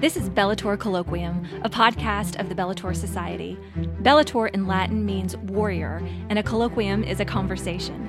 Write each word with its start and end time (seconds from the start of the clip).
This 0.00 0.16
is 0.16 0.30
Bellator 0.30 0.76
Colloquium, 0.76 1.44
a 1.64 1.68
podcast 1.68 2.38
of 2.38 2.48
the 2.48 2.54
Bellator 2.54 2.94
Society. 2.94 3.58
Bellator 4.02 4.48
in 4.54 4.68
Latin 4.68 5.04
means 5.04 5.36
warrior, 5.38 6.00
and 6.28 6.38
a 6.38 6.42
colloquium 6.44 7.04
is 7.04 7.18
a 7.18 7.24
conversation. 7.24 8.08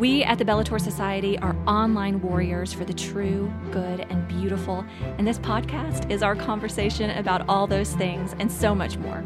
We 0.00 0.24
at 0.24 0.38
the 0.38 0.44
Bellator 0.44 0.80
Society 0.80 1.38
are 1.38 1.54
online 1.64 2.20
warriors 2.20 2.72
for 2.72 2.84
the 2.84 2.92
true, 2.92 3.52
good, 3.70 4.00
and 4.10 4.26
beautiful, 4.26 4.84
and 5.16 5.24
this 5.24 5.38
podcast 5.38 6.10
is 6.10 6.24
our 6.24 6.34
conversation 6.34 7.10
about 7.10 7.48
all 7.48 7.68
those 7.68 7.92
things 7.92 8.34
and 8.40 8.50
so 8.50 8.74
much 8.74 8.98
more. 8.98 9.22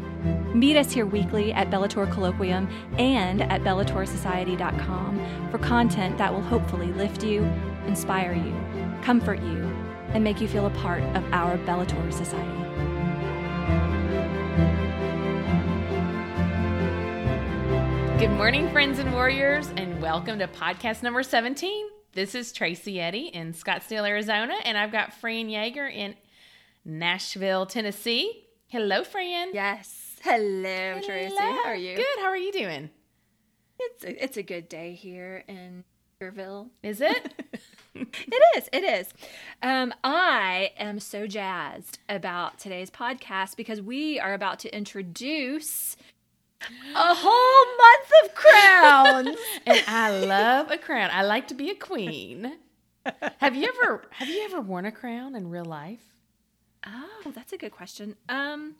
Meet 0.53 0.77
us 0.77 0.91
here 0.91 1.07
weekly 1.07 1.51
at 1.51 1.71
Bellator 1.71 2.07
Colloquium 2.13 2.71
and 2.99 3.41
at 3.41 3.61
BellatorSociety.com 3.61 5.49
for 5.49 5.57
content 5.57 6.19
that 6.19 6.31
will 6.31 6.41
hopefully 6.41 6.93
lift 6.93 7.23
you, 7.23 7.43
inspire 7.87 8.33
you, 8.33 8.53
comfort 9.01 9.41
you, 9.41 9.67
and 10.13 10.23
make 10.23 10.39
you 10.39 10.47
feel 10.47 10.67
a 10.67 10.69
part 10.71 11.03
of 11.15 11.23
our 11.33 11.57
Bellator 11.59 12.13
Society. 12.13 12.49
Good 18.19 18.31
morning, 18.37 18.69
friends 18.71 18.99
and 18.99 19.11
warriors, 19.11 19.69
and 19.75 20.01
welcome 20.01 20.39
to 20.39 20.47
podcast 20.47 21.03
number 21.03 21.23
17. 21.23 21.87
This 22.13 22.35
is 22.35 22.53
Tracy 22.53 23.01
Eddy 23.01 23.27
in 23.27 23.53
Scottsdale, 23.53 24.07
Arizona, 24.07 24.53
and 24.63 24.77
I've 24.77 24.91
got 24.91 25.13
Fran 25.13 25.49
Yeager 25.49 25.91
in 25.91 26.15
Nashville, 26.85 27.65
Tennessee. 27.65 28.45
Hello, 28.67 29.03
Fran. 29.03 29.49
Yes. 29.53 30.15
Hello, 30.23 31.01
Tracy. 31.03 31.35
How 31.35 31.65
are 31.65 31.75
you? 31.75 31.95
Good. 31.97 32.19
How 32.19 32.27
are 32.27 32.37
you 32.37 32.51
doing? 32.51 32.91
It's 33.79 34.03
a, 34.05 34.23
it's 34.23 34.37
a 34.37 34.43
good 34.43 34.69
day 34.69 34.93
here 34.93 35.43
in 35.47 35.83
Yearville. 36.21 36.69
Is 36.81 37.01
it? 37.01 37.33
it 37.95 38.57
is. 38.57 38.69
It 38.73 38.83
is. 38.83 39.13
Um, 39.61 39.93
I 40.03 40.71
am 40.77 40.99
so 40.99 41.27
jazzed 41.27 41.99
about 42.09 42.57
today's 42.57 42.89
podcast 42.89 43.55
because 43.55 43.81
we 43.81 44.19
are 44.19 44.33
about 44.33 44.59
to 44.59 44.75
introduce 44.75 45.95
a 46.95 47.13
whole 47.13 47.65
month 47.77 48.11
of 48.23 48.35
crowns. 48.35 49.37
and 49.65 49.83
I 49.87 50.25
love 50.25 50.71
a 50.71 50.77
crown. 50.77 51.09
I 51.13 51.23
like 51.23 51.47
to 51.49 51.53
be 51.53 51.69
a 51.69 51.75
queen. 51.75 52.53
Have 53.39 53.55
you 53.55 53.67
ever 53.67 54.05
have 54.11 54.29
you 54.29 54.43
ever 54.45 54.61
worn 54.61 54.85
a 54.85 54.91
crown 54.91 55.35
in 55.35 55.49
real 55.49 55.65
life? 55.65 56.15
Oh, 56.87 57.31
that's 57.35 57.53
a 57.53 57.57
good 57.57 57.73
question. 57.73 58.15
Um 58.29 58.75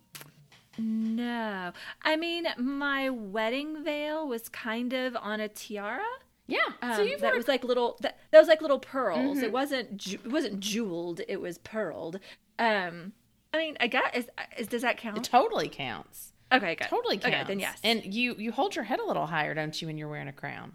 no. 0.77 1.71
I 2.01 2.15
mean, 2.15 2.47
my 2.57 3.09
wedding 3.09 3.83
veil 3.83 4.27
was 4.27 4.49
kind 4.49 4.93
of 4.93 5.15
on 5.15 5.39
a 5.39 5.47
tiara. 5.47 6.01
Yeah. 6.47 6.59
Um, 6.81 6.95
so 6.95 7.07
that 7.21 7.35
was 7.35 7.47
like 7.47 7.63
little 7.63 7.97
that, 8.01 8.19
that 8.31 8.39
was 8.39 8.47
like 8.47 8.61
little 8.61 8.79
pearls. 8.79 9.37
Mm-hmm. 9.37 9.45
It 9.45 9.51
wasn't 9.51 9.97
ju- 9.97 10.19
it 10.23 10.31
wasn't 10.31 10.59
jeweled, 10.59 11.21
it 11.27 11.39
was 11.39 11.57
pearled. 11.59 12.19
Um 12.59 13.13
I 13.53 13.57
mean, 13.57 13.77
I 13.79 13.87
got 13.87 14.15
is, 14.15 14.27
is 14.57 14.67
does 14.67 14.81
that 14.81 14.97
count? 14.97 15.17
It 15.17 15.23
totally 15.23 15.69
counts. 15.69 16.33
Okay, 16.51 16.75
good. 16.75 16.87
Totally 16.87 17.17
counts. 17.17 17.35
Okay, 17.35 17.43
then 17.47 17.59
yes. 17.59 17.79
And 17.83 18.13
you 18.13 18.35
you 18.37 18.51
hold 18.51 18.75
your 18.75 18.85
head 18.85 18.99
a 18.99 19.05
little 19.05 19.25
higher, 19.25 19.53
don't 19.53 19.79
you, 19.81 19.87
when 19.87 19.97
you're 19.97 20.09
wearing 20.09 20.27
a 20.27 20.33
crown? 20.33 20.73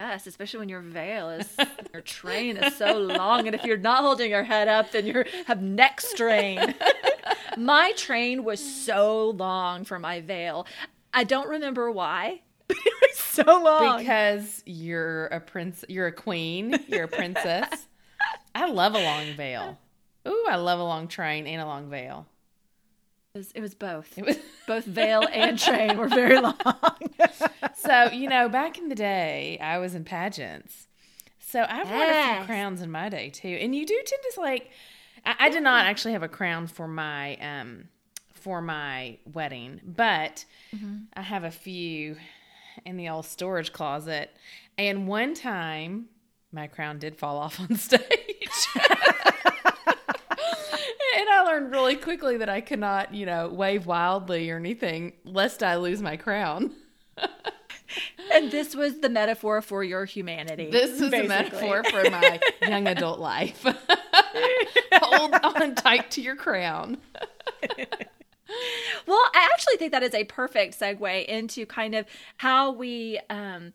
Yes, 0.00 0.26
especially 0.26 0.60
when 0.60 0.68
your 0.68 0.82
veil 0.82 1.30
is 1.30 1.56
your 1.92 2.02
train 2.02 2.56
is 2.58 2.76
so 2.76 2.98
long, 2.98 3.46
and 3.46 3.54
if 3.54 3.64
you're 3.64 3.78
not 3.78 4.02
holding 4.02 4.30
your 4.30 4.44
head 4.44 4.68
up, 4.68 4.92
then 4.92 5.06
you 5.06 5.24
have 5.46 5.62
neck 5.62 6.00
strain. 6.00 6.74
my 7.56 7.92
train 7.92 8.44
was 8.44 8.60
so 8.60 9.30
long 9.30 9.84
for 9.84 9.98
my 9.98 10.20
veil. 10.20 10.66
I 11.14 11.24
don't 11.24 11.48
remember 11.48 11.90
why. 11.90 12.42
It 12.68 12.94
was 13.02 13.18
so 13.18 13.62
long 13.62 13.98
because 13.98 14.62
you're 14.66 15.26
a 15.26 15.40
prince. 15.40 15.84
You're 15.88 16.06
a 16.06 16.12
queen. 16.12 16.78
You're 16.88 17.04
a 17.04 17.08
princess. 17.08 17.86
I 18.54 18.70
love 18.70 18.94
a 18.94 19.02
long 19.02 19.34
veil. 19.34 19.78
Ooh, 20.26 20.46
I 20.48 20.56
love 20.56 20.80
a 20.80 20.84
long 20.84 21.08
train 21.08 21.46
and 21.46 21.60
a 21.60 21.66
long 21.66 21.88
veil. 21.88 22.26
It 23.34 23.38
was, 23.38 23.52
it 23.52 23.60
was 23.60 23.74
both. 23.74 24.16
It 24.16 24.24
was 24.24 24.38
both 24.66 24.84
veil 24.86 25.22
and 25.30 25.58
train 25.58 25.98
were 25.98 26.08
very 26.08 26.40
long. 26.40 26.56
so 27.76 28.10
you 28.10 28.28
know, 28.28 28.48
back 28.48 28.78
in 28.78 28.88
the 28.88 28.94
day, 28.94 29.58
I 29.60 29.78
was 29.78 29.94
in 29.94 30.04
pageants. 30.04 30.88
So 31.38 31.62
I've 31.68 31.86
yes. 31.86 31.90
worn 31.90 32.10
a 32.10 32.38
few 32.38 32.46
crowns 32.46 32.82
in 32.82 32.90
my 32.90 33.08
day 33.08 33.30
too, 33.30 33.48
and 33.48 33.74
you 33.74 33.86
do 33.86 33.94
tend 33.94 34.22
to 34.34 34.40
like. 34.40 34.70
I, 35.24 35.34
I 35.38 35.48
did 35.50 35.62
not 35.62 35.86
actually 35.86 36.12
have 36.12 36.22
a 36.22 36.28
crown 36.28 36.66
for 36.66 36.88
my 36.88 37.36
um 37.36 37.88
for 38.32 38.62
my 38.62 39.18
wedding, 39.32 39.80
but 39.84 40.44
mm-hmm. 40.74 40.96
I 41.14 41.22
have 41.22 41.44
a 41.44 41.50
few 41.50 42.16
in 42.84 42.96
the 42.96 43.08
old 43.08 43.26
storage 43.26 43.72
closet. 43.72 44.30
And 44.78 45.08
one 45.08 45.34
time, 45.34 46.06
my 46.52 46.66
crown 46.66 46.98
did 46.98 47.16
fall 47.16 47.38
off 47.38 47.60
on 47.70 47.76
stage. 47.76 48.02
and 51.16 51.28
I 51.28 51.42
learned 51.46 51.70
really 51.70 51.96
quickly 51.96 52.36
that 52.38 52.48
I 52.48 52.60
cannot, 52.60 53.14
you 53.14 53.26
know, 53.26 53.48
wave 53.48 53.86
wildly 53.86 54.50
or 54.50 54.56
anything 54.56 55.14
lest 55.24 55.62
I 55.62 55.76
lose 55.76 56.02
my 56.02 56.16
crown. 56.16 56.72
and 58.32 58.50
this 58.50 58.74
was 58.74 59.00
the 59.00 59.08
metaphor 59.08 59.62
for 59.62 59.82
your 59.82 60.04
humanity. 60.04 60.70
This 60.70 60.90
is 60.90 61.10
basically. 61.10 61.22
the 61.22 61.28
metaphor 61.28 61.84
for 61.84 62.10
my 62.10 62.40
young 62.68 62.86
adult 62.86 63.18
life. 63.18 63.64
Hold 64.92 65.34
on 65.34 65.74
tight 65.74 66.10
to 66.12 66.20
your 66.22 66.36
crown. 66.36 66.98
Well, 69.06 69.22
I 69.34 69.48
actually 69.52 69.76
think 69.76 69.92
that 69.92 70.02
is 70.02 70.14
a 70.14 70.24
perfect 70.24 70.78
segue 70.78 71.24
into 71.26 71.66
kind 71.66 71.94
of 71.94 72.06
how 72.36 72.72
we 72.72 73.20
um 73.30 73.72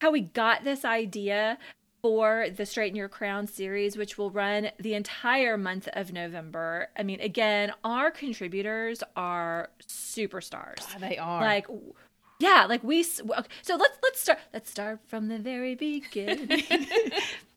how 0.00 0.10
we 0.10 0.20
got 0.20 0.64
this 0.64 0.84
idea 0.84 1.58
for 2.02 2.48
the 2.50 2.66
Straighten 2.66 2.96
Your 2.96 3.08
Crown 3.08 3.46
series, 3.46 3.96
which 3.96 4.18
will 4.18 4.30
run 4.30 4.70
the 4.78 4.94
entire 4.94 5.56
month 5.56 5.88
of 5.92 6.12
November. 6.12 6.88
I 6.96 7.04
mean, 7.04 7.20
again, 7.20 7.72
our 7.84 8.10
contributors 8.10 9.04
are 9.14 9.70
superstars. 9.86 10.78
God, 10.78 11.00
they 11.00 11.16
are. 11.16 11.40
Like, 11.40 11.68
yeah, 12.40 12.66
like 12.68 12.82
we. 12.82 13.04
So 13.04 13.24
let's 13.28 13.98
let's 14.02 14.20
start. 14.20 14.40
Let's 14.52 14.68
start 14.68 14.98
from 15.06 15.28
the 15.28 15.38
very 15.38 15.76
beginning. 15.76 16.62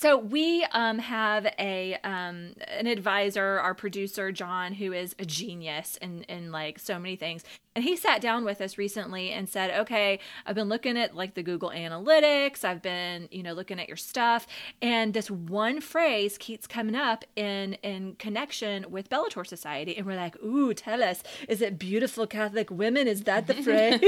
So 0.00 0.16
we 0.16 0.64
um, 0.72 0.98
have 0.98 1.44
a 1.58 1.94
um, 2.02 2.54
an 2.68 2.86
advisor, 2.86 3.58
our 3.58 3.74
producer 3.74 4.32
John, 4.32 4.72
who 4.72 4.94
is 4.94 5.14
a 5.18 5.26
genius 5.26 5.98
in 6.00 6.22
in 6.22 6.50
like 6.50 6.78
so 6.78 6.98
many 6.98 7.16
things. 7.16 7.44
And 7.80 7.88
he 7.88 7.96
sat 7.96 8.20
down 8.20 8.44
with 8.44 8.60
us 8.60 8.76
recently 8.76 9.30
and 9.30 9.48
said, 9.48 9.70
"Okay, 9.70 10.18
I've 10.44 10.54
been 10.54 10.68
looking 10.68 10.98
at 10.98 11.16
like 11.16 11.32
the 11.32 11.42
Google 11.42 11.70
Analytics. 11.70 12.62
I've 12.62 12.82
been, 12.82 13.26
you 13.30 13.42
know, 13.42 13.54
looking 13.54 13.80
at 13.80 13.88
your 13.88 13.96
stuff, 13.96 14.46
and 14.82 15.14
this 15.14 15.30
one 15.30 15.80
phrase 15.80 16.36
keeps 16.36 16.66
coming 16.66 16.94
up 16.94 17.24
in 17.36 17.78
in 17.82 18.16
connection 18.16 18.84
with 18.90 19.08
Bellator 19.08 19.46
Society." 19.46 19.96
And 19.96 20.04
we're 20.06 20.16
like, 20.16 20.36
"Ooh, 20.42 20.74
tell 20.74 21.02
us, 21.02 21.22
is 21.48 21.62
it 21.62 21.78
beautiful 21.78 22.26
Catholic 22.26 22.70
women? 22.70 23.08
Is 23.08 23.22
that 23.22 23.46
the 23.46 23.54
phrase?" 23.54 23.98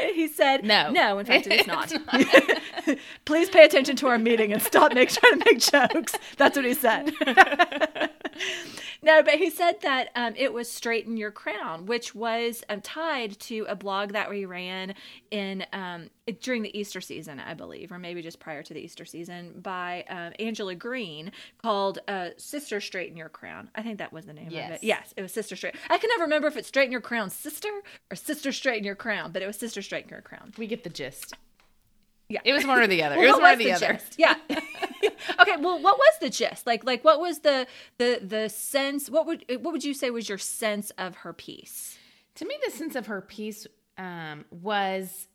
he 0.14 0.28
said, 0.28 0.66
"No, 0.66 0.90
no. 0.90 1.18
In 1.18 1.24
fact, 1.24 1.46
it 1.46 1.60
is 1.60 1.66
not. 1.76 1.90
Please 3.24 3.48
pay 3.48 3.64
attention 3.64 3.96
to 3.96 4.06
our 4.08 4.18
meeting 4.18 4.52
and 4.52 4.60
stop 4.60 4.92
make, 4.92 5.08
trying 5.08 5.38
to 5.38 5.44
make 5.46 5.60
jokes." 5.60 6.14
That's 6.36 6.56
what 6.56 6.66
he 6.66 6.74
said. 6.74 7.10
No, 9.02 9.22
but 9.22 9.34
he 9.34 9.50
said 9.50 9.80
that 9.82 10.08
um, 10.14 10.34
it 10.36 10.52
was 10.52 10.70
straighten 10.70 11.16
your 11.16 11.30
crown, 11.30 11.86
which 11.86 12.14
was 12.14 12.64
um, 12.68 12.80
tied 12.80 13.38
to 13.40 13.64
a 13.68 13.76
blog 13.76 14.12
that 14.12 14.28
we 14.28 14.44
ran 14.44 14.94
in 15.30 15.64
um, 15.72 16.10
during 16.40 16.62
the 16.62 16.78
Easter 16.78 17.00
season, 17.00 17.40
I 17.40 17.54
believe, 17.54 17.92
or 17.92 17.98
maybe 17.98 18.22
just 18.22 18.40
prior 18.40 18.62
to 18.62 18.74
the 18.74 18.80
Easter 18.80 19.04
season, 19.04 19.60
by 19.60 20.04
um, 20.08 20.32
Angela 20.38 20.74
Green 20.74 21.32
called 21.62 22.00
uh, 22.08 22.30
"Sister 22.36 22.80
Straighten 22.80 23.16
Your 23.16 23.28
Crown." 23.28 23.70
I 23.74 23.82
think 23.82 23.98
that 23.98 24.12
was 24.12 24.26
the 24.26 24.32
name 24.32 24.48
yes. 24.50 24.68
of 24.68 24.74
it. 24.76 24.84
Yes, 24.84 25.14
it 25.16 25.22
was 25.22 25.32
Sister 25.32 25.56
Straight." 25.56 25.76
I 25.88 25.98
can 25.98 26.08
never 26.10 26.24
remember 26.24 26.48
if 26.48 26.56
it's 26.56 26.68
Straighten 26.68 26.92
Your 26.92 27.00
Crown, 27.00 27.30
Sister, 27.30 27.68
or 28.10 28.16
Sister 28.16 28.52
Straighten 28.52 28.84
Your 28.84 28.96
Crown, 28.96 29.32
but 29.32 29.42
it 29.42 29.46
was 29.46 29.56
Sister 29.56 29.82
Straighten 29.82 30.10
Your 30.10 30.22
Crown. 30.22 30.52
We 30.58 30.66
get 30.66 30.84
the 30.84 30.90
gist. 30.90 31.34
Yeah, 32.28 32.40
it 32.44 32.52
was 32.52 32.66
one 32.66 32.78
or 32.78 32.86
the 32.86 33.02
other. 33.02 33.16
Well, 33.16 33.24
it 33.28 33.28
was 33.28 33.40
one 33.40 33.54
or 33.54 33.56
the, 33.56 33.64
the 33.64 33.72
other. 33.72 33.92
Gist? 33.94 34.14
Yeah. 34.18 34.34
okay. 34.50 35.56
Well, 35.58 35.80
what 35.80 35.98
was 35.98 36.14
the 36.20 36.30
gist? 36.30 36.66
Like, 36.66 36.84
like 36.84 37.04
what 37.04 37.20
was 37.20 37.40
the 37.40 37.66
the 37.96 38.20
the 38.22 38.48
sense? 38.48 39.08
What 39.08 39.26
would 39.26 39.44
what 39.48 39.72
would 39.72 39.84
you 39.84 39.94
say 39.94 40.10
was 40.10 40.28
your 40.28 40.38
sense 40.38 40.90
of 40.98 41.16
her 41.16 41.32
piece? 41.32 41.98
To 42.36 42.46
me, 42.46 42.56
the 42.64 42.70
sense 42.70 42.94
of 42.94 43.06
her 43.06 43.20
piece 43.20 43.66
um, 43.96 44.44
was 44.50 45.28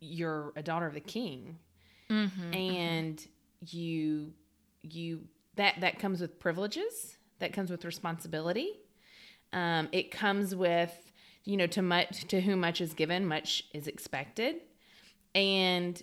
you're 0.00 0.52
a 0.56 0.62
daughter 0.62 0.86
of 0.86 0.94
the 0.94 1.00
king, 1.00 1.58
mm-hmm, 2.08 2.54
and 2.54 3.16
mm-hmm. 3.18 3.76
you 3.76 4.32
you 4.82 5.20
that 5.56 5.80
that 5.80 5.98
comes 5.98 6.20
with 6.20 6.38
privileges. 6.38 7.16
That 7.40 7.52
comes 7.52 7.70
with 7.70 7.84
responsibility. 7.84 8.72
Um, 9.52 9.88
it 9.92 10.10
comes 10.10 10.54
with 10.54 11.12
you 11.44 11.56
know 11.56 11.66
to 11.68 11.82
much 11.82 12.26
to 12.28 12.40
whom 12.40 12.60
much 12.60 12.80
is 12.80 12.94
given, 12.94 13.26
much 13.26 13.64
is 13.72 13.86
expected 13.88 14.56
and 15.34 16.02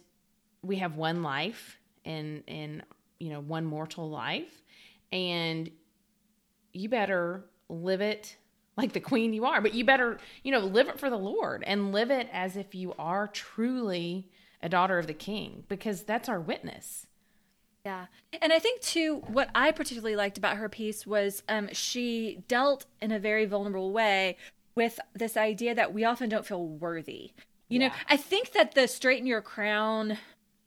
we 0.61 0.77
have 0.77 0.95
one 0.95 1.23
life 1.23 1.79
and 2.03 2.43
and 2.47 2.83
you 3.19 3.29
know 3.29 3.39
one 3.39 3.65
mortal 3.65 4.09
life 4.09 4.63
and 5.11 5.69
you 6.73 6.89
better 6.89 7.45
live 7.69 8.01
it 8.01 8.37
like 8.77 8.93
the 8.93 8.99
queen 8.99 9.33
you 9.33 9.45
are 9.45 9.61
but 9.61 9.73
you 9.73 9.85
better 9.85 10.17
you 10.43 10.51
know 10.51 10.59
live 10.59 10.87
it 10.87 10.99
for 10.99 11.09
the 11.09 11.17
lord 11.17 11.63
and 11.65 11.91
live 11.91 12.11
it 12.11 12.27
as 12.31 12.57
if 12.57 12.75
you 12.75 12.93
are 12.99 13.27
truly 13.27 14.29
a 14.61 14.69
daughter 14.69 14.97
of 14.99 15.07
the 15.07 15.13
king 15.13 15.63
because 15.67 16.03
that's 16.03 16.27
our 16.29 16.39
witness 16.39 17.07
Yeah. 17.85 18.07
And 18.41 18.51
I 18.51 18.57
think 18.59 18.81
too 18.81 19.21
what 19.27 19.49
I 19.53 19.71
particularly 19.71 20.15
liked 20.15 20.37
about 20.39 20.57
her 20.57 20.69
piece 20.69 21.05
was 21.05 21.43
um 21.47 21.69
she 21.71 22.43
dealt 22.47 22.85
in 22.99 23.11
a 23.11 23.19
very 23.19 23.45
vulnerable 23.45 23.91
way 23.91 24.37
with 24.75 24.99
this 25.13 25.37
idea 25.37 25.73
that 25.75 25.93
we 25.93 26.03
often 26.03 26.27
don't 26.29 26.45
feel 26.45 26.67
worthy. 26.67 27.31
You 27.69 27.79
know, 27.79 27.89
I 28.09 28.17
think 28.17 28.51
that 28.53 28.75
the 28.75 28.87
straighten 28.87 29.25
your 29.27 29.41
crown 29.41 30.17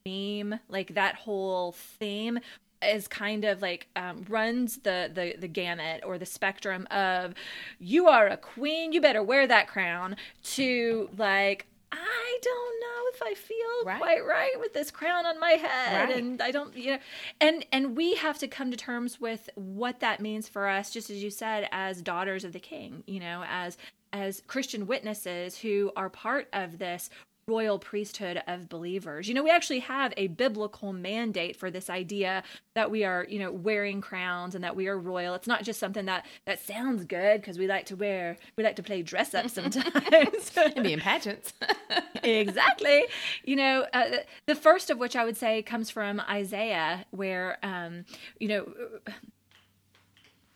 theme, 0.04 0.58
like 0.68 0.94
that 0.94 1.14
whole 1.14 1.72
theme 1.72 2.38
is 2.82 3.08
kind 3.08 3.44
of 3.44 3.60
like 3.60 3.88
um, 3.96 4.24
runs 4.28 4.78
the, 4.78 5.10
the 5.12 5.34
the 5.38 5.48
gamut 5.48 6.02
or 6.06 6.16
the 6.16 6.26
spectrum 6.26 6.86
of 6.92 7.34
you 7.80 8.06
are 8.06 8.28
a 8.28 8.36
queen 8.36 8.92
you 8.92 9.00
better 9.00 9.20
wear 9.22 9.48
that 9.48 9.66
crown 9.66 10.14
to 10.44 11.10
like 11.18 11.66
i 11.90 12.38
don't 12.40 12.80
know 12.80 13.02
if 13.14 13.22
i 13.22 13.34
feel 13.34 13.56
Right. 13.84 13.98
quite 13.98 14.24
right 14.24 14.52
with 14.60 14.74
this 14.74 14.92
crown 14.92 15.26
on 15.26 15.40
my 15.40 15.52
head 15.52 16.08
Right. 16.10 16.18
and 16.18 16.40
i 16.40 16.52
don't 16.52 16.76
you 16.76 16.92
know 16.92 16.98
and 17.40 17.66
and 17.72 17.96
we 17.96 18.14
have 18.14 18.38
to 18.38 18.46
come 18.46 18.70
to 18.70 18.76
terms 18.76 19.20
with 19.20 19.50
what 19.56 19.98
that 19.98 20.20
means 20.20 20.46
for 20.48 20.68
us 20.68 20.92
just 20.92 21.10
as 21.10 21.20
you 21.20 21.30
said 21.30 21.68
as 21.72 22.00
daughters 22.00 22.44
of 22.44 22.52
the 22.52 22.60
king 22.60 23.02
you 23.08 23.18
know 23.18 23.42
as 23.48 23.76
as 24.12 24.43
christian 24.46 24.87
witnesses 24.87 25.58
who 25.58 25.90
are 25.96 26.08
part 26.08 26.49
of 26.52 26.78
this 26.78 27.10
royal 27.49 27.78
priesthood 27.78 28.43
of 28.46 28.69
believers. 28.69 29.26
You 29.26 29.34
know, 29.34 29.43
we 29.43 29.50
actually 29.50 29.81
have 29.81 30.12
a 30.16 30.28
biblical 30.28 30.93
mandate 30.93 31.56
for 31.56 31.70
this 31.70 31.88
idea 31.90 32.43
that 32.75 32.90
we 32.90 33.05
are, 33.05 33.26
you 33.28 33.38
know, 33.38 33.50
wearing 33.50 34.00
crowns 34.00 34.55
and 34.55 34.62
that 34.62 34.76
we 34.76 34.87
are 34.87 34.99
royal. 34.99 35.34
It's 35.34 35.49
not 35.49 35.64
just 35.64 35.81
something 35.81 36.05
that 36.05 36.26
that 36.44 36.60
sounds 36.60 37.05
good 37.05 37.40
because 37.40 37.58
we 37.58 37.66
like 37.66 37.87
to 37.87 37.96
wear, 37.96 38.37
we 38.56 38.62
like 38.62 38.76
to 38.76 38.82
play 38.82 39.02
dress 39.02 39.34
up 39.34 39.49
sometimes. 39.49 40.52
And 40.58 40.84
be 40.84 40.93
in 40.93 41.00
pageants. 41.00 41.55
exactly. 42.22 43.05
You 43.44 43.56
know, 43.56 43.87
uh, 43.94 44.19
the 44.46 44.55
first 44.55 44.90
of 44.90 44.99
which 44.99 45.16
I 45.16 45.25
would 45.25 45.37
say 45.37 45.62
comes 45.62 45.88
from 45.88 46.20
Isaiah, 46.28 47.06
where, 47.10 47.58
um, 47.62 48.05
you 48.38 48.49
know, 48.49 48.66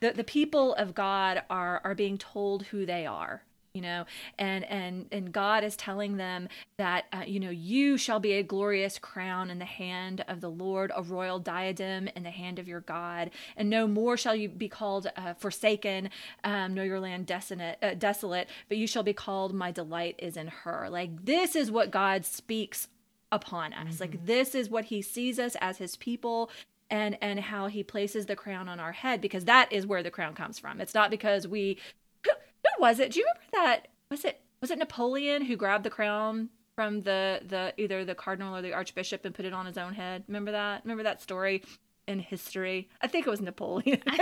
the 0.02 0.12
the 0.12 0.25
people 0.25 0.75
of 0.75 0.94
God 0.94 1.43
are 1.49 1.81
are 1.84 1.94
being 1.94 2.19
told 2.19 2.64
who 2.64 2.84
they 2.84 3.06
are. 3.06 3.43
You 3.72 3.81
know, 3.81 4.04
and 4.38 4.64
and 4.66 5.06
and 5.10 5.32
God 5.32 5.64
is 5.64 5.76
telling 5.76 6.19
them 6.19 6.49
that 6.76 7.06
uh, 7.10 7.22
you 7.26 7.40
know 7.40 7.49
you 7.49 7.96
shall 7.96 8.20
be 8.20 8.32
a 8.32 8.43
glorious 8.43 8.99
crown 8.99 9.49
in 9.49 9.58
the 9.58 9.64
hand 9.64 10.22
of 10.28 10.43
the 10.43 10.50
Lord, 10.50 10.93
a 10.94 11.02
royal 11.02 11.38
diadem 11.38 12.06
in 12.08 12.22
the 12.22 12.31
hand 12.31 12.58
of 12.58 12.69
your 12.69 12.81
God, 12.81 13.31
and 13.56 13.70
no 13.70 13.87
more 13.87 14.19
shall 14.19 14.34
you 14.34 14.50
be 14.50 14.69
called 14.69 15.10
uh, 15.16 15.32
forsaken, 15.34 16.10
um, 16.44 16.75
nor 16.75 16.84
your 16.84 17.00
land 17.00 17.25
desolate, 17.25 17.78
uh, 17.81 17.94
desolate, 17.94 18.50
but 18.69 18.76
you 18.76 18.87
shall 18.87 19.02
be 19.02 19.14
called 19.14 19.54
my 19.54 19.70
delight 19.70 20.16
is 20.19 20.37
in 20.37 20.49
her. 20.49 20.88
Like 20.90 21.25
this 21.25 21.56
is 21.56 21.70
what 21.70 21.90
God 21.90 22.26
speaks 22.26 22.88
upon 23.31 23.72
us. 23.72 24.00
Like 24.00 24.26
this 24.26 24.54
is 24.54 24.69
what 24.69 24.87
He 24.87 25.00
sees 25.00 25.38
us 25.38 25.56
as 25.62 25.78
His 25.78 25.96
people 25.96 26.50
and 26.92 27.16
and 27.22 27.40
how 27.40 27.66
he 27.66 27.82
places 27.82 28.26
the 28.26 28.36
crown 28.36 28.68
on 28.68 28.78
our 28.78 28.92
head 28.92 29.20
because 29.20 29.46
that 29.46 29.72
is 29.72 29.86
where 29.86 30.02
the 30.02 30.10
crown 30.10 30.34
comes 30.34 30.58
from. 30.58 30.80
It's 30.80 30.94
not 30.94 31.10
because 31.10 31.48
we 31.48 31.78
who, 32.24 32.30
who 32.30 32.82
was 32.82 33.00
it? 33.00 33.12
Do 33.12 33.18
you 33.18 33.26
remember 33.26 33.66
that? 33.66 33.88
Was 34.10 34.24
it 34.24 34.40
was 34.60 34.70
it 34.70 34.78
Napoleon 34.78 35.42
who 35.46 35.56
grabbed 35.56 35.84
the 35.84 35.90
crown 35.90 36.50
from 36.76 37.02
the 37.02 37.40
the 37.44 37.72
either 37.78 38.04
the 38.04 38.14
cardinal 38.14 38.54
or 38.54 38.62
the 38.62 38.74
archbishop 38.74 39.24
and 39.24 39.34
put 39.34 39.46
it 39.46 39.54
on 39.54 39.64
his 39.66 39.78
own 39.78 39.94
head? 39.94 40.24
Remember 40.28 40.52
that? 40.52 40.84
Remember 40.84 41.02
that 41.02 41.22
story 41.22 41.64
in 42.06 42.18
history? 42.18 42.90
I 43.00 43.06
think 43.08 43.26
it 43.26 43.30
was 43.30 43.40
Napoleon. 43.40 44.02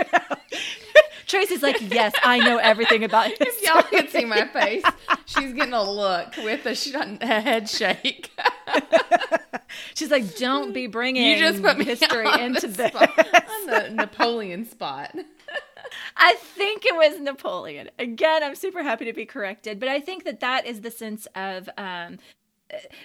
Tracy's 1.27 1.63
like, 1.63 1.77
yes, 1.93 2.13
I 2.23 2.39
know 2.39 2.57
everything 2.57 3.03
about 3.03 3.27
history. 3.27 3.47
If 3.47 3.63
y'all 3.63 3.83
could 3.83 4.09
see 4.09 4.25
my 4.25 4.47
face, 4.47 4.83
she's 5.25 5.53
getting 5.53 5.73
a 5.73 5.83
look 5.83 6.35
with 6.37 6.65
a, 6.65 6.75
sh- 6.75 6.93
a 6.93 7.41
head 7.41 7.69
shake. 7.69 8.31
She's 9.93 10.11
like, 10.11 10.35
don't 10.37 10.73
be 10.73 10.87
bringing 10.87 11.23
You 11.23 11.37
just 11.37 11.61
put 11.61 11.77
me 11.77 11.85
history 11.85 12.27
on 12.27 12.39
into 12.39 12.67
the 12.67 12.73
this. 12.73 12.95
on 12.95 13.65
the 13.67 13.89
Napoleon 13.93 14.65
spot. 14.65 15.15
I 16.17 16.35
think 16.35 16.85
it 16.85 16.95
was 16.95 17.19
Napoleon. 17.19 17.89
Again, 17.99 18.43
I'm 18.43 18.55
super 18.55 18.83
happy 18.83 19.05
to 19.05 19.13
be 19.13 19.25
corrected, 19.25 19.79
but 19.79 19.89
I 19.89 19.99
think 19.99 20.23
that 20.23 20.39
that 20.39 20.65
is 20.65 20.81
the 20.81 20.91
sense 20.91 21.27
of 21.35 21.69
um, 21.77 22.17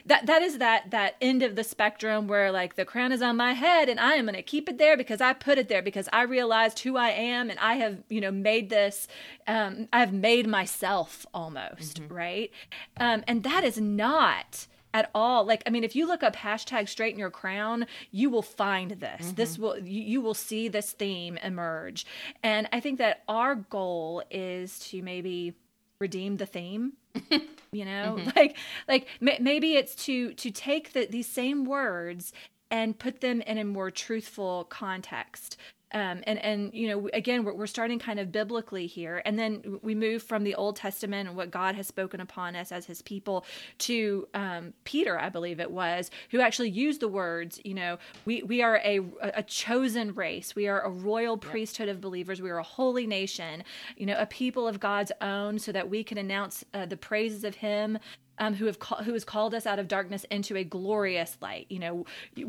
that 0.06 0.26
that 0.26 0.42
is 0.42 0.58
that 0.58 0.90
that 0.90 1.16
end 1.20 1.42
of 1.42 1.56
the 1.56 1.64
spectrum 1.64 2.28
where 2.28 2.52
like 2.52 2.76
the 2.76 2.84
crown 2.84 3.12
is 3.12 3.22
on 3.22 3.36
my 3.36 3.52
head 3.52 3.88
and 3.88 3.98
I 3.98 4.14
am 4.14 4.26
going 4.26 4.36
to 4.36 4.42
keep 4.42 4.68
it 4.68 4.78
there 4.78 4.96
because 4.96 5.20
I 5.20 5.32
put 5.32 5.58
it 5.58 5.68
there 5.68 5.82
because 5.82 6.08
I 6.12 6.22
realized 6.22 6.78
who 6.80 6.96
I 6.96 7.10
am 7.10 7.50
and 7.50 7.58
I 7.58 7.74
have 7.74 7.98
you 8.08 8.20
know 8.20 8.30
made 8.30 8.70
this 8.70 9.08
um, 9.46 9.88
I've 9.92 10.12
made 10.12 10.46
myself 10.46 11.26
almost 11.34 12.00
right, 12.08 12.50
um, 12.98 13.24
and 13.26 13.42
that 13.42 13.64
is 13.64 13.78
not 13.80 14.66
at 14.96 15.10
all. 15.14 15.44
Like 15.44 15.62
i 15.66 15.70
mean 15.70 15.84
if 15.84 15.94
you 15.94 16.08
look 16.08 16.22
up 16.22 16.34
hashtag 16.34 16.88
straighten 16.88 17.20
your 17.20 17.31
crown 17.31 17.87
you 18.10 18.31
will 18.31 18.43
find 18.43 18.93
this. 18.93 19.26
Mm-hmm. 19.26 19.34
This 19.34 19.58
will 19.58 19.78
you, 19.78 20.02
you 20.02 20.20
will 20.22 20.34
see 20.34 20.69
this 20.69 20.93
theme 20.93 21.37
emerge. 21.37 22.06
And 22.43 22.66
i 22.72 22.81
think 22.81 22.98
that 22.98 23.22
our 23.28 23.54
goal 23.54 24.22
is 24.31 24.78
to 24.90 25.02
maybe 25.02 25.54
redeem 26.00 26.38
the 26.38 26.46
theme 26.46 26.94
you 27.72 27.84
know? 27.84 28.16
Mm-hmm. 28.19 28.31
Like 28.34 28.56
like 28.88 29.06
ma- 29.20 29.40
maybe 29.40 29.75
it's 29.75 29.94
to 30.06 30.32
to 30.32 30.50
take 30.50 30.94
the, 30.94 31.06
these 31.06 31.28
same 31.28 31.66
words 31.66 32.32
and 32.70 32.99
put 32.99 33.20
them 33.20 33.42
in 33.42 33.58
a 33.58 33.64
more 33.64 33.90
truthful 33.90 34.64
context 34.64 35.56
um, 35.93 36.23
and 36.27 36.38
and 36.38 36.75
you 36.75 36.88
know 36.88 37.09
again 37.12 37.44
we're, 37.44 37.55
we're 37.55 37.67
starting 37.67 37.99
kind 37.99 38.19
of 38.19 38.33
biblically 38.33 38.87
here. 38.87 39.23
And 39.25 39.38
then 39.38 39.79
we 39.83 39.94
move 39.94 40.23
from 40.23 40.44
the 40.44 40.55
old 40.55 40.77
testament 40.77 41.29
and 41.29 41.37
what 41.37 41.50
god 41.50 41.75
has 41.75 41.87
spoken 41.87 42.21
upon 42.21 42.56
us 42.56 42.73
as 42.73 42.87
his 42.87 43.03
people 43.03 43.44
to 43.79 44.27
um, 44.35 44.73
peter 44.85 45.19
i 45.19 45.29
believe 45.29 45.61
it 45.61 45.71
was 45.71 46.11
who 46.31 46.41
actually 46.41 46.71
used 46.71 47.00
the 47.00 47.09
words 47.09 47.61
you 47.65 47.75
know 47.75 47.99
we 48.25 48.43
we 48.43 48.62
are 48.62 48.81
a 48.85 49.00
a 49.21 49.43
chosen 49.43 50.15
race. 50.15 50.55
We 50.55 50.69
are 50.69 50.81
a 50.81 50.91
royal 50.91 51.37
priesthood 51.37 51.88
of 51.88 52.00
believers. 52.00 52.41
We 52.41 52.50
are 52.50 52.59
a 52.59 52.62
holy 52.62 53.06
nation 53.06 53.65
you 53.97 54.06
know 54.06 54.17
a 54.19 54.27
people 54.27 54.67
of 54.69 54.81
god's 54.81 55.12
own 55.21 55.59
so 55.59 55.73
that 55.73 55.88
we 55.88 56.03
can 56.05 56.19
announce 56.19 56.65
uh, 56.75 56.87
the 56.87 56.97
praises 56.97 57.44
of 57.44 57.56
him 57.56 57.99
um, 58.38 58.55
who 58.55 58.67
have 58.67 58.79
who 59.05 59.12
has 59.12 59.25
called 59.25 59.55
us 59.55 59.67
out 59.67 59.79
of 59.79 59.88
darkness 59.88 60.25
into 60.31 60.56
a 60.56 60.65
glorious 60.65 61.37
light. 61.41 61.67
You 61.69 61.79
know, 61.79 62.06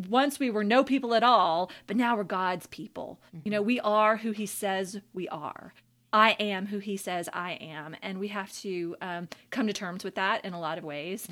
once 0.10 0.39
we 0.39 0.50
were 0.50 0.63
no 0.63 0.84
people 0.84 1.13
at 1.13 1.24
all, 1.24 1.72
but 1.86 1.98
now 1.98 2.16
we're 2.16 2.24
God's 2.24 2.68
people. 2.68 3.19
You 3.44 3.51
know, 3.51 3.62
we 3.62 3.80
are 3.80 4.18
who 4.18 4.31
He 4.31 4.45
says 4.45 5.01
we 5.13 5.28
are. 5.30 5.74
I 6.13 6.31
am 6.39 6.68
who 6.68 6.80
He 6.80 6.98
says 6.98 7.30
I 7.34 7.54
am, 7.54 7.95
and 8.01 8.19
we 8.19 8.30
have 8.30 8.51
to 8.60 8.95
um, 9.01 9.28
come 9.51 9.68
to 9.68 9.74
terms 9.74 10.04
with 10.04 10.16
that 10.16 10.45
in 10.45 10.54
a 10.54 10.60
lot 10.60 10.78
of 10.78 10.84
ways. 10.84 11.28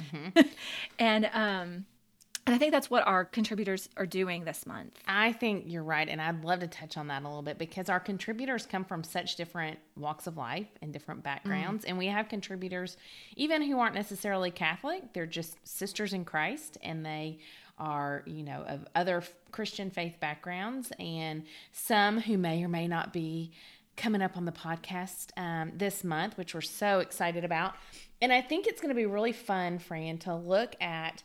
and 0.99 1.29
um, 1.33 1.85
and 2.45 2.53
I 2.53 2.57
think 2.59 2.71
that's 2.71 2.91
what 2.91 3.07
our 3.07 3.25
contributors 3.25 3.89
are 3.97 4.05
doing 4.05 4.45
this 4.45 4.67
month. 4.67 4.99
I 5.07 5.31
think 5.31 5.65
you're 5.67 5.83
right, 5.83 6.07
and 6.07 6.21
I'd 6.21 6.43
love 6.43 6.59
to 6.59 6.67
touch 6.67 6.95
on 6.95 7.07
that 7.07 7.23
a 7.23 7.25
little 7.27 7.41
bit 7.41 7.57
because 7.57 7.89
our 7.89 7.99
contributors 7.99 8.65
come 8.65 8.85
from 8.85 9.03
such 9.03 9.35
different 9.35 9.79
walks 9.97 10.27
of 10.27 10.37
life 10.37 10.67
and 10.81 10.93
different 10.93 11.23
backgrounds, 11.23 11.85
and 11.85 11.97
we 11.97 12.07
have 12.07 12.29
contributors 12.29 12.97
even 13.35 13.63
who 13.63 13.79
aren't 13.79 13.95
necessarily 13.95 14.51
Catholic; 14.51 15.13
they're 15.13 15.25
just 15.25 15.57
sisters 15.67 16.13
in 16.13 16.23
Christ, 16.23 16.77
and 16.83 17.05
they 17.05 17.39
are, 17.77 18.23
you 18.25 18.43
know, 18.43 18.63
of 18.67 18.85
other 18.95 19.23
Christian 19.51 19.89
faith 19.89 20.19
backgrounds, 20.19 20.91
and 20.99 21.43
some 21.71 22.19
who 22.19 22.37
may 22.37 22.63
or 22.63 22.69
may 22.69 22.87
not 22.87 23.11
be 23.11 23.51
coming 23.97 24.21
up 24.21 24.37
on 24.37 24.45
the 24.45 24.51
podcast 24.51 25.27
um, 25.37 25.71
this 25.75 26.03
month, 26.03 26.37
which 26.37 26.53
we're 26.53 26.61
so 26.61 26.99
excited 26.99 27.43
about. 27.43 27.75
And 28.21 28.31
I 28.31 28.41
think 28.41 28.67
it's 28.67 28.81
going 28.81 28.89
to 28.89 28.95
be 28.95 29.05
really 29.05 29.31
fun, 29.31 29.79
Fran, 29.79 30.17
to 30.19 30.35
look 30.35 30.75
at 30.81 31.23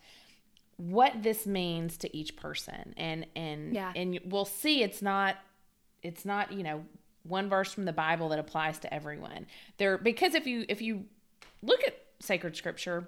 what 0.77 1.23
this 1.23 1.45
means 1.45 1.97
to 1.97 2.15
each 2.15 2.35
person. 2.35 2.93
And 2.97 3.25
and 3.35 3.73
Yeah. 3.73 3.93
and 3.95 4.19
we'll 4.25 4.45
see 4.45 4.83
it's 4.83 5.01
not 5.01 5.37
it's 6.03 6.25
not 6.25 6.51
you 6.51 6.63
know 6.63 6.85
one 7.23 7.49
verse 7.49 7.71
from 7.71 7.85
the 7.85 7.93
bible 7.93 8.29
that 8.29 8.39
applies 8.39 8.79
to 8.79 8.93
everyone. 8.93 9.47
There 9.77 9.97
because 9.97 10.33
if 10.33 10.47
you 10.47 10.65
if 10.67 10.81
you 10.81 11.05
look 11.61 11.83
at 11.85 11.95
sacred 12.19 12.55
scripture 12.55 13.07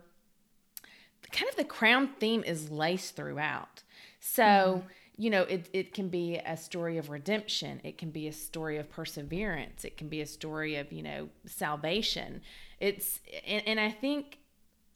kind 1.31 1.49
of 1.49 1.55
the 1.55 1.63
crown 1.63 2.09
theme 2.19 2.43
is 2.43 2.69
laced 2.69 3.15
throughout. 3.15 3.81
So 4.19 4.43
mm-hmm. 4.43 4.87
you 5.17 5.29
know 5.29 5.43
it, 5.43 5.69
it 5.73 5.93
can 5.93 6.09
be 6.09 6.37
a 6.37 6.55
story 6.55 6.97
of 6.97 7.09
redemption. 7.09 7.81
It 7.83 7.97
can 7.97 8.11
be 8.11 8.27
a 8.27 8.33
story 8.33 8.77
of 8.77 8.89
perseverance. 8.89 9.83
It 9.83 9.97
can 9.97 10.09
be 10.09 10.21
a 10.21 10.25
story 10.25 10.75
of 10.75 10.91
you 10.91 11.01
know 11.03 11.29
salvation. 11.45 12.41
It's 12.79 13.21
and, 13.47 13.63
and 13.65 13.79
i 13.79 13.89
think 13.89 14.39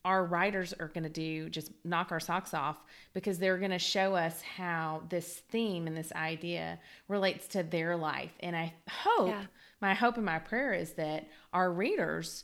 our 0.05 0.25
writers 0.25 0.73
are 0.79 0.87
going 0.87 1.03
to 1.03 1.09
do 1.09 1.49
just 1.49 1.71
knock 1.83 2.11
our 2.11 2.19
socks 2.19 2.53
off 2.53 2.77
because 3.13 3.39
they're 3.39 3.57
going 3.57 3.71
to 3.71 3.79
show 3.79 4.15
us 4.15 4.41
how 4.41 5.03
this 5.09 5.41
theme 5.49 5.87
and 5.87 5.97
this 5.97 6.11
idea 6.13 6.79
relates 7.07 7.47
to 7.49 7.63
their 7.63 7.95
life. 7.97 8.31
And 8.39 8.55
I 8.55 8.73
hope, 8.89 9.29
Yeah. 9.29 9.45
my 9.81 9.93
hope 9.93 10.15
and 10.15 10.25
my 10.25 10.39
prayer 10.39 10.73
is 10.73 10.93
that 10.93 11.27
our 11.53 11.71
readers 11.71 12.43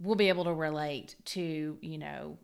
will 0.00 0.16
be 0.16 0.28
able 0.28 0.44
to 0.44 0.52
relate 0.52 1.16
to, 1.26 1.78
you 1.80 1.98
know, 1.98 2.36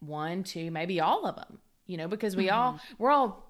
one, 0.00 0.44
two, 0.44 0.70
maybe 0.70 1.00
all 1.00 1.26
of 1.26 1.36
them, 1.36 1.58
you 1.86 1.96
know, 1.96 2.08
because 2.08 2.34
we 2.34 2.48
all, 2.48 2.74
mm-hmm. 2.74 2.94
we're 2.98 3.10
all 3.10 3.46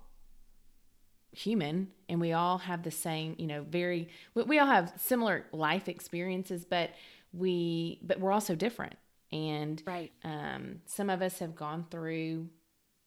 human 1.33 1.89
and 2.09 2.21
we 2.21 2.33
all 2.33 2.59
have 2.59 2.83
the 2.83 2.91
same, 2.91 3.37
you 3.39 3.47
know, 3.47 3.63
very, 3.63 4.09
we, 4.35 4.43
we 4.43 4.59
all 4.59 4.67
have 4.67 4.93
similar 4.97 5.47
life 5.53 5.89
experiences, 5.89 6.65
but 6.65 6.91
we, 7.33 8.01
but 8.03 8.19
we're 8.19 8.33
also 8.33 8.57
different. 8.57 8.95
And 9.33 9.83
Right. 9.87 10.13
um, 10.25 10.83
some 10.87 11.11
of 11.11 11.23
us 11.23 11.39
have 11.39 11.55
gone 11.55 11.87
through 11.91 12.49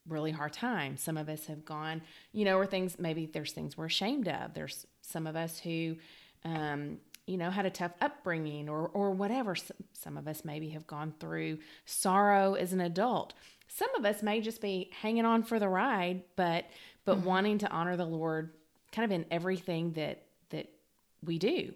really 0.07 0.31
hard 0.31 0.53
times. 0.53 1.01
Some 1.01 1.17
of 1.17 1.29
us 1.29 1.45
have 1.47 1.63
gone, 1.65 2.01
you 2.31 2.45
know, 2.45 2.57
or 2.57 2.65
things 2.65 2.97
maybe 2.99 3.25
there's 3.25 3.51
things 3.53 3.77
we're 3.77 3.85
ashamed 3.85 4.27
of. 4.27 4.53
There's 4.53 4.85
some 5.01 5.27
of 5.27 5.35
us 5.35 5.59
who, 5.59 5.97
um, 6.43 6.99
you 7.25 7.37
know, 7.37 7.49
had 7.49 7.65
a 7.65 7.69
tough 7.69 7.93
upbringing 8.01 8.67
or 8.67 8.87
or 8.89 9.11
whatever. 9.11 9.55
Some 9.93 10.17
of 10.17 10.27
us 10.27 10.43
maybe 10.43 10.69
have 10.69 10.87
gone 10.87 11.13
through 11.19 11.59
sorrow 11.85 12.55
as 12.55 12.73
an 12.73 12.81
adult. 12.81 13.33
Some 13.67 13.93
of 13.95 14.05
us 14.05 14.21
may 14.21 14.41
just 14.41 14.61
be 14.61 14.91
hanging 15.01 15.25
on 15.25 15.43
for 15.43 15.57
the 15.57 15.69
ride, 15.69 16.23
but 16.35 16.65
but 17.05 17.17
mm-hmm. 17.17 17.25
wanting 17.25 17.57
to 17.59 17.71
honor 17.71 17.95
the 17.95 18.05
Lord 18.05 18.53
kind 18.91 19.05
of 19.05 19.11
in 19.11 19.25
everything 19.31 19.93
that 19.93 20.23
that 20.49 20.69
we 21.23 21.39
do. 21.39 21.73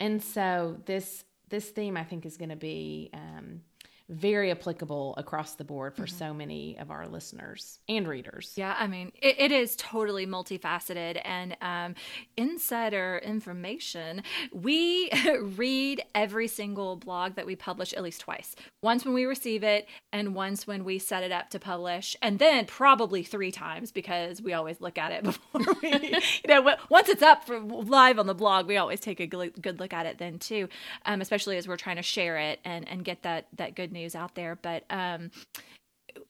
And 0.00 0.22
so 0.22 0.76
this 0.84 1.24
this 1.48 1.70
theme 1.70 1.96
I 1.96 2.04
think 2.04 2.26
is 2.26 2.36
going 2.36 2.50
to 2.50 2.56
be 2.56 3.10
um, 3.14 3.62
very 4.08 4.50
applicable 4.50 5.14
across 5.16 5.54
the 5.54 5.64
board 5.64 5.94
for 5.94 6.04
mm-hmm. 6.04 6.18
so 6.18 6.34
many 6.34 6.78
of 6.78 6.90
our 6.90 7.06
listeners 7.06 7.78
and 7.88 8.06
readers. 8.06 8.52
Yeah, 8.56 8.76
I 8.78 8.86
mean, 8.86 9.12
it, 9.20 9.36
it 9.38 9.52
is 9.52 9.76
totally 9.76 10.26
multifaceted. 10.26 11.20
And 11.24 11.56
um, 11.62 11.94
insider 12.36 13.20
information, 13.24 14.22
we 14.52 15.10
read 15.40 16.02
every 16.14 16.48
single 16.48 16.96
blog 16.96 17.36
that 17.36 17.46
we 17.46 17.56
publish 17.56 17.92
at 17.94 18.02
least 18.02 18.20
twice 18.20 18.54
once 18.82 19.04
when 19.04 19.14
we 19.14 19.24
receive 19.24 19.62
it, 19.62 19.88
and 20.12 20.34
once 20.34 20.66
when 20.66 20.84
we 20.84 20.98
set 20.98 21.22
it 21.22 21.32
up 21.32 21.48
to 21.50 21.58
publish, 21.58 22.14
and 22.20 22.38
then 22.38 22.66
probably 22.66 23.22
three 23.22 23.50
times 23.50 23.90
because 23.90 24.42
we 24.42 24.52
always 24.52 24.80
look 24.80 24.98
at 24.98 25.10
it 25.10 25.22
before 25.24 25.62
we, 25.82 25.90
you 25.90 26.48
know, 26.48 26.76
once 26.90 27.08
it's 27.08 27.22
up 27.22 27.46
for 27.46 27.58
live 27.60 28.18
on 28.18 28.26
the 28.26 28.34
blog, 28.34 28.66
we 28.66 28.76
always 28.76 29.00
take 29.00 29.20
a 29.20 29.26
good 29.26 29.80
look 29.80 29.94
at 29.94 30.04
it 30.04 30.18
then 30.18 30.38
too, 30.38 30.68
um, 31.06 31.22
especially 31.22 31.56
as 31.56 31.66
we're 31.66 31.76
trying 31.76 31.96
to 31.96 32.02
share 32.02 32.36
it 32.36 32.60
and, 32.64 32.86
and 32.88 33.04
get 33.04 33.22
that, 33.22 33.46
that 33.56 33.74
good 33.74 33.93
news 33.94 34.14
out 34.14 34.34
there. 34.34 34.58
But 34.60 34.84
um, 34.90 35.30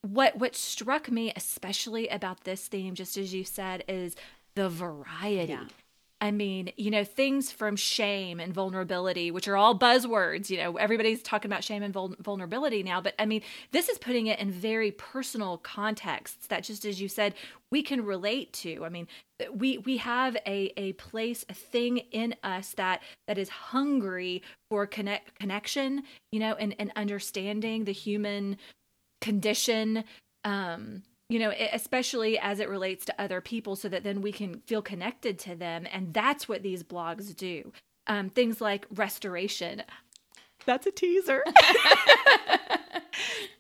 what 0.03 0.37
what 0.37 0.55
struck 0.55 1.11
me 1.11 1.33
especially 1.35 2.09
about 2.09 2.45
this 2.45 2.69
theme, 2.69 2.95
just 2.95 3.17
as 3.17 3.35
you 3.35 3.45
said, 3.45 3.83
is 3.89 4.15
the 4.55 4.69
variety. 4.69 5.53
Yeah. 5.55 5.65
I 6.25 6.31
mean, 6.31 6.73
you 6.79 6.91
know, 6.91 7.05
things 7.05 7.53
from 7.53 7.77
shame 7.77 8.41
and 8.41 8.51
vulnerability, 8.51 9.31
which 9.31 9.47
are 9.47 9.59
all 9.59 9.79
buzzwords. 9.79 10.49
You 10.49 10.57
know, 10.57 10.77
everybody's 10.79 11.23
talking 11.23 11.51
about 11.51 11.63
shame 11.63 11.83
and 11.83 11.93
vul- 11.93 12.17
vulnerability 12.19 12.83
now, 12.83 13.03
but 13.03 13.15
I 13.19 13.27
mean, 13.27 13.43
this 13.73 13.91
is 13.91 13.99
putting 13.99 14.29
it 14.29 14.39
in 14.39 14.51
very 14.51 14.91
personal 14.91 15.59
contexts 15.59 16.47
that, 16.47 16.65
just 16.65 16.87
as 16.87 16.99
you 16.99 17.09
said, 17.11 17.35
we 17.71 17.83
can 17.83 18.07
relate 18.07 18.55
to. 18.55 18.87
I 18.87 18.89
mean, 18.89 19.07
we 19.53 19.77
we 19.77 19.99
have 19.99 20.35
a 20.47 20.73
a 20.79 20.95
place, 20.95 21.45
a 21.51 21.55
thing 21.55 21.99
in 21.99 22.35
us 22.43 22.73
that 22.79 23.03
that 23.29 23.37
is 23.37 23.51
hungry 23.51 24.43
for 24.71 24.87
connect 24.87 25.39
connection. 25.39 26.05
You 26.33 26.41
know, 26.41 26.55
and 26.55 26.75
and 26.79 26.91
understanding 26.97 27.85
the 27.85 27.93
human 27.93 28.57
condition. 29.21 30.05
Um, 30.43 31.03
you 31.29 31.39
know, 31.39 31.53
especially 31.73 32.39
as 32.39 32.61
it 32.61 32.69
relates 32.69 33.05
to 33.07 33.21
other 33.21 33.41
people, 33.41 33.77
so 33.77 33.89
that 33.89 34.05
then 34.05 34.21
we 34.21 34.33
can 34.33 34.61
feel 34.67 34.83
connected 34.83 35.39
to 35.41 35.55
them. 35.55 35.87
And 35.93 36.13
that's 36.13 36.49
what 36.49 36.63
these 36.63 36.83
blogs 36.83 37.35
do. 37.35 37.73
Um, 38.07 38.29
things 38.29 38.61
like 38.61 38.87
restoration. 38.91 39.83
That's 40.67 40.87
a 40.87 40.91
teaser. 40.91 41.43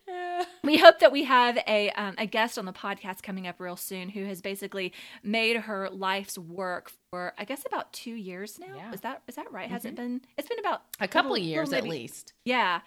we 0.62 0.78
hope 0.78 0.98
that 1.00 1.12
we 1.12 1.24
have 1.24 1.58
a 1.66 1.90
um, 1.90 2.14
a 2.18 2.26
guest 2.26 2.58
on 2.58 2.64
the 2.64 2.72
podcast 2.72 3.22
coming 3.22 3.46
up 3.46 3.60
real 3.60 3.76
soon 3.76 4.08
who 4.08 4.24
has 4.24 4.40
basically 4.40 4.92
made 5.22 5.56
her 5.56 5.88
life's 5.90 6.38
work 6.38 6.92
for 7.10 7.32
I 7.38 7.44
guess 7.44 7.64
about 7.66 7.92
two 7.92 8.14
years 8.14 8.58
now. 8.58 8.74
Yeah. 8.76 8.92
Is 8.92 9.00
that 9.00 9.22
is 9.28 9.36
that 9.36 9.52
right? 9.52 9.64
Mm-hmm. 9.64 9.74
Has 9.74 9.84
it 9.84 9.96
mm-hmm. 9.96 9.96
been? 9.96 10.20
It's 10.36 10.48
been 10.48 10.58
about 10.58 10.82
a 11.00 11.08
couple 11.08 11.32
little, 11.32 11.46
years 11.46 11.70
maybe, 11.70 11.86
at 11.86 11.90
least. 11.90 12.32
Yeah, 12.44 12.80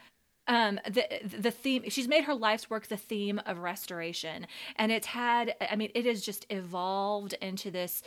um, 0.48 0.80
the 0.86 1.06
the 1.24 1.52
theme 1.52 1.84
she's 1.90 2.08
made 2.08 2.24
her 2.24 2.36
life's 2.36 2.70
work 2.70 2.88
the 2.88 2.98
theme 2.98 3.42
of 3.46 3.60
restoration 3.60 4.48
and 4.76 4.92
it's 4.92 5.08
had 5.08 5.56
i 5.70 5.76
mean 5.76 5.92
it 5.94 6.06
has 6.06 6.22
just 6.22 6.46
evolved 6.50 7.34
into 7.42 7.72
this 7.72 8.02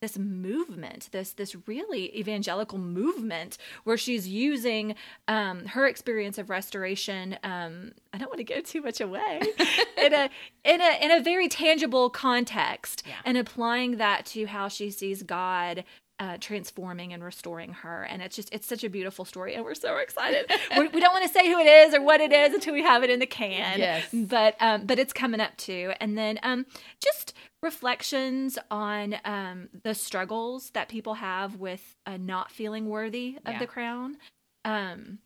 this 0.00 0.18
movement 0.18 1.08
this 1.12 1.32
this 1.32 1.56
really 1.66 2.14
evangelical 2.18 2.76
movement 2.76 3.56
where 3.84 3.96
she's 3.96 4.28
using 4.28 4.94
um, 5.28 5.64
her 5.64 5.86
experience 5.86 6.36
of 6.36 6.50
restoration 6.50 7.38
um, 7.42 7.92
i 8.12 8.18
don't 8.18 8.28
want 8.28 8.38
to 8.38 8.44
give 8.44 8.64
too 8.64 8.82
much 8.82 9.00
away 9.00 9.40
in 9.96 10.12
a 10.12 10.28
in 10.64 10.80
a 10.80 11.04
in 11.04 11.10
a 11.10 11.22
very 11.22 11.48
tangible 11.48 12.10
context 12.10 13.02
yeah. 13.06 13.14
and 13.24 13.38
applying 13.38 13.96
that 13.96 14.26
to 14.26 14.44
how 14.46 14.68
she 14.68 14.90
sees 14.90 15.22
god 15.22 15.84
uh, 16.20 16.36
transforming 16.40 17.12
and 17.12 17.24
restoring 17.24 17.72
her. 17.72 18.04
And 18.04 18.22
it's 18.22 18.36
just, 18.36 18.52
it's 18.52 18.66
such 18.66 18.84
a 18.84 18.90
beautiful 18.90 19.24
story. 19.24 19.54
And 19.54 19.64
we're 19.64 19.74
so 19.74 19.96
excited. 19.96 20.50
we're, 20.76 20.84
we 20.84 20.90
do 20.90 21.00
not 21.00 21.12
want 21.12 21.24
to 21.24 21.30
say 21.30 21.50
who 21.50 21.58
it 21.58 21.66
is 21.66 21.94
or 21.94 22.02
what 22.02 22.20
it 22.20 22.32
is 22.32 22.54
until 22.54 22.72
we 22.72 22.82
have 22.82 23.02
it 23.02 23.10
in 23.10 23.18
the 23.18 23.26
can. 23.26 23.78
Yes. 23.78 24.08
But, 24.12 24.56
um, 24.60 24.86
but 24.86 24.98
it's 24.98 25.12
coming 25.12 25.40
up 25.40 25.56
too. 25.56 25.92
And 26.00 26.16
then 26.16 26.38
um, 26.42 26.66
just 27.00 27.34
reflections 27.62 28.58
on 28.70 29.16
um, 29.24 29.68
the 29.82 29.94
struggles 29.94 30.70
that 30.70 30.88
people 30.88 31.14
have 31.14 31.56
with 31.56 31.96
uh, 32.06 32.16
not 32.16 32.50
feeling 32.50 32.88
worthy 32.88 33.38
of 33.44 33.54
yeah. 33.54 33.58
the 33.58 33.66
crown. 33.66 34.16
Um, 34.64 35.18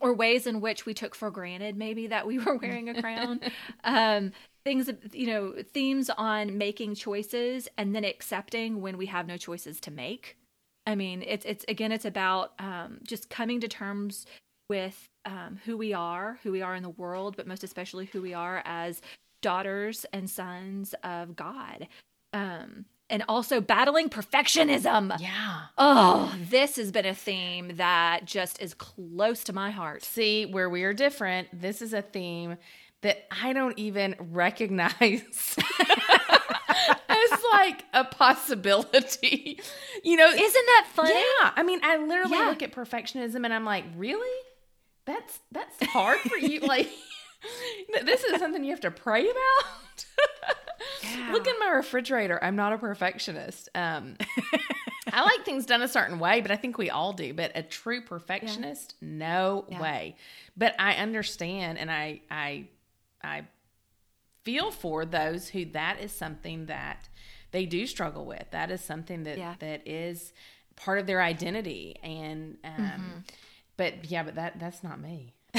or 0.00 0.12
ways 0.12 0.46
in 0.46 0.60
which 0.60 0.86
we 0.86 0.94
took 0.94 1.14
for 1.14 1.30
granted 1.30 1.76
maybe 1.76 2.08
that 2.08 2.26
we 2.26 2.38
were 2.38 2.56
wearing 2.62 2.88
a 2.88 3.00
crown 3.00 3.40
um, 3.84 4.32
things 4.64 4.90
you 5.12 5.26
know 5.26 5.54
themes 5.72 6.10
on 6.16 6.56
making 6.56 6.94
choices 6.94 7.68
and 7.76 7.94
then 7.94 8.04
accepting 8.04 8.80
when 8.80 8.96
we 8.96 9.06
have 9.06 9.26
no 9.26 9.36
choices 9.36 9.80
to 9.80 9.90
make 9.90 10.36
i 10.86 10.94
mean 10.94 11.22
it's 11.26 11.44
it's 11.44 11.64
again 11.68 11.92
it's 11.92 12.04
about 12.04 12.52
um, 12.58 12.98
just 13.02 13.28
coming 13.30 13.60
to 13.60 13.68
terms 13.68 14.26
with 14.68 15.08
um, 15.26 15.58
who 15.64 15.76
we 15.76 15.92
are 15.92 16.38
who 16.42 16.50
we 16.50 16.62
are 16.62 16.74
in 16.74 16.82
the 16.82 16.90
world 16.90 17.36
but 17.36 17.46
most 17.46 17.62
especially 17.62 18.06
who 18.06 18.22
we 18.22 18.32
are 18.32 18.62
as 18.64 19.02
daughters 19.42 20.06
and 20.12 20.30
sons 20.30 20.94
of 21.02 21.36
god 21.36 21.86
um, 22.32 22.86
and 23.10 23.22
also 23.28 23.60
battling 23.60 24.08
perfectionism. 24.08 25.18
Yeah. 25.20 25.60
Oh, 25.76 26.34
this 26.50 26.76
has 26.76 26.90
been 26.90 27.06
a 27.06 27.14
theme 27.14 27.76
that 27.76 28.24
just 28.24 28.60
is 28.60 28.74
close 28.74 29.44
to 29.44 29.52
my 29.52 29.70
heart. 29.70 30.02
See, 30.02 30.46
where 30.46 30.68
we 30.68 30.84
are 30.84 30.94
different, 30.94 31.48
this 31.52 31.82
is 31.82 31.92
a 31.92 32.02
theme 32.02 32.56
that 33.04 33.26
I 33.30 33.52
don't 33.52 33.78
even 33.78 34.16
recognize 34.18 35.20
as 37.08 37.42
like 37.52 37.84
a 37.92 38.04
possibility. 38.04 39.60
You 40.02 40.16
know, 40.16 40.26
isn't 40.26 40.38
that 40.40 40.86
funny? 40.94 41.12
Yeah. 41.12 41.52
I 41.54 41.62
mean, 41.64 41.80
I 41.82 41.98
literally 41.98 42.38
yeah. 42.38 42.48
look 42.48 42.62
at 42.62 42.72
perfectionism 42.72 43.44
and 43.44 43.52
I'm 43.52 43.66
like, 43.66 43.84
really? 43.96 44.42
That's 45.04 45.38
that's 45.52 45.84
hard 45.84 46.18
for 46.20 46.38
you. 46.38 46.60
like, 46.62 46.90
this 48.04 48.24
is 48.24 48.38
something 48.38 48.64
you 48.64 48.70
have 48.70 48.80
to 48.80 48.90
pray 48.90 49.28
about. 49.28 50.06
Yeah. 51.02 51.32
Look 51.32 51.46
in 51.46 51.54
my 51.60 51.68
refrigerator. 51.68 52.42
I'm 52.42 52.56
not 52.56 52.72
a 52.72 52.78
perfectionist. 52.78 53.68
Um, 53.74 54.16
I 55.12 55.22
like 55.22 55.44
things 55.44 55.66
done 55.66 55.82
a 55.82 55.88
certain 55.88 56.18
way, 56.18 56.40
but 56.40 56.50
I 56.50 56.56
think 56.56 56.78
we 56.78 56.88
all 56.88 57.12
do. 57.12 57.34
But 57.34 57.52
a 57.54 57.62
true 57.62 58.00
perfectionist, 58.02 58.94
yeah. 59.00 59.08
no 59.08 59.66
way. 59.68 60.16
But 60.56 60.74
I 60.78 60.94
understand, 60.94 61.78
and 61.78 61.90
I 61.90 62.22
I 62.30 62.68
I 63.24 63.46
feel 64.42 64.70
for 64.70 65.04
those 65.04 65.48
who 65.48 65.64
that 65.66 66.00
is 66.00 66.12
something 66.12 66.66
that 66.66 67.08
they 67.50 67.66
do 67.66 67.86
struggle 67.86 68.26
with. 68.26 68.44
That 68.50 68.70
is 68.70 68.80
something 68.80 69.24
that 69.24 69.38
yeah. 69.38 69.54
that 69.60 69.86
is 69.86 70.32
part 70.76 70.98
of 70.98 71.06
their 71.06 71.22
identity. 71.22 71.96
And 72.02 72.58
um, 72.64 72.72
mm-hmm. 72.76 73.18
but 73.76 74.10
yeah, 74.10 74.22
but 74.22 74.34
that 74.34 74.58
that's 74.58 74.82
not 74.82 75.00
me. 75.00 75.34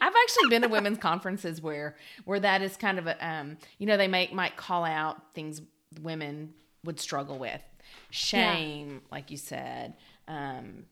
I've 0.00 0.14
actually 0.16 0.48
been 0.48 0.62
to 0.62 0.68
women's 0.68 0.98
conferences 0.98 1.60
where 1.60 1.96
where 2.24 2.40
that 2.40 2.62
is 2.62 2.76
kind 2.76 2.98
of 2.98 3.06
a 3.06 3.26
um, 3.26 3.58
you 3.78 3.86
know 3.86 3.96
they 3.96 4.08
make 4.08 4.32
might 4.32 4.56
call 4.56 4.84
out 4.84 5.32
things 5.34 5.62
women 6.00 6.54
would 6.84 6.98
struggle 6.98 7.38
with 7.38 7.62
shame 8.10 8.94
yeah. 8.94 9.08
like 9.10 9.30
you 9.30 9.36
said 9.36 9.94
um, 10.26 10.84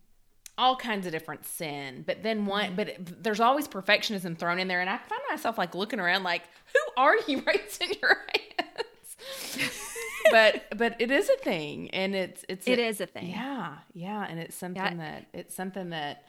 all 0.60 0.76
kinds 0.76 1.06
of 1.06 1.12
different 1.12 1.44
sin 1.46 2.04
but 2.06 2.22
then 2.22 2.44
one 2.44 2.66
mm-hmm. 2.66 2.76
but 2.76 2.88
it, 2.88 3.22
there's 3.22 3.40
always 3.40 3.66
perfectionism 3.66 4.36
thrown 4.36 4.58
in 4.58 4.68
there 4.68 4.80
and 4.80 4.90
i 4.90 4.96
find 4.96 5.22
myself 5.30 5.56
like 5.56 5.74
looking 5.74 5.98
around 5.98 6.22
like 6.22 6.42
who 6.72 7.02
are 7.02 7.16
you 7.26 7.42
raising 7.46 7.88
your 8.02 8.18
hands 8.58 9.72
but 10.30 10.62
but 10.76 10.96
it 11.00 11.10
is 11.10 11.30
a 11.30 11.36
thing 11.38 11.90
and 11.92 12.14
it's 12.14 12.44
it's 12.48 12.68
it 12.68 12.78
a, 12.78 12.86
is 12.86 13.00
a 13.00 13.06
thing 13.06 13.30
yeah 13.30 13.78
yeah 13.94 14.26
and 14.28 14.38
it's 14.38 14.54
something 14.54 14.82
yeah. 14.82 14.94
that 14.94 15.26
it's 15.32 15.54
something 15.54 15.90
that 15.90 16.24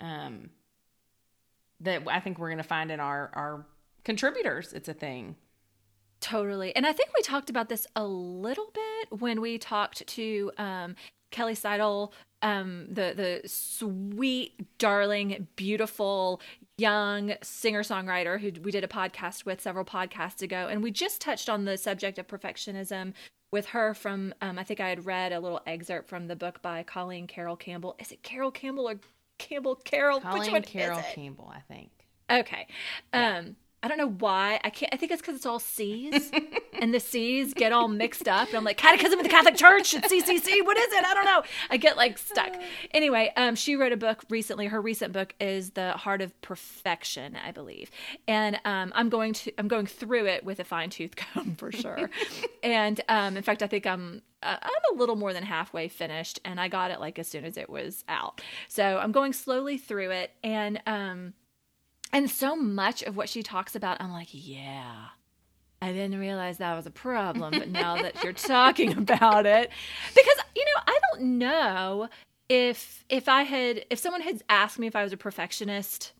um 0.00 0.48
that 1.80 2.02
i 2.08 2.20
think 2.20 2.38
we're 2.38 2.50
gonna 2.50 2.62
find 2.62 2.90
in 2.90 3.00
our 3.00 3.30
our 3.34 3.66
contributors 4.02 4.72
it's 4.72 4.88
a 4.88 4.94
thing 4.94 5.36
Totally. 6.20 6.74
And 6.74 6.86
I 6.86 6.92
think 6.94 7.10
we 7.14 7.20
talked 7.20 7.50
about 7.50 7.68
this 7.68 7.86
a 7.94 8.06
little 8.06 8.70
bit 8.72 9.20
when 9.20 9.42
we 9.42 9.58
talked 9.58 10.06
to 10.06 10.50
um, 10.56 10.96
Kelly 11.30 11.54
Seidel 11.54 12.14
um, 12.44 12.86
the 12.88 13.14
the 13.16 13.48
sweet, 13.48 14.78
darling, 14.78 15.48
beautiful 15.56 16.40
young 16.76 17.34
singer 17.42 17.82
songwriter 17.82 18.38
who 18.38 18.52
we 18.60 18.70
did 18.70 18.84
a 18.84 18.88
podcast 18.88 19.46
with 19.46 19.60
several 19.60 19.84
podcasts 19.84 20.42
ago, 20.42 20.68
and 20.70 20.82
we 20.82 20.90
just 20.90 21.20
touched 21.20 21.48
on 21.48 21.64
the 21.64 21.78
subject 21.78 22.18
of 22.18 22.28
perfectionism 22.28 23.14
with 23.50 23.66
her 23.66 23.94
from 23.94 24.34
um, 24.42 24.58
I 24.58 24.62
think 24.62 24.78
I 24.78 24.90
had 24.90 25.06
read 25.06 25.32
a 25.32 25.40
little 25.40 25.62
excerpt 25.66 26.08
from 26.08 26.28
the 26.28 26.36
book 26.36 26.60
by 26.60 26.82
Colleen 26.82 27.26
Carroll 27.26 27.56
Campbell. 27.56 27.96
Is 27.98 28.12
it 28.12 28.22
Carroll 28.22 28.50
Campbell 28.50 28.90
or 28.90 29.00
Campbell 29.38 29.76
Carroll? 29.76 30.20
Colleen 30.20 30.62
Carroll 30.62 31.02
Campbell, 31.14 31.50
I 31.54 31.60
think. 31.60 31.90
Okay. 32.30 32.66
Yeah. 33.14 33.38
Um 33.38 33.56
I 33.84 33.88
don't 33.88 33.98
know 33.98 34.08
why. 34.18 34.58
I 34.64 34.70
can't. 34.70 34.92
I 34.94 34.96
think 34.96 35.12
it's 35.12 35.20
because 35.20 35.36
it's 35.36 35.44
all 35.44 35.58
C's, 35.58 36.32
and 36.80 36.94
the 36.94 36.98
C's 36.98 37.52
get 37.52 37.70
all 37.70 37.86
mixed 37.86 38.26
up. 38.26 38.48
And 38.48 38.56
I'm 38.56 38.64
like, 38.64 38.78
Catechism 38.78 39.18
of 39.18 39.24
the 39.24 39.28
Catholic 39.28 39.56
Church, 39.56 39.92
it's 39.92 40.10
CCC. 40.10 40.64
What 40.64 40.78
is 40.78 40.90
it? 40.90 41.04
I 41.04 41.12
don't 41.12 41.26
know. 41.26 41.42
I 41.68 41.76
get 41.76 41.98
like 41.98 42.16
stuck. 42.16 42.54
Anyway, 42.92 43.30
um, 43.36 43.54
she 43.56 43.76
wrote 43.76 43.92
a 43.92 43.98
book 43.98 44.24
recently. 44.30 44.68
Her 44.68 44.80
recent 44.80 45.12
book 45.12 45.34
is 45.38 45.72
The 45.72 45.92
Heart 45.92 46.22
of 46.22 46.40
Perfection, 46.40 47.36
I 47.36 47.50
believe, 47.50 47.90
and 48.26 48.58
um, 48.64 48.90
I'm 48.94 49.10
going 49.10 49.34
to 49.34 49.52
I'm 49.58 49.68
going 49.68 49.84
through 49.84 50.28
it 50.28 50.44
with 50.46 50.60
a 50.60 50.64
fine 50.64 50.88
tooth 50.88 51.14
comb 51.16 51.54
for 51.56 51.70
sure. 51.70 52.08
and 52.62 53.02
um, 53.10 53.36
in 53.36 53.42
fact, 53.42 53.62
I 53.62 53.66
think 53.66 53.86
I'm 53.86 54.22
uh, 54.42 54.56
I'm 54.62 54.94
a 54.94 54.98
little 54.98 55.16
more 55.16 55.34
than 55.34 55.42
halfway 55.42 55.88
finished, 55.88 56.40
and 56.42 56.58
I 56.58 56.68
got 56.68 56.90
it 56.90 57.00
like 57.00 57.18
as 57.18 57.28
soon 57.28 57.44
as 57.44 57.58
it 57.58 57.68
was 57.68 58.02
out. 58.08 58.40
So 58.66 58.96
I'm 58.96 59.12
going 59.12 59.34
slowly 59.34 59.76
through 59.76 60.10
it, 60.12 60.30
and 60.42 60.80
um 60.86 61.34
and 62.14 62.30
so 62.30 62.54
much 62.54 63.02
of 63.02 63.16
what 63.16 63.28
she 63.28 63.42
talks 63.42 63.74
about, 63.74 64.00
I'm 64.00 64.12
like, 64.12 64.28
yeah, 64.30 65.06
I 65.82 65.92
didn't 65.92 66.18
realize 66.18 66.58
that 66.58 66.74
was 66.74 66.86
a 66.86 66.90
problem, 66.90 67.50
but 67.50 67.68
now 67.68 68.00
that 68.00 68.14
you're 68.24 68.32
talking 68.32 68.96
about 68.96 69.44
it, 69.46 69.70
because 70.14 70.38
you 70.56 70.64
know, 70.64 70.82
I 70.86 70.98
don't 71.10 71.38
know 71.38 72.08
if 72.48 73.04
if 73.08 73.28
I 73.28 73.42
had 73.42 73.84
if 73.90 73.98
someone 73.98 74.22
had 74.22 74.42
asked 74.48 74.78
me 74.78 74.86
if 74.86 74.94
I 74.94 75.02
was 75.02 75.12
a 75.12 75.16
perfectionist 75.16 76.12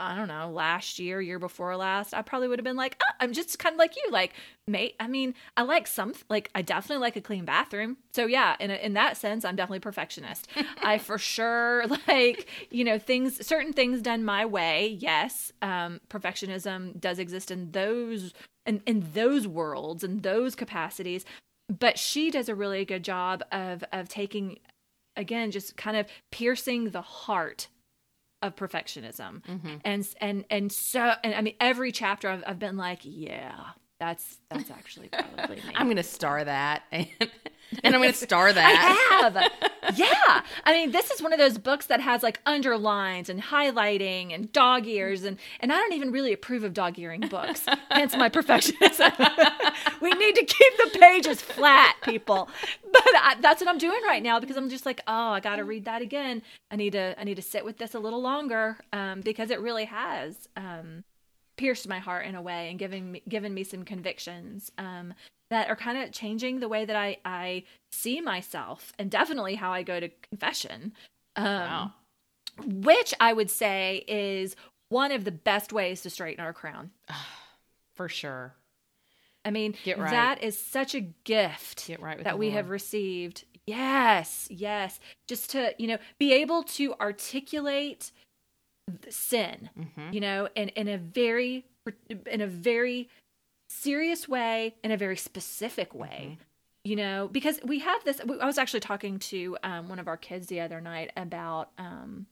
I 0.00 0.16
don't 0.16 0.28
know, 0.28 0.50
last 0.50 0.98
year, 0.98 1.20
year 1.20 1.38
before 1.38 1.76
last, 1.76 2.14
I 2.14 2.22
probably 2.22 2.48
would 2.48 2.58
have 2.58 2.64
been 2.64 2.76
like, 2.76 2.96
oh, 3.02 3.12
I'm 3.20 3.32
just 3.32 3.58
kind 3.58 3.74
of 3.74 3.78
like 3.78 3.96
you. 3.96 4.10
Like, 4.10 4.32
mate, 4.66 4.96
I 4.98 5.06
mean, 5.06 5.34
I 5.56 5.62
like 5.62 5.86
some, 5.86 6.14
like, 6.28 6.50
I 6.54 6.62
definitely 6.62 7.02
like 7.02 7.16
a 7.16 7.20
clean 7.20 7.44
bathroom. 7.44 7.98
So, 8.12 8.26
yeah, 8.26 8.56
in, 8.58 8.70
a, 8.70 8.74
in 8.74 8.94
that 8.94 9.18
sense, 9.18 9.44
I'm 9.44 9.56
definitely 9.56 9.80
perfectionist. 9.80 10.48
I 10.82 10.98
for 10.98 11.18
sure 11.18 11.84
like, 12.08 12.48
you 12.70 12.82
know, 12.82 12.98
things, 12.98 13.46
certain 13.46 13.72
things 13.72 14.00
done 14.00 14.24
my 14.24 14.46
way. 14.46 14.96
Yes. 14.98 15.52
Um, 15.60 16.00
perfectionism 16.08 16.98
does 16.98 17.18
exist 17.18 17.50
in 17.50 17.72
those, 17.72 18.32
in, 18.66 18.82
in 18.86 19.06
those 19.12 19.46
worlds 19.46 20.02
and 20.02 20.22
those 20.22 20.54
capacities. 20.54 21.24
But 21.68 21.98
she 21.98 22.30
does 22.30 22.48
a 22.48 22.54
really 22.54 22.84
good 22.84 23.04
job 23.04 23.44
of, 23.52 23.84
of 23.92 24.08
taking, 24.08 24.58
again, 25.16 25.50
just 25.50 25.76
kind 25.76 25.96
of 25.96 26.06
piercing 26.30 26.90
the 26.90 27.02
heart 27.02 27.68
of 28.42 28.56
perfectionism 28.56 29.42
mm-hmm. 29.42 29.76
and 29.84 30.08
and 30.20 30.44
and 30.50 30.72
so 30.72 31.12
and 31.22 31.34
i 31.34 31.40
mean 31.40 31.54
every 31.60 31.92
chapter 31.92 32.28
I've, 32.28 32.42
I've 32.46 32.58
been 32.58 32.76
like 32.76 33.00
yeah 33.02 33.54
that's 33.98 34.38
that's 34.48 34.70
actually 34.70 35.08
probably 35.08 35.56
me. 35.66 35.72
i'm 35.74 35.88
gonna 35.88 36.02
star 36.02 36.42
that 36.42 36.82
and, 36.92 37.06
and 37.84 37.94
i'm 37.94 38.00
gonna 38.00 38.12
star 38.12 38.52
that. 38.60 38.66
i 39.12 39.30
have. 39.30 39.96
Yeah. 39.96 40.42
I 40.64 40.72
mean 40.72 40.92
this 40.92 41.10
is 41.10 41.22
one 41.22 41.32
of 41.32 41.38
those 41.38 41.58
books 41.58 41.86
that 41.86 42.00
has 42.00 42.22
like 42.22 42.40
underlines 42.46 43.28
and 43.28 43.42
highlighting 43.42 44.34
and 44.34 44.52
dog 44.52 44.86
ears 44.86 45.24
and 45.24 45.38
and 45.60 45.72
i 45.72 45.76
don't 45.76 45.92
even 45.92 46.12
really 46.12 46.32
approve 46.32 46.64
of 46.64 46.74
dog 46.74 46.98
earing 46.98 47.20
books. 47.22 47.64
Hence 47.90 48.16
my 48.16 48.28
perfectionism. 48.28 49.12
We 50.00 50.10
need 50.12 50.34
to 50.36 50.44
keep 50.44 50.76
the 50.78 50.98
pages 50.98 51.40
flat 51.42 51.96
people. 52.02 52.48
But 52.90 53.02
I, 53.06 53.36
that's 53.40 53.60
what 53.60 53.68
i'm 53.68 53.78
doing 53.78 54.00
right 54.06 54.22
now 54.22 54.40
because 54.40 54.56
i'm 54.56 54.68
just 54.68 54.86
like 54.86 55.00
oh 55.06 55.30
i 55.30 55.40
gotta 55.40 55.64
read 55.64 55.84
that 55.86 56.02
again. 56.02 56.42
I 56.70 56.76
need 56.76 56.92
to 56.92 57.18
i 57.20 57.24
need 57.24 57.36
to 57.36 57.42
sit 57.42 57.64
with 57.64 57.78
this 57.78 57.94
a 57.94 57.98
little 57.98 58.20
longer 58.20 58.78
um, 58.92 59.20
because 59.20 59.50
it 59.50 59.60
really 59.60 59.84
has 59.86 60.48
um, 60.56 61.04
pierced 61.56 61.88
my 61.88 61.98
heart 61.98 62.26
in 62.26 62.34
a 62.34 62.42
way 62.42 62.70
and 62.70 62.78
given 62.78 63.12
me 63.12 63.22
given 63.28 63.52
me 63.54 63.64
some 63.64 63.84
convictions. 63.84 64.70
Um, 64.78 65.14
that 65.50 65.68
are 65.68 65.76
kind 65.76 65.98
of 65.98 66.12
changing 66.12 66.60
the 66.60 66.68
way 66.68 66.84
that 66.84 66.96
I 66.96 67.18
I 67.24 67.64
see 67.92 68.20
myself 68.20 68.92
and 68.98 69.10
definitely 69.10 69.56
how 69.56 69.72
I 69.72 69.82
go 69.82 70.00
to 70.00 70.08
confession. 70.30 70.92
Um, 71.36 71.44
wow. 71.44 71.92
Which 72.64 73.14
I 73.20 73.32
would 73.32 73.50
say 73.50 74.04
is 74.06 74.56
one 74.88 75.12
of 75.12 75.24
the 75.24 75.32
best 75.32 75.72
ways 75.72 76.02
to 76.02 76.10
straighten 76.10 76.44
our 76.44 76.52
crown. 76.52 76.90
For 77.94 78.08
sure. 78.08 78.54
I 79.44 79.50
mean, 79.50 79.74
right. 79.86 80.10
that 80.10 80.42
is 80.42 80.58
such 80.58 80.94
a 80.94 81.00
gift 81.00 81.90
right 81.98 82.22
that 82.22 82.38
we 82.38 82.46
Lord. 82.46 82.56
have 82.56 82.70
received. 82.70 83.44
Yes, 83.66 84.48
yes. 84.50 85.00
Just 85.28 85.50
to, 85.50 85.74
you 85.78 85.86
know, 85.86 85.98
be 86.18 86.32
able 86.32 86.62
to 86.64 86.94
articulate 87.00 88.10
sin, 89.08 89.70
mm-hmm. 89.78 90.12
you 90.12 90.20
know, 90.20 90.48
in, 90.54 90.68
in 90.70 90.88
a 90.88 90.98
very 90.98 91.64
in 92.26 92.40
a 92.40 92.46
very 92.46 93.08
serious 93.70 94.28
way, 94.28 94.74
in 94.82 94.90
a 94.90 94.96
very 94.96 95.16
specific 95.16 95.94
way. 95.94 96.32
Mm-hmm. 96.32 96.42
You 96.82 96.96
know, 96.96 97.28
because 97.30 97.60
we 97.62 97.80
have 97.80 98.02
this. 98.04 98.20
I 98.20 98.46
was 98.46 98.56
actually 98.56 98.80
talking 98.80 99.18
to 99.18 99.58
um, 99.62 99.90
one 99.90 99.98
of 99.98 100.08
our 100.08 100.16
kids 100.16 100.46
the 100.46 100.60
other 100.60 100.80
night 100.80 101.10
about. 101.16 101.70
Um, 101.76 102.26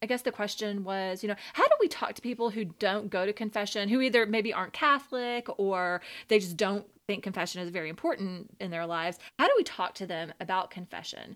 I 0.00 0.06
guess 0.06 0.22
the 0.22 0.30
question 0.30 0.84
was, 0.84 1.24
you 1.24 1.28
know, 1.28 1.34
how 1.54 1.66
do 1.66 1.74
we 1.80 1.88
talk 1.88 2.14
to 2.14 2.22
people 2.22 2.50
who 2.50 2.64
don't 2.64 3.10
go 3.10 3.26
to 3.26 3.32
confession, 3.32 3.88
who 3.88 4.00
either 4.00 4.26
maybe 4.26 4.52
aren't 4.52 4.72
Catholic 4.72 5.48
or 5.58 6.00
they 6.28 6.38
just 6.38 6.56
don't 6.56 6.86
think 7.08 7.24
confession 7.24 7.60
is 7.60 7.70
very 7.70 7.88
important 7.88 8.54
in 8.60 8.70
their 8.70 8.86
lives? 8.86 9.18
How 9.40 9.48
do 9.48 9.54
we 9.56 9.64
talk 9.64 9.94
to 9.94 10.06
them 10.06 10.32
about 10.38 10.70
confession? 10.70 11.34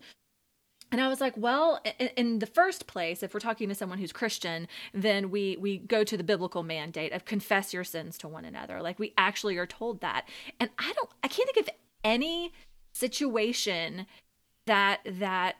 And 0.92 1.00
I 1.00 1.08
was 1.08 1.22
like, 1.22 1.34
well, 1.38 1.82
in, 2.16 2.38
the 2.38 2.46
first 2.46 2.86
place, 2.86 3.22
if 3.22 3.32
we're 3.32 3.40
talking 3.40 3.70
to 3.70 3.74
someone 3.74 3.98
who's 3.98 4.12
Christian, 4.12 4.68
then 4.92 5.30
we 5.30 5.56
we 5.58 5.78
go 5.78 6.04
to 6.04 6.16
the 6.18 6.22
biblical 6.22 6.62
mandate 6.62 7.12
of 7.12 7.24
confess 7.24 7.72
your 7.72 7.82
sins 7.82 8.18
to 8.18 8.28
one 8.28 8.44
another. 8.44 8.82
Like 8.82 8.98
we 8.98 9.14
actually 9.16 9.56
are 9.56 9.66
told 9.66 10.02
that. 10.02 10.28
And 10.60 10.68
I 10.78 10.92
don't 10.94 11.08
I 11.24 11.28
can't 11.28 11.48
think 11.50 11.66
of 11.66 11.74
any 12.04 12.52
situation 12.92 14.06
that 14.66 15.00
that 15.06 15.56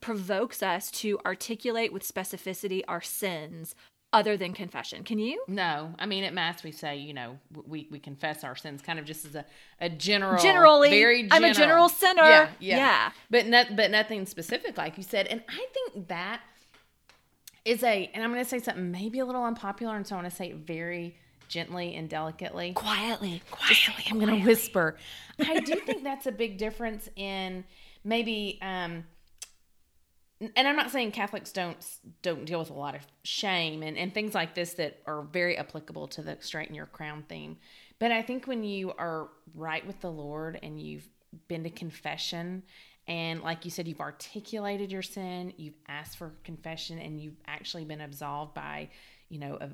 provokes 0.00 0.62
us 0.62 0.90
to 0.90 1.18
articulate 1.26 1.92
with 1.92 2.02
specificity 2.02 2.82
our 2.88 3.02
sins 3.02 3.74
other 4.12 4.36
than 4.38 4.54
confession. 4.54 5.04
Can 5.04 5.18
you? 5.18 5.42
No. 5.48 5.94
I 5.98 6.06
mean, 6.06 6.24
at 6.24 6.32
Mass, 6.32 6.62
we 6.62 6.72
say, 6.72 6.96
you 6.96 7.12
know, 7.12 7.38
we, 7.66 7.88
we 7.90 7.98
confess 7.98 8.42
our 8.42 8.56
sins 8.56 8.80
kind 8.80 8.98
of 8.98 9.04
just 9.04 9.26
as 9.26 9.34
a, 9.34 9.44
a 9.80 9.90
general. 9.90 10.42
Generally. 10.42 10.90
Very 10.90 11.22
general. 11.24 11.44
I'm 11.44 11.50
a 11.50 11.54
general 11.54 11.88
sinner. 11.90 12.22
Yeah. 12.22 12.48
Yeah. 12.58 12.76
yeah. 12.76 13.10
But, 13.28 13.46
not, 13.46 13.76
but 13.76 13.90
nothing 13.90 14.24
specific, 14.24 14.78
like 14.78 14.96
you 14.96 15.02
said. 15.02 15.26
And 15.26 15.42
I 15.48 15.66
think 15.74 16.08
that 16.08 16.40
is 17.66 17.82
a, 17.82 18.10
and 18.14 18.24
I'm 18.24 18.32
going 18.32 18.42
to 18.42 18.48
say 18.48 18.60
something 18.60 18.90
maybe 18.90 19.18
a 19.18 19.26
little 19.26 19.44
unpopular, 19.44 19.94
and 19.94 20.06
so 20.06 20.16
I 20.16 20.22
want 20.22 20.30
to 20.30 20.36
say 20.36 20.50
it 20.50 20.56
very 20.56 21.14
gently 21.48 21.94
and 21.94 22.08
delicately. 22.08 22.72
Quietly. 22.72 23.42
Quietly. 23.50 24.04
I'm 24.10 24.18
going 24.18 24.40
to 24.40 24.46
whisper. 24.46 24.96
I 25.38 25.60
do 25.60 25.74
think 25.74 26.02
that's 26.02 26.26
a 26.26 26.32
big 26.32 26.56
difference 26.56 27.10
in 27.14 27.64
maybe, 28.04 28.58
um, 28.62 29.04
and 30.40 30.68
I'm 30.68 30.76
not 30.76 30.90
saying 30.90 31.12
Catholics 31.12 31.52
don't 31.52 31.76
don't 32.22 32.44
deal 32.44 32.60
with 32.60 32.70
a 32.70 32.74
lot 32.74 32.94
of 32.94 33.02
shame 33.24 33.82
and, 33.82 33.96
and 33.98 34.14
things 34.14 34.34
like 34.34 34.54
this 34.54 34.74
that 34.74 35.00
are 35.06 35.22
very 35.22 35.56
applicable 35.56 36.08
to 36.08 36.22
the 36.22 36.36
straighten 36.40 36.74
your 36.74 36.86
crown 36.86 37.24
theme. 37.28 37.56
But 37.98 38.12
I 38.12 38.22
think 38.22 38.46
when 38.46 38.62
you 38.62 38.92
are 38.92 39.28
right 39.54 39.84
with 39.84 40.00
the 40.00 40.10
Lord 40.10 40.58
and 40.62 40.80
you've 40.80 41.08
been 41.48 41.64
to 41.64 41.70
confession 41.70 42.62
and 43.08 43.42
like 43.42 43.64
you 43.64 43.70
said, 43.70 43.88
you've 43.88 44.00
articulated 44.00 44.92
your 44.92 45.02
sin, 45.02 45.54
you've 45.56 45.78
asked 45.88 46.18
for 46.18 46.34
confession, 46.44 46.98
and 46.98 47.18
you've 47.18 47.40
actually 47.46 47.86
been 47.86 48.02
absolved 48.02 48.52
by, 48.52 48.90
you 49.30 49.38
know, 49.38 49.56
a 49.60 49.70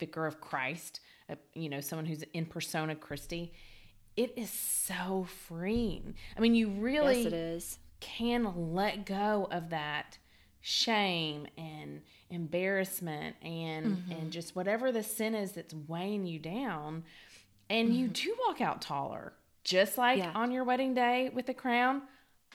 vicar 0.00 0.26
of 0.26 0.40
Christ, 0.40 1.00
a, 1.28 1.36
you 1.52 1.68
know, 1.68 1.82
someone 1.82 2.06
who's 2.06 2.24
in 2.32 2.46
persona 2.46 2.96
Christi. 2.96 3.52
It 4.16 4.32
is 4.36 4.50
so 4.50 5.26
freeing. 5.46 6.14
I 6.34 6.40
mean, 6.40 6.54
you 6.54 6.70
really 6.70 7.18
yes, 7.18 7.26
it 7.26 7.34
is 7.34 7.78
can 8.02 8.74
let 8.74 9.06
go 9.06 9.46
of 9.52 9.70
that 9.70 10.18
shame 10.60 11.46
and 11.56 12.02
embarrassment 12.30 13.36
and 13.42 13.96
mm-hmm. 13.96 14.12
and 14.12 14.32
just 14.32 14.56
whatever 14.56 14.90
the 14.90 15.02
sin 15.02 15.34
is 15.34 15.52
that's 15.52 15.74
weighing 15.86 16.26
you 16.26 16.38
down 16.38 17.04
and 17.70 17.88
mm-hmm. 17.88 17.98
you 17.98 18.08
do 18.08 18.34
walk 18.46 18.60
out 18.60 18.82
taller 18.82 19.32
just 19.64 19.96
like 19.96 20.18
yeah. 20.18 20.32
on 20.34 20.50
your 20.50 20.64
wedding 20.64 20.94
day 20.94 21.30
with 21.32 21.48
a 21.48 21.54
crown 21.54 22.02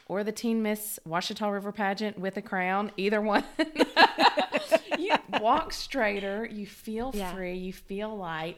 or 0.08 0.24
the 0.24 0.32
teen 0.32 0.62
miss 0.62 1.00
Ouachita 1.06 1.50
River 1.52 1.72
pageant 1.72 2.18
with 2.18 2.36
a 2.38 2.42
crown 2.42 2.92
either 2.98 3.22
one 3.22 3.44
you 4.98 5.14
walk 5.40 5.72
straighter 5.72 6.46
you 6.46 6.66
feel 6.66 7.12
yeah. 7.14 7.34
free 7.34 7.56
you 7.56 7.72
feel 7.72 8.16
light 8.16 8.58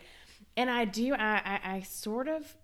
and 0.57 0.69
i 0.69 0.85
do 0.85 1.13
I, 1.13 1.41
I 1.43 1.59
i 1.75 1.81
sort 1.81 2.27
of 2.27 2.55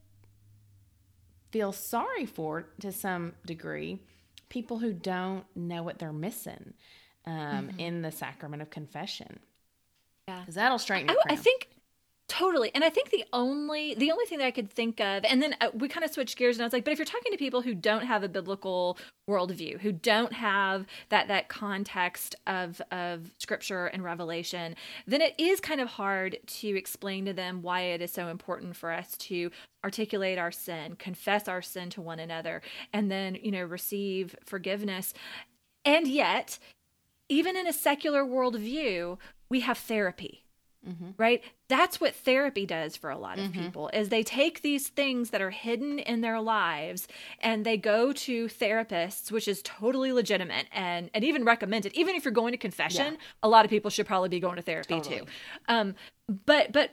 feel 1.52 1.72
sorry 1.72 2.26
for 2.26 2.68
to 2.80 2.92
some 2.92 3.34
degree 3.46 4.00
people 4.56 4.80
who 4.80 4.94
don't 4.94 5.44
know 5.54 5.84
what 5.84 6.00
they're 6.00 6.14
missing 6.14 6.74
um, 7.26 7.34
mm-hmm. 7.34 7.78
in 7.78 8.02
the 8.02 8.10
sacrament 8.10 8.62
of 8.62 8.70
confession. 8.70 9.42
Yeah, 10.30 10.40
because 10.40 10.56
that'll 10.56 10.80
straighten. 10.80 11.10
I, 11.10 11.34
I, 11.34 11.36
think 11.36 11.68
totally, 12.28 12.72
and 12.74 12.84
I 12.84 12.90
think 12.90 13.10
the 13.10 13.26
only 13.34 13.96
the 13.96 14.12
only 14.12 14.26
thing 14.26 14.40
that 14.40 14.46
I 14.46 14.52
could 14.52 14.70
think 14.70 15.00
of, 15.00 15.24
and 15.26 15.42
then 15.42 15.56
uh, 15.62 15.70
we 15.74 15.88
kind 15.88 16.04
of 16.04 16.12
switched 16.12 16.38
gears, 16.38 16.58
and 16.58 16.64
I 16.64 16.66
was 16.66 16.74
like, 16.74 16.86
but 16.86 16.92
if 16.92 17.00
you're 17.00 17.06
talking 17.06 17.32
to 17.32 17.38
people 17.38 17.62
who 17.62 17.74
don't 17.74 18.06
have 18.06 18.24
a 18.24 18.30
biblical 18.30 18.98
worldview, 19.30 19.80
who 19.80 19.92
don't 19.92 20.34
have 20.34 20.86
that 21.10 21.28
that 21.28 21.50
context 21.50 22.36
of 22.48 22.82
of 22.92 23.32
scripture 23.40 23.88
and 23.88 24.04
revelation, 24.04 24.76
then 25.08 25.22
it 25.22 25.36
is 25.38 25.60
kind 25.60 25.82
of 25.82 25.88
hard 25.88 26.38
to 26.48 26.78
explain 26.78 27.26
to 27.26 27.34
them 27.34 27.62
why 27.62 27.82
it 27.82 28.02
is 28.02 28.12
so 28.12 28.28
important 28.28 28.76
for 28.76 28.92
us 28.92 29.18
to 29.18 29.52
articulate 29.84 30.40
our 30.40 30.52
sin, 30.52 30.96
confess 30.96 31.48
our 31.48 31.62
sin 31.62 31.90
to 31.92 32.02
one 32.02 32.20
another, 32.20 32.62
and 32.92 33.12
then, 33.12 33.36
you 33.36 33.52
know, 33.52 33.64
receive 33.64 34.36
forgiveness. 34.44 35.14
And 35.84 36.08
yet, 36.08 36.58
even 37.30 37.56
in 37.56 37.68
a 37.68 37.74
secular 37.74 38.24
worldview, 38.24 39.20
we 39.50 39.60
have 39.60 39.78
therapy. 39.78 40.45
Right? 41.18 41.44
That's 41.68 42.00
what 42.00 42.14
therapy 42.16 42.66
does 42.66 42.96
for 42.96 43.10
a 43.10 43.18
lot 43.18 43.40
of 43.40 43.52
people 43.52 43.90
is 43.94 44.10
they 44.10 44.24
take 44.24 44.62
these 44.62 44.88
things 44.88 45.32
that 45.32 45.42
are 45.42 45.50
hidden 45.50 46.00
in 46.00 46.22
their 46.22 46.40
lives 46.40 47.08
and 47.40 47.66
they 47.66 47.78
go 47.78 48.14
to 48.14 48.46
therapists 48.48 49.32
which 49.32 49.48
is 49.48 49.62
totally 49.64 50.12
legitimate 50.12 50.68
and 50.72 51.10
and 51.14 51.24
even 51.24 51.44
recommended. 51.46 51.94
Even 51.94 52.16
if 52.16 52.24
you're 52.26 52.32
going 52.32 52.52
to 52.52 52.58
confession 52.58 53.14
Yeah. 53.14 53.20
a 53.44 53.50
lot 53.50 53.66
of 53.66 53.70
people 53.72 53.90
should 53.90 54.06
probably 54.06 54.30
be 54.30 54.40
going 54.40 54.56
to 54.58 54.62
therapy 54.62 54.96
Totally. 54.96 55.20
too 55.20 55.26
um 55.68 55.96
but 56.46 56.72
but 56.72 56.92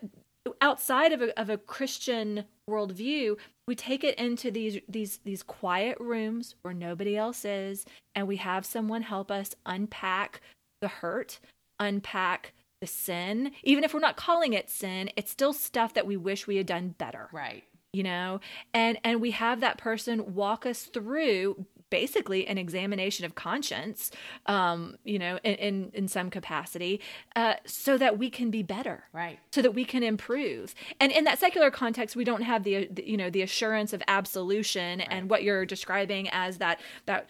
outside 0.60 1.12
of 1.12 1.22
a, 1.22 1.38
of 1.40 1.48
a 1.50 1.56
christian 1.58 2.44
worldview 2.68 3.36
we 3.68 3.74
take 3.74 4.02
it 4.04 4.18
into 4.18 4.50
these 4.50 4.78
these 4.88 5.18
these 5.24 5.42
quiet 5.42 5.96
rooms 6.00 6.54
where 6.62 6.74
nobody 6.74 7.16
else 7.16 7.44
is 7.44 7.84
and 8.14 8.26
we 8.26 8.36
have 8.36 8.64
someone 8.66 9.02
help 9.02 9.30
us 9.30 9.54
unpack 9.66 10.40
the 10.80 10.88
hurt 10.88 11.38
unpack 11.78 12.52
the 12.82 12.86
sin. 12.86 13.52
Even 13.62 13.84
if 13.84 13.94
we're 13.94 14.00
not 14.00 14.16
calling 14.16 14.52
it 14.52 14.68
sin 14.68 15.08
it's 15.16 15.30
still 15.30 15.54
stuff 15.54 15.94
that 15.94 16.06
we 16.06 16.16
wish 16.18 16.46
we 16.46 16.56
had 16.56 16.66
done 16.66 16.88
better. 16.98 17.28
Right. 17.32 17.64
you 17.94 18.02
know? 18.02 18.40
And 18.74 18.98
and 19.04 19.20
we 19.22 19.30
have 19.30 19.60
that 19.60 19.78
person 19.78 20.34
walk 20.34 20.66
us 20.66 20.82
through 20.82 21.64
basically 21.90 22.46
an 22.46 22.56
examination 22.56 23.26
of 23.26 23.34
conscience 23.34 24.10
um 24.46 24.96
you 25.04 25.18
know 25.18 25.38
in 25.44 25.54
in, 25.56 25.90
in 25.92 26.08
some 26.08 26.30
capacity 26.30 27.02
uh 27.36 27.54
so 27.66 27.98
that 27.98 28.18
we 28.18 28.30
can 28.30 28.50
be 28.50 28.62
better. 28.62 29.04
Right. 29.12 29.38
so 29.52 29.60
that 29.62 29.74
we 29.74 29.84
can 29.84 30.02
improve. 30.02 30.74
And 31.00 31.12
in 31.12 31.24
that 31.24 31.38
secular 31.38 31.70
context 31.70 32.16
we 32.16 32.24
don't 32.24 32.42
have 32.42 32.64
the, 32.64 32.88
the 32.90 33.08
you 33.08 33.16
know 33.16 33.30
the 33.30 33.42
assurance 33.42 33.92
of 33.92 34.02
absolution 34.08 35.00
and 35.02 35.30
what 35.30 35.42
you're 35.44 35.66
describing 35.66 36.28
as 36.30 36.58
that 36.58 36.80
that 37.06 37.28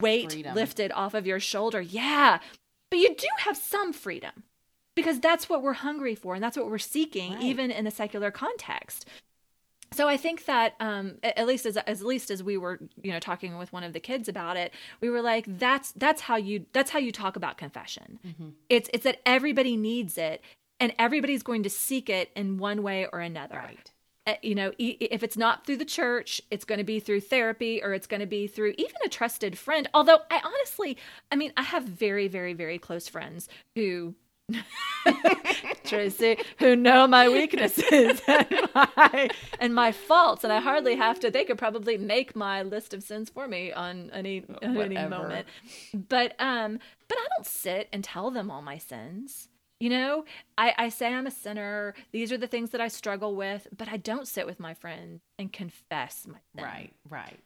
weight 0.00 0.32
Freedom. 0.32 0.54
lifted 0.54 0.90
off 0.92 1.14
of 1.14 1.26
your 1.26 1.40
shoulder. 1.40 1.80
Yeah. 1.80 2.38
But 2.90 3.00
you 3.00 3.14
do 3.14 3.28
have 3.40 3.56
some 3.58 3.92
freedom 3.92 4.44
because 4.98 5.18
that's 5.20 5.48
what 5.48 5.62
we're 5.62 5.74
hungry 5.88 6.14
for 6.14 6.34
and 6.34 6.42
that's 6.42 6.56
what 6.56 6.68
we're 6.70 6.78
seeking 6.96 7.32
Right. 7.34 7.42
even 7.50 7.70
in 7.70 7.84
the 7.84 7.90
secular 7.90 8.30
context 8.30 9.06
so 9.92 10.06
I 10.06 10.18
think 10.18 10.44
that 10.44 10.74
um, 10.80 11.14
at 11.22 11.46
least 11.46 11.64
as, 11.64 11.78
as 11.78 12.02
least 12.02 12.30
as 12.30 12.42
we 12.42 12.58
were 12.58 12.78
you 13.02 13.10
know 13.10 13.18
talking 13.18 13.56
with 13.56 13.72
one 13.72 13.84
of 13.84 13.94
the 13.94 14.00
kids 14.00 14.28
about 14.28 14.58
it, 14.58 14.74
we 15.00 15.08
were 15.08 15.22
like 15.22 15.46
that's 15.58 15.92
that's 15.92 16.20
how 16.28 16.36
you 16.36 16.66
that's 16.74 16.90
how 16.90 16.98
you 16.98 17.10
talk 17.10 17.36
about 17.36 17.56
confession. 17.56 18.18
It's 18.68 18.90
it's 18.92 19.04
that 19.04 19.20
everybody 19.24 19.78
needs 19.78 20.18
it 20.18 20.42
and 20.78 20.92
everybody's 20.98 21.42
going 21.42 21.62
to 21.62 21.70
seek 21.70 22.10
it 22.10 22.30
in 22.36 22.58
one 22.58 22.82
way 22.82 23.06
or 23.10 23.20
another. 23.20 23.56
Right. 23.64 23.90
Uh, 24.26 24.34
you 24.42 24.54
know, 24.54 24.72
e- 24.76 24.98
if 25.00 25.22
it's 25.22 25.38
not 25.38 25.64
through 25.64 25.78
the 25.78 25.86
church, 25.86 26.42
it's 26.50 26.66
going 26.66 26.78
to 26.78 26.84
be 26.84 27.00
through 27.00 27.22
therapy 27.22 27.82
or 27.82 27.94
it's 27.94 28.06
going 28.06 28.20
to 28.20 28.26
be 28.26 28.46
through 28.46 28.74
even 28.76 28.96
a 29.06 29.08
trusted 29.08 29.56
friend. 29.56 29.88
Although 29.94 30.18
I 30.30 30.42
honestly, 30.44 30.98
I 31.32 31.36
mean, 31.36 31.50
I 31.56 31.62
have 31.62 31.84
very 31.84 32.28
very 32.28 32.52
very 32.52 32.78
close 32.78 33.08
friends 33.08 33.48
who 33.74 34.14
Tracy, 35.84 36.38
who 36.58 36.76
know 36.76 37.06
my 37.06 37.28
weaknesses 37.28 38.20
and 38.28 38.68
my 38.74 39.30
and 39.60 39.74
my 39.74 39.92
faults, 39.92 40.44
and 40.44 40.52
I 40.52 40.60
hardly 40.60 40.96
have 40.96 41.20
to. 41.20 41.30
They 41.30 41.44
could 41.44 41.58
probably 41.58 41.98
make 41.98 42.34
my 42.34 42.62
list 42.62 42.94
of 42.94 43.02
sins 43.02 43.30
for 43.30 43.48
me 43.48 43.72
on 43.72 44.10
any 44.12 44.44
on 44.62 44.76
any 44.76 44.96
moment. 44.96 45.46
But 45.92 46.34
um, 46.38 46.78
but 47.08 47.18
I 47.18 47.26
don't 47.36 47.46
sit 47.46 47.88
and 47.92 48.02
tell 48.02 48.30
them 48.30 48.50
all 48.50 48.62
my 48.62 48.78
sins. 48.78 49.48
You 49.80 49.90
know, 49.90 50.24
I, 50.56 50.74
I 50.76 50.88
say 50.88 51.14
I'm 51.14 51.26
a 51.26 51.30
sinner. 51.30 51.94
These 52.10 52.32
are 52.32 52.38
the 52.38 52.48
things 52.48 52.70
that 52.70 52.80
I 52.80 52.88
struggle 52.88 53.36
with, 53.36 53.68
but 53.76 53.88
I 53.88 53.96
don't 53.96 54.26
sit 54.26 54.44
with 54.44 54.58
my 54.58 54.74
friend 54.74 55.20
and 55.38 55.52
confess 55.52 56.26
my 56.26 56.38
sin. 56.56 56.64
Right. 56.64 56.92
Right. 57.08 57.38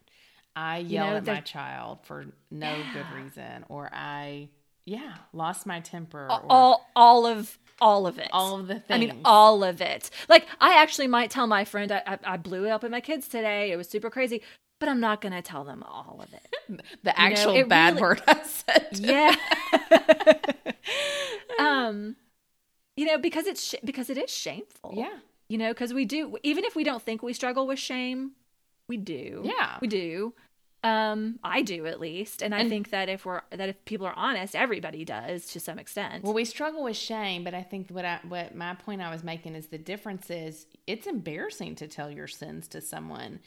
I 0.57 0.79
yell 0.79 1.11
know, 1.11 1.17
at 1.17 1.27
my 1.27 1.41
child 1.41 2.01
for 2.05 2.27
no 2.51 2.75
good 2.93 3.07
reason, 3.15 3.65
or 3.69 3.91
I, 3.93 4.49
yeah, 4.85 5.15
lost 5.33 5.67
my 5.67 5.81
temper. 5.81 6.27
Or 6.31 6.43
All 6.49 6.91
all 6.97 7.27
of 7.27 7.59
all 7.81 8.07
of 8.07 8.19
it. 8.19 8.29
all 8.33 8.59
of 8.61 8.69
the 8.69 8.75
things. 8.81 8.85
I 8.91 8.99
mean, 8.99 9.21
all 9.25 9.65
of 9.65 9.81
it. 9.81 10.09
Like, 10.29 10.47
I 10.61 10.81
actually 10.81 11.09
might 11.09 11.31
tell 11.31 11.47
my 11.47 11.65
friend 11.65 11.91
I, 11.91 12.03
I, 12.07 12.19
I 12.25 12.37
blew 12.37 12.65
it 12.67 12.71
up 12.71 12.85
at 12.85 12.91
my 12.91 13.01
kids 13.01 13.27
today. 13.29 13.73
It 13.73 13.77
was 13.77 13.89
super 13.89 14.09
crazy, 14.11 14.41
but 14.79 14.89
I'm 14.89 15.01
not 15.01 15.21
going 15.21 15.33
to 15.33 15.43
tell 15.43 15.65
them 15.65 15.83
all 15.83 16.21
of 16.23 16.33
it. 16.33 16.83
the 17.03 17.19
actual 17.21 17.57
it 17.57 17.69
bad 17.69 17.95
really- 17.95 18.03
word 18.03 18.23
I 18.29 18.43
said. 18.45 18.89
Yeah. 19.01 19.35
um, 21.59 22.17
you 22.97 23.07
know, 23.07 23.19
because 23.19 23.47
it's 23.47 23.63
sh- 23.71 23.75
because 23.85 24.11
it 24.11 24.19
is 24.19 24.31
shameful. 24.31 24.95
Yeah. 24.97 25.17
You 25.49 25.59
know, 25.59 25.71
because 25.73 25.93
we 25.93 26.05
do 26.05 26.37
even 26.43 26.65
if 26.65 26.75
we 26.77 26.85
don't 26.85 27.03
think 27.03 27.23
we 27.23 27.33
struggle 27.33 27.67
with 27.67 27.79
shame, 27.79 28.33
we 28.89 28.97
do. 28.97 29.43
Yeah. 29.45 29.79
we 29.81 29.89
do. 29.89 30.35
Um, 30.85 31.39
I 31.45 31.63
do 31.63 31.87
at 31.87 32.01
least, 32.01 32.43
and 32.43 32.53
I 32.55 32.61
And- 32.61 32.69
think 32.69 32.91
that 32.91 33.09
if 33.09 33.25
we're 33.25 33.43
that 33.51 33.69
if 33.69 33.85
people 33.85 34.07
are 34.07 34.15
honest, 34.17 34.57
everybody 34.57 35.05
does 35.05 35.47
to 35.53 35.61
some 35.61 35.79
extent. 35.79 36.25
Well, 36.25 36.35
we 36.35 36.45
struggle 36.45 36.83
with 36.83 36.97
shame, 36.97 37.45
but 37.45 37.55
I 37.55 37.63
think 37.63 37.89
what 37.91 38.05
I 38.05 38.19
what 38.27 38.55
my 38.55 38.75
point 38.75 39.01
I 39.01 39.11
was 39.11 39.23
making 39.23 39.55
is 39.55 39.69
the 39.69 39.79
difference 39.79 40.29
is 40.31 40.67
it's 40.89 41.07
embarrassing 41.07 41.77
to 41.77 41.87
tell 41.87 42.11
your 42.11 42.27
sins 42.27 42.67
to 42.69 42.81
someone. 42.81 43.39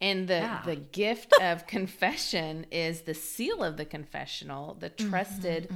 And 0.00 0.28
the 0.28 0.34
Yeah. 0.34 0.62
the 0.64 0.76
gift 0.76 1.32
of 1.42 1.66
confession 1.66 2.64
is 2.70 3.02
the 3.02 3.14
seal 3.14 3.62
of 3.62 3.76
the 3.76 3.84
confessional, 3.84 4.74
the 4.74 4.88
trusted 4.90 5.70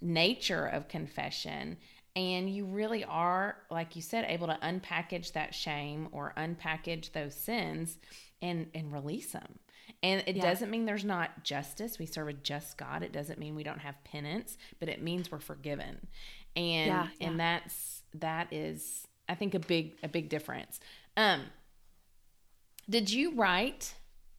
nature 0.00 0.66
of 0.66 0.88
confession. 0.88 1.76
And 2.14 2.54
you 2.54 2.66
really 2.66 3.04
are, 3.04 3.56
like 3.70 3.96
you 3.96 4.02
said, 4.02 4.26
able 4.28 4.46
to 4.48 4.58
unpackage 4.62 5.32
that 5.32 5.54
shame 5.54 6.08
or 6.12 6.34
unpackage 6.36 7.12
those 7.12 7.34
sins 7.34 7.98
and 8.40 8.68
and 8.74 8.92
release 8.92 9.32
them. 9.32 9.58
And 10.02 10.22
it 10.26 10.36
Yeah. 10.36 10.42
doesn't 10.42 10.70
mean 10.70 10.84
there's 10.84 11.04
not 11.04 11.44
justice. 11.44 11.98
We 11.98 12.06
serve 12.06 12.28
a 12.28 12.32
just 12.32 12.76
God. 12.76 13.02
It 13.02 13.12
doesn't 13.12 13.38
mean 13.38 13.54
we 13.54 13.62
don't 13.62 13.80
have 13.80 14.02
penance, 14.04 14.56
but 14.80 14.88
it 14.88 15.02
means 15.02 15.30
we're 15.30 15.38
forgiven. 15.40 16.06
And 16.56 16.86
Yeah, 16.86 17.08
and 17.20 17.40
that's 17.40 18.02
that 18.14 18.52
is 18.52 19.06
I 19.28 19.34
think 19.34 19.54
a 19.54 19.58
big 19.58 19.96
a 20.02 20.08
big 20.08 20.28
difference. 20.28 20.80
Um 21.16 21.44
did 22.88 23.10
you 23.10 23.34
write 23.34 23.94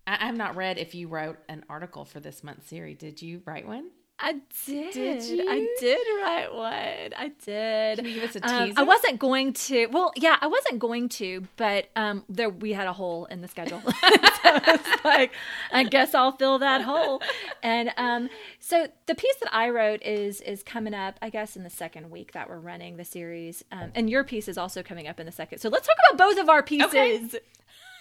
I, 0.05 0.27
I've 0.27 0.35
not 0.37 0.55
read 0.55 0.77
if 0.77 0.93
you 0.95 1.07
wrote 1.07 1.39
an 1.47 1.63
article 1.69 2.03
for 2.05 2.19
this 2.19 2.43
month's 2.43 2.67
series. 2.67 2.97
Did 2.97 3.21
you 3.21 3.41
write 3.45 3.65
one? 3.67 3.89
I 4.19 4.39
did. 4.65 4.95
you? 5.25 5.49
I 5.49 5.67
did 5.79 5.97
write 6.21 6.53
one. 6.53 7.13
I 7.17 7.31
did. 7.43 7.97
Can 7.97 8.05
you 8.05 8.13
give 8.13 8.23
us 8.29 8.35
a 8.37 8.47
Um, 8.47 8.67
teaser? 8.69 8.79
I 8.79 8.83
wasn't 8.83 9.19
going 9.19 9.53
to. 9.53 9.87
Well, 9.87 10.13
yeah, 10.15 10.37
I 10.39 10.47
wasn't 10.47 10.79
going 10.79 11.09
to, 11.09 11.45
but 11.57 11.89
um, 11.95 12.23
there 12.29 12.49
we 12.49 12.71
had 12.73 12.87
a 12.87 12.93
hole 12.93 13.25
in 13.25 13.41
the 13.41 13.47
schedule, 13.47 13.81
so 13.85 13.91
it's 14.01 15.03
like 15.03 15.31
I 15.73 15.83
guess 15.83 16.13
I'll 16.15 16.31
fill 16.31 16.59
that 16.59 16.81
hole. 16.83 17.21
And 17.63 17.91
um, 17.97 18.29
so 18.59 18.87
the 19.07 19.15
piece 19.15 19.35
that 19.41 19.53
I 19.53 19.69
wrote 19.71 20.01
is 20.03 20.39
is 20.41 20.63
coming 20.63 20.93
up, 20.93 21.17
I 21.21 21.29
guess, 21.29 21.57
in 21.57 21.63
the 21.63 21.69
second 21.69 22.09
week 22.11 22.31
that 22.33 22.47
we're 22.47 22.59
running 22.59 22.97
the 22.97 23.05
series, 23.05 23.65
um, 23.71 23.91
and 23.95 24.09
your 24.09 24.23
piece 24.23 24.47
is 24.47 24.57
also 24.57 24.83
coming 24.83 25.07
up 25.07 25.19
in 25.19 25.25
the 25.25 25.31
second. 25.33 25.59
So 25.59 25.69
let's 25.69 25.87
talk 25.87 25.97
about 26.09 26.17
both 26.29 26.39
of 26.39 26.49
our 26.49 26.63
pieces. 26.63 26.87
Okay. 26.89 27.27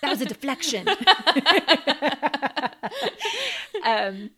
That 0.02 0.10
was 0.10 0.20
a 0.20 0.26
deflection. 0.26 0.86
um, 3.84 4.30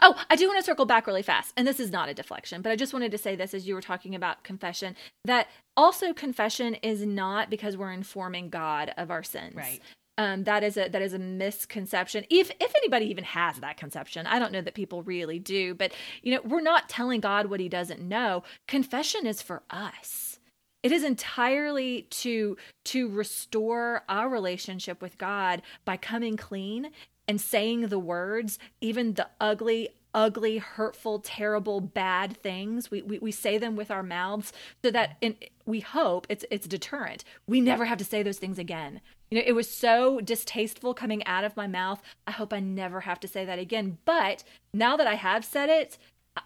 oh, 0.00 0.20
I 0.30 0.36
do 0.36 0.46
want 0.46 0.58
to 0.58 0.64
circle 0.64 0.86
back 0.86 1.06
really 1.06 1.22
fast. 1.22 1.52
And 1.56 1.66
this 1.66 1.80
is 1.80 1.90
not 1.90 2.08
a 2.08 2.14
deflection, 2.14 2.62
but 2.62 2.72
I 2.72 2.76
just 2.76 2.92
wanted 2.92 3.10
to 3.12 3.18
say 3.18 3.36
this 3.36 3.54
as 3.54 3.66
you 3.66 3.74
were 3.74 3.80
talking 3.80 4.14
about 4.14 4.44
confession 4.44 4.96
that 5.24 5.48
also 5.76 6.12
confession 6.12 6.74
is 6.76 7.04
not 7.04 7.50
because 7.50 7.76
we're 7.76 7.92
informing 7.92 8.50
God 8.50 8.92
of 8.96 9.10
our 9.10 9.22
sins. 9.22 9.54
Right. 9.54 9.80
Um, 10.18 10.44
that 10.44 10.62
is 10.62 10.76
a 10.76 10.88
that 10.88 11.00
is 11.00 11.14
a 11.14 11.18
misconception. 11.18 12.24
If 12.28 12.50
if 12.60 12.72
anybody 12.76 13.06
even 13.06 13.24
has 13.24 13.56
that 13.58 13.78
conception, 13.78 14.26
I 14.26 14.38
don't 14.38 14.52
know 14.52 14.60
that 14.60 14.74
people 14.74 15.02
really 15.02 15.38
do. 15.38 15.74
But 15.74 15.92
you 16.22 16.34
know, 16.34 16.42
we're 16.44 16.60
not 16.60 16.88
telling 16.88 17.20
God 17.20 17.46
what 17.46 17.60
He 17.60 17.68
doesn't 17.68 18.00
know. 18.00 18.44
Confession 18.68 19.26
is 19.26 19.40
for 19.40 19.62
us. 19.70 20.38
It 20.82 20.92
is 20.92 21.04
entirely 21.04 22.02
to 22.10 22.56
to 22.84 23.08
restore 23.08 24.02
our 24.08 24.28
relationship 24.28 25.00
with 25.00 25.16
God 25.16 25.62
by 25.84 25.96
coming 25.96 26.36
clean 26.36 26.90
and 27.32 27.40
saying 27.40 27.86
the 27.86 27.98
words, 27.98 28.58
even 28.82 29.14
the 29.14 29.26
ugly, 29.40 29.88
ugly, 30.12 30.58
hurtful, 30.58 31.18
terrible, 31.18 31.80
bad 31.80 32.36
things. 32.36 32.90
We 32.90 33.00
we, 33.00 33.18
we 33.20 33.32
say 33.32 33.56
them 33.56 33.74
with 33.74 33.90
our 33.90 34.02
mouths 34.02 34.52
so 34.84 34.90
that 34.90 35.16
in, 35.22 35.38
we 35.64 35.80
hope 35.80 36.26
it's 36.28 36.44
it's 36.50 36.66
deterrent. 36.66 37.24
We 37.46 37.62
never 37.62 37.86
have 37.86 37.96
to 37.96 38.04
say 38.04 38.22
those 38.22 38.36
things 38.36 38.58
again. 38.58 39.00
You 39.30 39.38
know, 39.38 39.44
it 39.46 39.54
was 39.54 39.74
so 39.74 40.20
distasteful 40.20 40.92
coming 40.92 41.26
out 41.26 41.44
of 41.44 41.56
my 41.56 41.66
mouth. 41.66 42.02
I 42.26 42.32
hope 42.32 42.52
I 42.52 42.60
never 42.60 43.00
have 43.00 43.18
to 43.20 43.28
say 43.28 43.46
that 43.46 43.58
again. 43.58 43.96
But 44.04 44.44
now 44.74 44.98
that 44.98 45.06
I 45.06 45.14
have 45.14 45.42
said 45.42 45.70
it, 45.70 45.96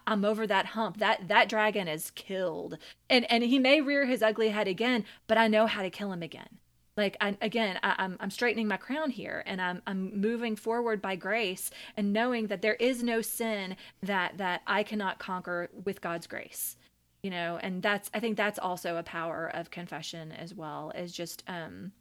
I'm 0.07 0.23
over 0.23 0.47
that 0.47 0.67
hump. 0.67 0.99
That 0.99 1.27
that 1.27 1.49
dragon 1.49 1.89
is 1.89 2.11
killed, 2.11 2.77
and 3.09 3.29
and 3.29 3.43
he 3.43 3.59
may 3.59 3.81
rear 3.81 4.05
his 4.05 4.23
ugly 4.23 4.51
head 4.51 4.69
again, 4.69 5.03
but 5.27 5.37
I 5.37 5.49
know 5.49 5.67
how 5.67 5.81
to 5.81 5.89
kill 5.89 6.13
him 6.13 6.23
again. 6.23 6.59
Like 6.97 7.15
I, 7.21 7.37
again, 7.41 7.79
I, 7.83 7.95
I'm 7.99 8.17
I'm 8.19 8.31
straightening 8.31 8.67
my 8.67 8.77
crown 8.77 9.11
here, 9.11 9.43
and 9.45 9.61
I'm 9.61 9.81
I'm 9.87 10.19
moving 10.19 10.55
forward 10.55 11.01
by 11.01 11.15
grace, 11.15 11.71
and 11.95 12.11
knowing 12.13 12.47
that 12.47 12.61
there 12.63 12.75
is 12.75 13.03
no 13.03 13.21
sin 13.21 13.77
that 14.03 14.37
that 14.39 14.63
I 14.67 14.83
cannot 14.83 15.19
conquer 15.19 15.69
with 15.85 16.01
God's 16.01 16.27
grace. 16.27 16.75
You 17.23 17.31
know, 17.31 17.59
and 17.61 17.81
that's 17.83 18.09
I 18.13 18.19
think 18.19 18.37
that's 18.37 18.59
also 18.59 18.97
a 18.97 19.03
power 19.03 19.47
of 19.53 19.71
confession 19.71 20.31
as 20.31 20.53
well, 20.55 20.91
is 20.95 21.13
just 21.13 21.43
um 21.47 21.91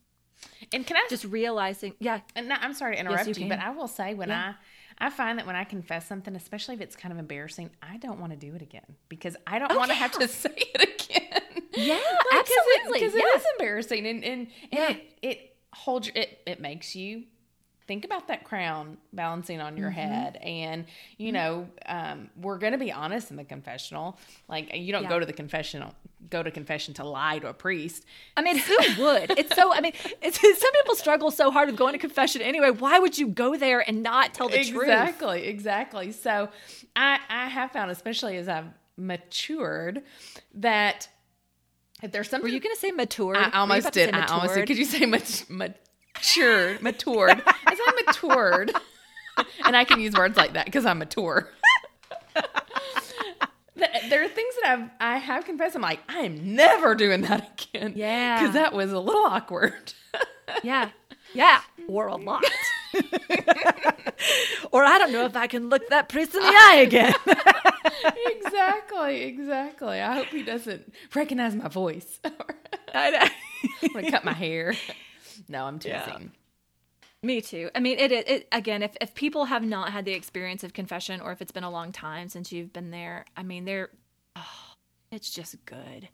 And 0.73 0.87
can 0.87 0.97
I 0.97 1.07
just 1.09 1.25
realizing, 1.25 1.95
yeah, 1.99 2.21
And 2.35 2.49
no, 2.49 2.57
I'm 2.61 2.75
sorry 2.75 2.95
to 2.95 3.01
interrupt 3.01 3.39
you 3.39 3.45
you, 3.45 3.49
but. 3.49 3.61
I 3.61 3.71
will 3.71 3.89
say 3.89 4.15
when 4.15 4.31
Yeah. 4.31 4.53
I 4.53 4.55
I 4.99 5.11
find 5.11 5.39
that 5.39 5.47
when 5.47 5.57
I 5.57 5.65
confess 5.65 6.07
something, 6.07 6.35
especially 6.37 6.75
if 6.77 6.81
it's 6.81 6.97
kind 6.97 7.13
of 7.13 7.19
embarrassing, 7.19 7.71
I 7.83 7.99
don't 7.99 8.19
want 8.21 8.33
to 8.33 8.39
do 8.39 8.55
it 8.55 8.63
again 8.63 8.97
because 9.09 9.37
I 9.47 9.59
don't 9.59 9.71
Oh, 9.71 9.77
want 9.77 9.91
to 9.91 9.95
have 9.95 10.13
to 10.19 10.29
say 10.29 10.55
it 10.57 10.83
again. 11.11 11.43
Yeah, 11.77 11.95
Like, 12.33 12.41
absolutely. 12.41 13.01
because 13.01 13.15
yeah. 13.15 13.21
it 13.23 13.37
is 13.37 13.45
embarrassing, 13.59 14.07
and 14.07 14.25
and, 14.25 14.41
and 14.45 14.49
Yeah. 14.73 14.91
it 14.91 15.19
it 15.23 15.57
holds 15.75 16.09
it 16.15 16.41
it 16.47 16.61
makes 16.61 16.97
you 16.97 17.25
think 17.87 18.05
about 18.05 18.27
that 18.27 18.43
crown 18.43 18.97
balancing 19.13 19.61
on 19.61 19.77
your 19.77 19.91
head, 19.91 20.37
and 20.43 20.87
you 21.19 21.31
know, 21.31 21.69
um, 21.87 22.29
we're 22.37 22.59
going 22.59 22.73
to 22.73 22.79
be 22.79 22.91
honest 22.91 23.31
in 23.31 23.37
the 23.37 23.45
confessional. 23.45 24.19
Like 24.49 24.75
you 24.75 24.91
don't 24.93 25.05
Yeah. 25.05 25.09
go 25.11 25.21
to 25.21 25.27
the 25.27 25.33
confessional, 25.33 25.95
go 26.29 26.43
to 26.43 26.51
confession 26.51 26.95
to 26.95 27.05
lie 27.05 27.39
to 27.39 27.49
a 27.49 27.53
priest. 27.55 28.05
I 28.37 28.43
mean, 28.43 28.59
who 28.59 28.77
would? 29.05 29.31
It's 29.39 29.55
so. 29.55 29.73
I 29.73 29.81
mean, 29.81 29.93
it's 30.21 30.41
some 30.61 30.73
people 30.73 30.97
struggle 30.97 31.31
so 31.31 31.53
hard 31.53 31.69
with 31.69 31.77
going 31.77 31.93
to 31.93 31.99
confession 32.01 32.43
anyway. 32.43 32.71
Why 32.71 32.99
would 32.99 33.17
you 33.19 33.29
go 33.29 33.57
there 33.57 33.89
and 33.89 34.03
not 34.03 34.35
tell 34.35 34.49
the 34.49 34.65
truth? 34.65 34.83
exactly, 34.89 35.45
exactly. 35.47 36.11
So 36.11 36.49
I 36.97 37.21
I 37.29 37.47
have 37.49 37.71
found, 37.71 37.93
especially 37.93 38.37
as 38.37 38.49
I've 38.49 38.67
matured, 38.97 40.03
that 40.55 41.09
if 42.03 42.13
there's 42.13 42.29
something 42.29 42.49
Were 42.49 42.55
you 42.55 42.61
going 42.61 42.75
to 42.75 42.81
say 42.81 42.91
matured? 42.91 43.37
I 43.37 43.51
almost 43.51 43.93
did. 43.93 44.15
I 44.15 44.27
almost 44.27 44.55
did. 44.55 44.67
Could 44.67 44.79
you 44.79 44.85
say 44.85 45.07
mat- 45.07 45.45
matured? 45.49 46.83
Matured. 46.83 47.43
I 47.47 47.75
said 47.75 48.07
matured. 48.07 48.73
and 49.65 49.77
I 49.77 49.85
can 49.85 50.01
use 50.01 50.15
words 50.15 50.37
like 50.37 50.55
that 50.55 50.65
because 50.67 50.87
I'm 50.87 50.99
mature. 50.99 51.51
Th- 53.79 53.91
there 54.09 54.25
are 54.25 54.29
things 54.29 54.55
that 54.63 54.79
I've 54.79 54.91
I 55.01 55.19
have 55.19 55.45
confessed. 55.45 55.77
I'm 55.77 55.83
like, 55.83 56.01
I 56.09 56.21
am 56.21 56.55
never 56.55 56.95
doing 56.95 57.21
that 57.23 57.61
again. 57.75 57.93
Yeah. 57.95 58.39
because 58.41 58.55
that 58.55 58.73
was 58.73 58.93
a 58.93 59.01
little 59.01 59.25
awkward. 59.25 59.93
Yeah. 60.63 60.91
Yeah. 61.35 61.61
Or 61.89 62.07
a 62.07 62.15
lot. 62.15 62.45
or 64.73 64.85
I 64.85 64.99
don't 64.99 65.13
know 65.13 65.25
if 65.25 65.37
I 65.37 65.47
can 65.47 65.69
look 65.69 65.89
that 65.89 66.09
priest 66.09 66.35
in 66.35 66.41
the 66.41 66.47
eye 66.53 66.77
again. 66.87 67.15
exactly, 68.27 69.23
exactly. 69.23 70.01
I 70.01 70.15
hope 70.15 70.27
he 70.29 70.43
doesn't 70.43 70.93
recognize 71.15 71.55
my 71.55 71.69
voice. 71.69 72.21
I 72.95 73.11
know. 73.11 73.27
I'm 73.83 73.93
gonna 73.93 74.11
cut 74.11 74.25
my 74.25 74.33
hair. 74.33 74.75
No, 75.49 75.65
I'm 75.65 75.79
teasing. 75.79 75.97
Yeah. 75.99 76.19
Me 77.23 77.41
too. 77.41 77.71
I 77.75 77.81
mean, 77.81 77.99
it, 77.99 78.13
it, 78.13 78.29
it 78.29 78.49
again. 78.53 78.83
If 78.83 78.97
if 79.01 79.15
people 79.15 79.47
have 79.47 79.65
not 79.65 79.91
had 79.91 80.05
the 80.05 80.13
experience 80.13 80.63
of 80.63 80.73
confession, 80.73 81.21
or 81.21 81.33
if 81.33 81.43
it's 81.43 81.53
been 81.53 81.65
a 81.65 81.71
long 81.71 81.91
time 81.93 82.29
since 82.29 82.53
you've 82.53 82.73
been 82.73 82.91
there, 82.91 83.25
I 83.37 83.43
mean, 83.43 83.65
they're, 83.65 83.91
oh, 84.37 84.75
it's 85.11 85.31
just 85.31 85.65
good. 85.65 86.09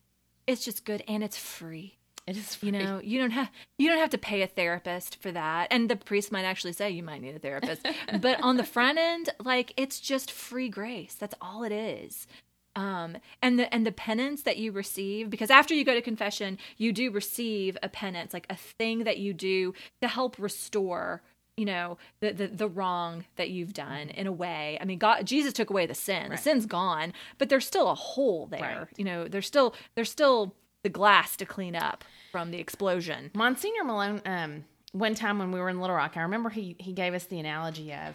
It's 0.47 0.65
just 0.65 0.85
good, 0.85 1.03
and 1.07 1.23
it's 1.23 1.37
free. 1.37 1.99
It 2.27 2.37
is, 2.37 2.55
free. 2.55 2.67
You 2.69 2.73
know, 2.73 3.01
you 3.03 3.19
don't 3.21 3.33
have 3.33 3.51
you 3.79 3.89
don't 3.89 3.99
have 3.99 4.11
to 4.11 4.19
pay 4.19 4.43
a 4.43 4.47
therapist 4.47 5.21
for 5.21 5.33
that, 5.33 5.69
and 5.71 5.89
the 5.89 5.97
priest 5.97 6.31
might 6.31 6.45
actually 6.45 6.73
say 6.73 6.91
you 6.91 7.03
might 7.03 7.21
need 7.21 7.35
a 7.35 7.39
therapist. 7.41 7.87
but 8.21 8.41
on 8.43 8.57
the 8.57 8.65
front 8.65 8.99
end, 8.99 9.31
like 9.43 9.73
it's 9.77 9.99
just 10.01 10.31
free 10.31 10.69
grace. 10.69 11.15
That's 11.15 11.35
all 11.41 11.65
it 11.65 11.73
is. 11.73 12.27
Um, 12.75 13.19
and 13.43 13.59
the 13.59 13.73
and 13.75 13.85
the 13.85 13.93
penance 13.93 14.43
that 14.43 14.57
you 14.57 14.73
receive, 14.73 15.31
because 15.31 15.51
after 15.51 15.75
you 15.75 15.85
go 15.85 15.95
to 15.95 16.01
confession, 16.01 16.59
you 16.79 16.93
do 16.93 17.11
receive 17.11 17.77
a 17.83 17.89
penance, 17.89 18.33
like 18.33 18.47
a 18.49 18.57
thing 18.57 19.05
that 19.05 19.19
you 19.19 19.35
do 19.35 19.75
to 20.01 20.09
help 20.09 20.39
restore 20.39 21.23
you 21.57 21.67
know 21.67 21.99
the, 22.21 22.33
the 22.33 22.47
the 22.47 22.67
wrong 22.69 23.27
that 23.37 23.51
you've 23.51 23.75
done 23.75 24.09
in 24.09 24.27
a 24.27 24.33
way 24.33 24.79
i 24.81 24.87
mean 24.87 24.97
god 24.99 25.27
jesus 25.27 25.53
took 25.53 25.69
away 25.69 25.85
the 25.85 25.95
sin 25.95 26.31
the 26.31 26.37
sin's 26.39 26.65
gone 26.65 27.13
but 27.37 27.51
there's 27.51 27.67
still 27.67 27.91
a 27.91 27.95
hole 27.95 28.47
there 28.47 28.61
Right. 28.61 28.87
you 28.97 29.05
know 29.05 29.29
there's 29.29 29.47
still 29.49 29.75
there's 29.95 30.11
still 30.11 30.55
the 30.83 30.89
glass 30.89 31.37
to 31.37 31.45
clean 31.47 31.75
up 31.77 32.05
from 32.31 32.51
the 32.51 32.59
explosion 32.59 33.31
Monsignor 33.35 33.85
Malone, 33.85 34.21
um, 34.25 34.65
one 34.93 35.15
time 35.15 35.39
when 35.39 35.53
we 35.53 35.59
were 35.61 35.69
in 35.69 35.81
Little 35.81 35.97
Rock, 35.97 36.17
I 36.17 36.23
remember 36.23 36.51
he 36.51 36.77
he 36.79 36.93
gave 36.93 37.15
us 37.15 37.25
the 37.25 37.39
analogy 37.39 37.93
of 37.93 38.15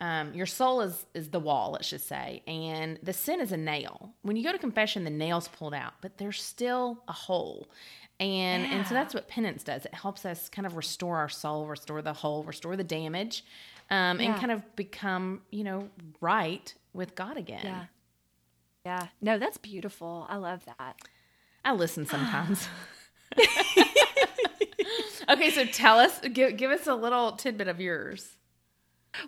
um, 0.00 0.34
your 0.34 0.46
soul 0.46 0.80
is 0.80 1.06
is 1.14 1.28
the 1.30 1.38
wall, 1.40 1.72
let's 1.72 1.88
just 1.90 2.06
say, 2.08 2.42
and 2.46 2.98
the 3.02 3.12
sin 3.12 3.40
is 3.40 3.52
a 3.52 3.56
nail. 3.56 4.12
When 4.22 4.36
you 4.36 4.42
go 4.42 4.52
to 4.52 4.58
confession, 4.58 5.04
the 5.04 5.10
nail's 5.10 5.48
pulled 5.48 5.74
out, 5.74 5.94
but 6.00 6.18
there's 6.18 6.42
still 6.42 7.02
a 7.08 7.12
hole. 7.12 7.68
And 8.20 8.64
and 8.64 8.86
so 8.86 8.94
that's 8.94 9.12
what 9.14 9.28
penance 9.28 9.62
does. 9.64 9.84
It 9.84 9.94
helps 9.94 10.24
us 10.24 10.48
kind 10.48 10.66
of 10.66 10.76
restore 10.76 11.16
our 11.18 11.28
soul, 11.28 11.66
restore 11.66 12.00
the 12.02 12.12
hole, 12.12 12.42
restore 12.44 12.76
the 12.76 12.84
damage, 12.84 13.44
um, 13.90 14.20
and 14.20 14.36
kind 14.36 14.50
of 14.52 14.76
become 14.76 15.42
you 15.50 15.64
know 15.64 15.88
right 16.20 16.72
with 16.92 17.14
God 17.14 17.36
again. 17.36 17.60
yeah 17.64 17.84
yeah 18.86 19.06
no 19.22 19.38
that's 19.38 19.56
beautiful 19.56 20.26
i 20.28 20.36
love 20.36 20.62
that 20.78 20.96
I 21.64 21.72
listen 21.72 22.06
sometimes. 22.06 22.68
okay, 25.28 25.50
so 25.50 25.64
tell 25.64 25.98
us, 25.98 26.20
give 26.32 26.56
give 26.56 26.70
us 26.70 26.86
a 26.86 26.94
little 26.94 27.32
tidbit 27.32 27.68
of 27.68 27.80
yours. 27.80 28.36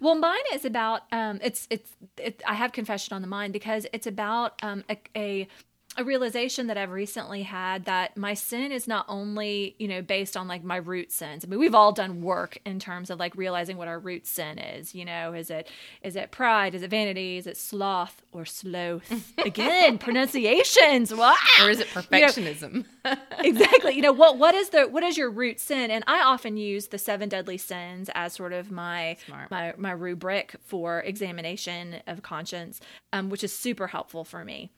Well, 0.00 0.16
mine 0.16 0.42
is 0.52 0.64
about 0.64 1.02
um, 1.12 1.40
it's 1.42 1.66
it's 1.70 1.92
it, 2.18 2.42
I 2.46 2.54
have 2.54 2.72
confession 2.72 3.14
on 3.14 3.22
the 3.22 3.28
mind 3.28 3.52
because 3.52 3.86
it's 3.92 4.06
about 4.06 4.54
um, 4.62 4.84
a, 4.90 4.98
a 5.16 5.48
a 5.96 6.04
realization 6.04 6.66
that 6.66 6.76
I've 6.76 6.90
recently 6.90 7.42
had 7.42 7.84
that 7.86 8.16
my 8.16 8.34
sin 8.34 8.72
is 8.72 8.86
not 8.86 9.06
only 9.08 9.74
you 9.78 9.88
know 9.88 10.02
based 10.02 10.36
on 10.36 10.48
like 10.48 10.64
my 10.64 10.76
root 10.76 11.12
sins. 11.12 11.44
I 11.44 11.48
mean, 11.48 11.58
we've 11.58 11.74
all 11.74 11.92
done 11.92 12.22
work 12.22 12.58
in 12.64 12.78
terms 12.78 13.10
of 13.10 13.18
like 13.18 13.36
realizing 13.36 13.76
what 13.76 13.88
our 13.88 13.98
root 13.98 14.26
sin 14.26 14.58
is. 14.58 14.94
You 14.94 15.04
know, 15.04 15.32
is 15.32 15.50
it 15.50 15.68
is 16.02 16.16
it 16.16 16.30
pride? 16.30 16.74
Is 16.74 16.82
it 16.82 16.90
vanity? 16.90 17.38
Is 17.38 17.46
it 17.46 17.56
sloth 17.56 18.22
or 18.32 18.44
sloth? 18.44 19.34
Again, 19.38 19.98
pronunciations. 19.98 21.14
What? 21.14 21.38
Or 21.62 21.70
is 21.70 21.80
it 21.80 21.88
perfectionism? 21.88 22.84
exactly 23.40 23.94
you 23.94 24.02
know 24.02 24.12
what 24.12 24.38
what 24.38 24.54
is 24.54 24.70
the 24.70 24.84
what 24.84 25.02
is 25.02 25.16
your 25.16 25.30
root 25.30 25.60
sin 25.60 25.90
and 25.90 26.02
i 26.06 26.20
often 26.20 26.56
use 26.56 26.88
the 26.88 26.98
seven 26.98 27.28
deadly 27.28 27.58
sins 27.58 28.10
as 28.14 28.32
sort 28.32 28.52
of 28.52 28.70
my 28.70 29.16
Smart. 29.26 29.50
my 29.50 29.74
my 29.76 29.92
rubric 29.92 30.56
for 30.60 31.00
examination 31.00 31.96
of 32.06 32.22
conscience 32.22 32.80
um, 33.12 33.28
which 33.30 33.44
is 33.44 33.52
super 33.52 33.86
helpful 33.88 34.24
for 34.24 34.44
me 34.44 34.70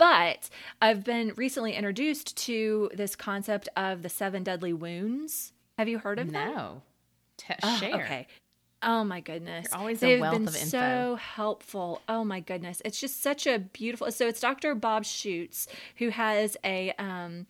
but 0.00 0.48
i've 0.82 1.04
been 1.04 1.32
recently 1.36 1.74
introduced 1.74 2.36
to 2.36 2.90
this 2.94 3.14
concept 3.14 3.68
of 3.76 4.02
the 4.02 4.08
seven 4.08 4.42
deadly 4.42 4.72
wounds 4.72 5.52
have 5.78 5.88
you 5.88 5.98
heard 5.98 6.18
of 6.18 6.32
that 6.32 6.52
no. 6.54 6.82
T- 7.36 7.54
Oh, 7.62 7.76
share. 7.78 7.94
okay. 8.04 8.26
Oh 8.82 9.02
my 9.04 9.20
goodness. 9.20 9.66
You're 9.70 9.78
always 9.80 10.02
a 10.02 10.06
They've 10.06 10.20
wealth 10.20 10.34
been 10.34 10.48
of 10.48 10.54
info. 10.56 10.68
so 10.68 11.16
helpful. 11.16 12.00
Oh 12.08 12.22
my 12.24 12.40
goodness. 12.40 12.80
It's 12.84 12.98
just 13.00 13.22
such 13.22 13.46
a 13.46 13.58
beautiful 13.58 14.10
so 14.10 14.26
it's 14.26 14.40
Dr. 14.40 14.74
Bob 14.74 15.04
Schuchts 15.04 15.66
who 15.96 16.08
has 16.10 16.56
a 16.64 16.92
um 16.98 17.46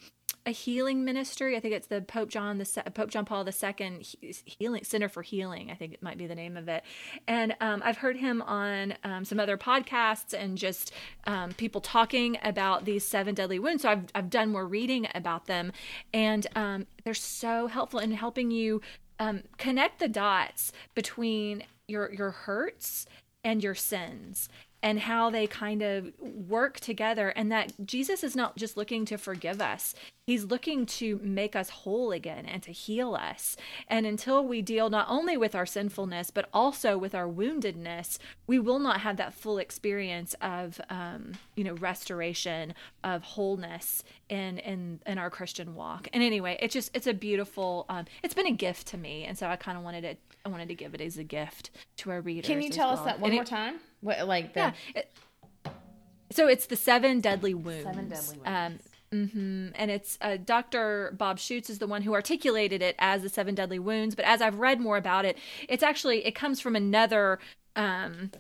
a 0.51 0.53
healing 0.53 1.05
ministry. 1.05 1.57
I 1.57 1.61
think 1.61 1.75
it's 1.75 1.87
the 1.87 2.03
Pope 2.03 2.29
John 2.29 2.59
the 2.59 2.91
Pope 2.93 3.09
John 3.09 3.25
Paul 3.25 3.47
II 3.49 4.03
he- 4.03 4.35
healing 4.45 4.85
Center 4.85 5.09
for 5.09 5.23
Healing. 5.23 5.71
I 5.71 5.75
think 5.75 5.95
it 5.95 6.03
might 6.03 6.19
be 6.19 6.27
the 6.27 6.35
name 6.35 6.57
of 6.57 6.69
it. 6.69 6.83
And 7.27 7.57
um, 7.61 7.83
I've 7.85 7.99
heard 7.99 8.17
him 8.17 8.43
on 8.43 8.95
um, 9.05 9.25
some 9.25 9.39
other 9.41 9.57
podcasts 9.57 10.35
and 10.35 10.59
just 10.59 10.93
um, 11.25 11.53
people 11.53 11.81
talking 11.81 12.37
about 12.43 12.85
these 12.85 13.07
seven 13.07 13.35
deadly 13.35 13.59
wounds. 13.59 13.83
So 13.83 13.91
I've 13.91 14.05
I've 14.15 14.29
done 14.29 14.51
more 14.51 14.67
reading 14.67 15.07
about 15.15 15.47
them, 15.47 15.73
and 16.13 16.47
um, 16.57 16.87
they're 17.05 17.15
so 17.15 17.69
helpful 17.69 18.01
in 18.01 18.11
helping 18.11 18.51
you 18.51 18.83
um, 19.21 19.45
connect 19.57 20.01
the 20.01 20.09
dots 20.09 20.73
between 20.95 21.63
your 21.87 22.13
your 22.13 22.33
hurts 22.33 23.07
and 23.45 23.63
your 23.63 23.75
sins 23.75 24.49
and 24.83 25.01
how 25.01 25.29
they 25.31 25.47
kind 25.47 25.83
of 25.83 26.11
work 26.21 26.81
together 26.81 27.29
and 27.31 27.53
that 27.53 27.73
Jesus 27.85 28.25
is 28.25 28.35
not 28.35 28.57
just 28.57 28.77
looking 28.77 29.05
to 29.07 29.19
forgive 29.19 29.61
us. 29.61 29.95
He's 30.27 30.45
looking 30.45 30.87
to 30.87 31.19
make 31.23 31.55
us 31.57 31.71
whole 31.71 32.13
again 32.13 32.47
and 32.47 32.63
to 32.63 32.71
heal 32.73 33.15
us. 33.15 33.57
And 33.89 34.07
until 34.07 34.45
we 34.47 34.63
deal 34.63 34.89
not 34.89 35.07
only 35.09 35.37
with 35.37 35.55
our 35.55 35.67
sinfulness 35.67 36.31
but 36.31 36.49
also 36.55 36.97
with 36.97 37.15
our 37.15 37.27
woundedness 37.29 38.19
we 38.47 38.59
will 38.59 38.79
not 38.79 39.01
have 39.01 39.17
that 39.19 39.35
full 39.35 39.59
experience 39.59 40.35
of 40.41 40.81
um, 40.89 41.33
you 41.57 41.65
know 41.65 41.75
restoration 41.75 42.75
of 43.05 43.23
wholeness 43.23 44.03
in 44.29 44.59
in 44.59 45.01
in 45.07 45.19
our 45.19 45.31
Christian 45.31 45.75
walk. 45.75 46.09
And 46.13 46.23
anyway 46.23 46.57
it's 46.61 46.73
just 46.75 46.91
it's 46.95 47.07
a 47.07 47.15
beautiful 47.15 47.87
um, 47.89 48.07
it's 48.23 48.35
been 48.35 48.47
a 48.47 48.53
gift 48.53 48.87
to 48.89 48.97
me. 48.97 49.25
And 49.25 49.37
so 49.37 49.47
I 49.49 49.57
kind 49.57 49.77
of 49.77 49.85
wanted 49.85 50.05
it 50.05 50.19
I 50.47 50.49
wanted 50.49 50.69
to 50.69 50.75
give 50.75 50.95
it 50.95 51.01
as 51.03 51.19
a 51.19 51.25
gift 51.25 51.71
to 51.99 52.11
our 52.11 52.21
readers 52.23 52.47
Can 52.47 52.63
you 52.63 52.71
tell 52.71 52.89
us 52.91 53.01
that 53.01 53.21
one 53.21 53.31
And 53.31 53.35
more 53.37 53.43
it- 53.43 53.47
time? 53.49 53.81
What 54.01 54.27
like 54.27 54.55
the 54.55 54.73
yeah. 54.95 55.03
So 56.33 56.47
it's 56.47 56.67
the 56.67 56.77
seven 56.77 57.21
deadly 57.21 57.55
wounds. 57.55 57.85
Seven 57.85 58.09
Deadly 58.09 58.39
Um, 58.45 58.79
hmm 59.13 59.69
and 59.75 59.91
it's 59.91 60.17
uh, 60.21 60.37
Dr. 60.37 61.13
Bob 61.19 61.39
Schuchts 61.39 61.69
is 61.69 61.81
the 61.81 61.89
one 61.89 62.03
who 62.03 62.15
articulated 62.15 62.81
it 62.83 62.95
as 62.99 63.23
the 63.23 63.29
seven 63.29 63.55
deadly 63.55 63.81
wounds. 63.81 64.15
But 64.15 64.25
as 64.25 64.41
I've 64.41 64.61
read 64.61 64.81
more 64.81 64.97
about 64.97 65.25
it, 65.25 65.37
it's 65.69 65.83
actually 65.83 66.25
it 66.25 66.35
comes 66.35 66.61
from 66.61 66.77
another 66.77 67.41
um, 67.75 68.31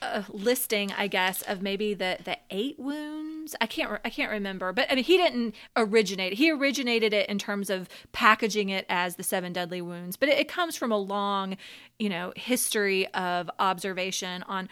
uh, 0.00 0.22
listing, 0.30 0.92
I 0.96 1.06
guess, 1.06 1.42
of 1.42 1.60
maybe 1.60 1.92
the 1.92 2.18
the 2.24 2.38
eight 2.50 2.78
wounds. 2.78 3.54
I 3.60 3.66
can't 3.66 3.90
re- 3.90 3.98
I 4.04 4.08
can't 4.10 4.30
remember, 4.30 4.72
but 4.72 4.90
I 4.90 4.94
mean 4.94 5.04
he 5.04 5.18
didn't 5.18 5.54
originate 5.76 6.32
it. 6.32 6.36
He 6.36 6.50
originated 6.50 7.12
it 7.12 7.28
in 7.28 7.38
terms 7.38 7.68
of 7.68 7.90
packaging 8.12 8.70
it 8.70 8.86
as 8.88 9.16
the 9.16 9.22
seven 9.22 9.52
deadly 9.52 9.82
wounds, 9.82 10.16
but 10.16 10.30
it, 10.30 10.38
it 10.38 10.48
comes 10.48 10.76
from 10.76 10.90
a 10.90 10.98
long, 10.98 11.58
you 11.98 12.08
know, 12.08 12.32
history 12.36 13.06
of 13.08 13.50
observation 13.58 14.42
on 14.44 14.70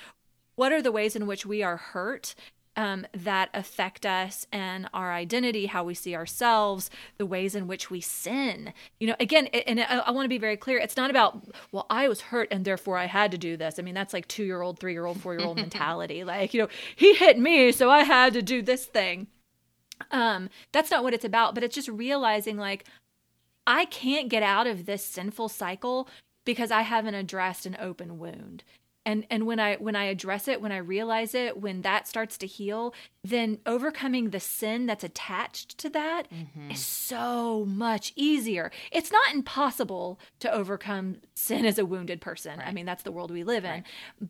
what 0.55 0.73
are 0.73 0.83
the 0.83 0.93
ways 0.93 1.17
in 1.17 1.27
which 1.27 1.47
we 1.47 1.63
are 1.63 1.77
hurt 1.77 2.35
um, 2.77 3.07
that 3.13 3.51
affect 3.53 4.07
us 4.07 4.47
and 4.51 4.89
our 4.95 5.13
identity, 5.13 5.67
how 5.67 5.85
we 5.85 5.95
see 5.95 6.15
ourselves, 6.17 6.91
the 7.19 7.27
ways 7.27 7.55
in 7.55 7.67
which 7.67 7.91
we 7.91 8.01
sin. 8.01 8.73
You 8.99 9.09
know, 9.09 9.17
again, 9.21 9.47
and 9.49 9.81
I, 9.81 9.99
I 9.99 10.11
want 10.11 10.25
to 10.25 10.31
be 10.31 10.39
very 10.39 10.57
clear. 10.57 10.79
It's 10.79 10.97
not 10.97 11.11
about, 11.11 11.43
well, 11.71 11.87
I 11.91 12.09
was 12.09 12.23
hurt 12.23 12.49
and 12.51 12.65
therefore 12.65 12.97
I 12.97 13.07
had 13.07 13.31
to 13.33 13.39
do 13.39 13.57
this. 13.57 13.79
I 13.79 13.83
mean, 13.83 13.95
that's 13.95 14.15
like 14.15 14.27
two 14.27 14.45
year 14.45 14.63
old, 14.63 14.79
three 14.79 14.93
year 14.93 15.05
old, 15.05 15.21
four 15.21 15.35
year 15.35 15.47
old 15.47 15.57
mentality. 15.59 16.25
Like, 16.25 16.55
you 16.55 16.63
know, 16.63 16.69
he 16.97 17.15
hit 17.15 17.39
me, 17.39 17.73
so 17.73 17.91
I 17.91 18.05
had 18.05 18.33
to 18.35 18.43
do 18.43 18.63
this 18.63 18.87
thing. 18.87 19.27
Um, 20.11 20.49
that's 20.73 20.91
not 20.91 21.05
what 21.05 21.15
it's 21.15 21.25
about, 21.25 21.55
but 21.55 21.63
it's 21.63 21.75
just 21.75 21.89
realizing 21.89 22.57
like 22.57 22.85
I 23.67 23.85
can't 23.85 24.29
get 24.29 24.43
out 24.43 24.67
of 24.67 24.87
this 24.87 25.05
sinful 25.05 25.49
cycle 25.49 26.09
because 26.45 26.71
I 26.71 26.83
haven't 26.83 27.15
addressed 27.15 27.67
an 27.67 27.77
open 27.79 28.19
wound. 28.19 28.65
And 29.05 29.27
and 29.31 29.47
when 29.47 29.59
I 29.59 29.75
when 29.77 29.97
I 29.97 30.05
address 30.05 30.47
it, 30.47 30.61
when 30.63 30.71
I 30.71 30.77
realize 30.77 31.35
it, 31.35 31.61
when 31.61 31.83
that 31.83 32.07
starts 32.07 32.39
to 32.39 32.47
heal, 32.47 32.95
then 33.25 33.59
overcoming 33.67 34.31
the 34.31 34.39
sin 34.39 34.87
that's 34.87 35.03
attached 35.03 35.77
to 35.79 35.91
that 35.91 36.29
Mm-hmm. 36.33 36.71
is 36.71 36.85
so 36.87 37.65
much 37.65 38.13
easier. 38.15 38.71
It's 38.93 39.11
not 39.11 39.35
impossible 39.35 40.21
to 40.39 40.53
overcome 40.53 41.17
sin 41.35 41.65
as 41.67 41.79
a 41.79 41.85
wounded 41.85 42.21
person. 42.21 42.61
I 42.65 42.71
mean, 42.73 42.87
that's 42.87 43.03
the 43.03 43.11
world 43.13 43.31
we 43.33 43.43
live 43.43 43.65
in. 43.65 43.83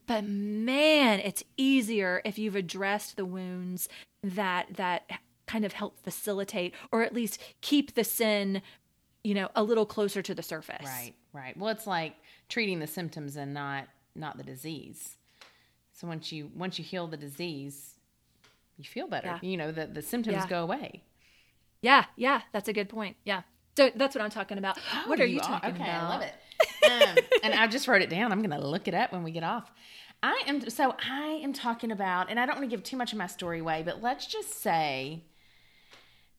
But 0.06 0.24
man, 0.24 1.20
it's 1.20 1.44
easier 1.58 2.22
if 2.24 2.38
you've 2.38 2.56
addressed 2.56 3.16
the 3.16 3.26
wounds 3.26 3.88
that 4.22 4.68
that 4.76 5.11
kind 5.46 5.64
of 5.66 5.74
help 5.74 5.98
facilitate 6.02 6.74
or 6.90 7.02
at 7.02 7.12
least 7.12 7.38
keep 7.61 7.94
the 7.94 8.04
sin, 8.04 8.62
you 9.22 9.35
know, 9.35 9.50
a 9.54 9.62
little 9.62 9.85
closer 9.85 10.22
to 10.22 10.35
the 10.35 10.42
surface. 10.42 10.87
Right, 10.87 11.12
right. 11.35 11.54
Well, 11.58 11.68
it's 11.68 11.87
like 11.87 12.14
treating 12.48 12.78
the 12.78 12.87
symptoms 12.87 13.37
and 13.37 13.52
not 13.52 13.87
not 14.14 14.37
the 14.37 14.42
disease. 14.44 15.16
So 15.92 16.07
once 16.07 16.33
you 16.33 16.51
once 16.55 16.79
you 16.79 16.85
heal 16.85 17.07
the 17.07 17.16
disease, 17.16 17.94
you 18.77 18.85
feel 18.85 19.07
better. 19.07 19.38
Yeah. 19.42 19.48
You 19.48 19.57
know, 19.57 19.72
the 19.72 19.87
the 19.87 20.03
symptoms 20.03 20.37
Yeah. 20.37 20.48
go 20.48 20.62
away. 20.62 21.03
Yeah, 21.81 22.05
yeah, 22.16 22.42
that's 22.53 22.68
a 22.68 22.72
good 22.72 22.88
point. 22.88 23.16
Yeah. 23.25 23.42
So 23.77 23.90
that's 23.94 24.14
what 24.14 24.22
I'm 24.22 24.31
talking 24.31 24.59
about. 24.59 24.79
what 25.07 25.18
Oh, 25.18 25.22
are 25.22 25.27
you, 25.27 25.40
are- 25.40 25.42
talking 25.46 25.72
okay, 25.75 25.83
about? 25.83 26.03
I 26.05 26.09
love 26.09 26.22
it. 26.22 26.35
Um, 27.18 27.25
and 27.42 27.55
I 27.55 27.66
just 27.66 27.88
wrote 27.88 28.03
it 28.03 28.11
down. 28.11 28.31
I'm 28.33 28.40
going 28.42 28.51
to 28.61 28.66
look 28.66 28.87
it 28.87 28.94
up 28.94 29.12
when 29.12 29.22
we 29.22 29.31
get 29.33 29.42
off. 29.44 29.70
I 30.22 30.42
am 30.46 30.68
so 30.70 30.94
I 31.11 31.40
am 31.42 31.53
talking 31.53 31.90
about, 31.90 32.31
and 32.31 32.38
I 32.38 32.46
don't 32.46 32.57
want 32.57 32.70
to 32.70 32.77
give 32.77 32.85
too 32.85 32.96
much 32.96 33.12
of 33.12 33.18
my 33.18 33.27
story 33.27 33.59
away, 33.59 33.83
but 33.85 34.01
let's 34.03 34.27
just 34.27 34.61
say 34.62 35.25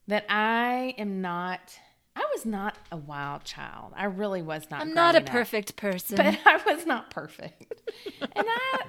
that 0.07 0.25
I 0.29 0.95
am 0.97 1.21
not. 1.21 1.79
I 2.15 2.23
was 2.33 2.45
not 2.45 2.77
a 2.93 2.97
wild 2.97 3.43
child. 3.43 3.91
I 3.95 4.05
really 4.05 4.41
was 4.43 4.67
not. 4.69 4.81
I'm 4.81 4.93
not 4.93 5.15
a 5.15 5.19
up. 5.19 5.25
perfect 5.25 5.75
person. 5.75 6.15
but 6.17 6.37
I 6.45 6.57
was 6.65 6.85
not 6.85 7.09
perfect. 7.09 7.81
And 8.21 8.45
I, 8.47 8.81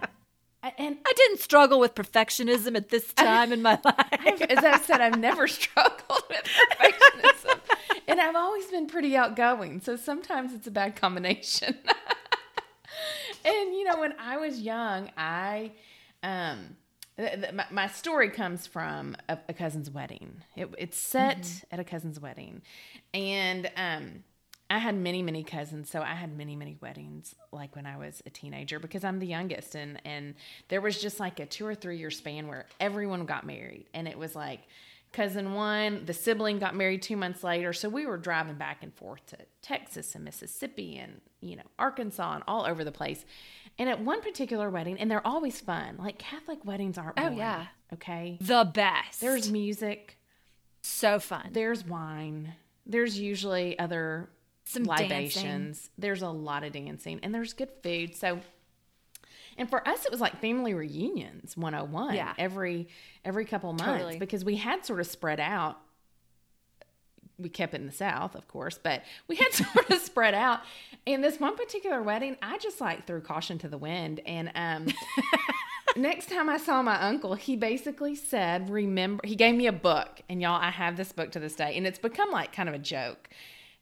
I- 0.62 0.72
and 0.78 0.96
I 1.06 1.12
didn't 1.14 1.40
struggle 1.40 1.78
with 1.80 1.94
perfectionism 1.94 2.74
at 2.76 2.88
this 2.90 3.12
time 3.14 3.52
in 3.52 3.60
my 3.62 3.78
life. 3.84 3.96
I've, 4.12 4.40
as 4.42 4.64
I 4.64 4.78
said, 4.78 5.00
I've 5.00 5.18
never 5.18 5.46
struggled 5.58 6.22
with 6.30 6.42
perfectionism, 6.44 7.58
and 8.08 8.20
I've 8.20 8.34
always 8.36 8.66
been 8.66 8.86
pretty 8.86 9.14
outgoing. 9.16 9.80
So 9.80 9.96
sometimes 9.96 10.54
it's 10.54 10.66
a 10.66 10.70
bad 10.70 10.96
combination. 10.96 11.76
and 13.44 13.74
you 13.74 13.84
know, 13.84 13.98
when 14.00 14.14
I 14.18 14.36
was 14.38 14.60
young, 14.60 15.10
I, 15.16 15.72
um, 16.22 16.76
my, 17.70 17.86
story 17.86 18.28
comes 18.30 18.66
from 18.66 19.16
a, 19.28 19.38
a 19.48 19.52
cousin's 19.52 19.90
wedding. 19.90 20.42
It, 20.56 20.68
it's 20.78 20.98
set 20.98 21.64
at 21.70 21.78
a 21.78 21.84
cousin's 21.84 22.20
wedding, 22.20 22.62
and 23.12 23.70
um. 23.76 24.24
I 24.70 24.78
had 24.78 24.96
many, 24.96 25.22
many 25.22 25.44
cousins, 25.44 25.90
so 25.90 26.00
I 26.00 26.14
had 26.14 26.36
many, 26.36 26.56
many 26.56 26.78
weddings 26.80 27.34
like 27.52 27.76
when 27.76 27.84
I 27.84 27.98
was 27.98 28.22
a 28.24 28.30
teenager 28.30 28.78
because 28.78 29.04
I'm 29.04 29.18
the 29.18 29.26
youngest 29.26 29.74
and 29.74 30.00
and 30.06 30.34
there 30.68 30.80
was 30.80 30.98
just 30.98 31.20
like 31.20 31.38
a 31.38 31.44
2 31.44 31.66
or 31.66 31.74
3 31.74 31.98
year 31.98 32.10
span 32.10 32.48
where 32.48 32.64
everyone 32.80 33.26
got 33.26 33.44
married 33.44 33.86
and 33.92 34.08
it 34.08 34.18
was 34.18 34.34
like 34.34 34.60
cousin 35.12 35.52
1, 35.52 36.06
the 36.06 36.14
sibling 36.14 36.58
got 36.58 36.74
married 36.74 37.02
2 37.02 37.14
months 37.14 37.44
later, 37.44 37.74
so 37.74 37.90
we 37.90 38.06
were 38.06 38.16
driving 38.16 38.54
back 38.54 38.82
and 38.82 38.92
forth 38.94 39.24
to 39.26 39.36
Texas 39.60 40.14
and 40.14 40.24
Mississippi 40.24 40.96
and 40.96 41.20
you 41.44 41.56
know, 41.56 41.62
Arkansas 41.78 42.34
and 42.34 42.42
all 42.48 42.66
over 42.66 42.82
the 42.82 42.92
place. 42.92 43.24
And 43.78 43.88
at 43.88 44.00
one 44.00 44.20
particular 44.22 44.70
wedding 44.70 44.98
and 45.00 45.10
they're 45.10 45.26
always 45.26 45.60
fun. 45.60 45.96
Like 45.98 46.18
Catholic 46.18 46.64
weddings 46.64 46.96
aren't 46.96 47.18
Oh, 47.18 47.22
boring, 47.22 47.38
yeah. 47.38 47.66
okay? 47.92 48.38
the 48.40 48.70
best. 48.72 49.20
There's 49.20 49.50
music, 49.50 50.16
so 50.82 51.18
fun. 51.18 51.50
there's 51.52 51.84
wine. 51.84 52.54
There's 52.86 53.18
usually 53.18 53.78
other 53.78 54.28
Some 54.64 54.84
libations. 54.84 55.90
There's 55.98 56.22
a 56.22 56.28
lot 56.28 56.62
of 56.64 56.72
dancing 56.72 57.18
and 57.22 57.34
there's 57.34 57.52
good 57.52 57.70
food. 57.82 58.14
So 58.14 58.40
and 59.56 59.68
for 59.70 59.86
us 59.88 60.04
it 60.04 60.10
was 60.10 60.20
like 60.20 60.40
family 60.40 60.74
reunions 60.74 61.56
101 61.56 62.14
Yeah. 62.14 62.34
every 62.38 62.88
every 63.24 63.44
couple 63.44 63.72
months 63.72 63.84
Totally. 63.84 64.18
because 64.18 64.44
we 64.44 64.56
had 64.56 64.84
sort 64.84 65.00
of 65.00 65.06
spread 65.06 65.40
out 65.40 65.78
we 67.38 67.48
kept 67.48 67.74
it 67.74 67.80
in 67.80 67.86
the 67.86 67.92
south 67.92 68.34
of 68.34 68.46
course 68.48 68.78
but 68.82 69.02
we 69.28 69.36
had 69.36 69.52
sort 69.52 69.90
of 69.90 70.00
spread 70.00 70.34
out 70.34 70.60
and 71.06 71.22
this 71.22 71.40
one 71.40 71.56
particular 71.56 72.02
wedding 72.02 72.36
i 72.42 72.58
just 72.58 72.80
like 72.80 73.06
threw 73.06 73.20
caution 73.20 73.58
to 73.58 73.68
the 73.68 73.78
wind 73.78 74.20
and 74.26 74.50
um 74.54 74.86
next 75.96 76.28
time 76.28 76.48
I 76.48 76.58
saw 76.58 76.82
my 76.82 77.00
uncle, 77.00 77.34
he 77.34 77.56
basically 77.56 78.14
said, 78.14 78.70
Remember, 78.70 79.20
he 79.24 79.36
gave 79.36 79.54
me 79.54 79.66
a 79.66 79.72
book. 79.72 80.20
And 80.28 80.40
y'all, 80.40 80.60
I 80.60 80.70
have 80.70 80.96
this 80.96 81.12
book 81.12 81.32
to 81.32 81.40
this 81.40 81.54
day. 81.54 81.76
And 81.76 81.86
it's 81.86 81.98
become 81.98 82.30
like 82.30 82.52
kind 82.52 82.68
of 82.68 82.74
a 82.74 82.78
joke. 82.78 83.28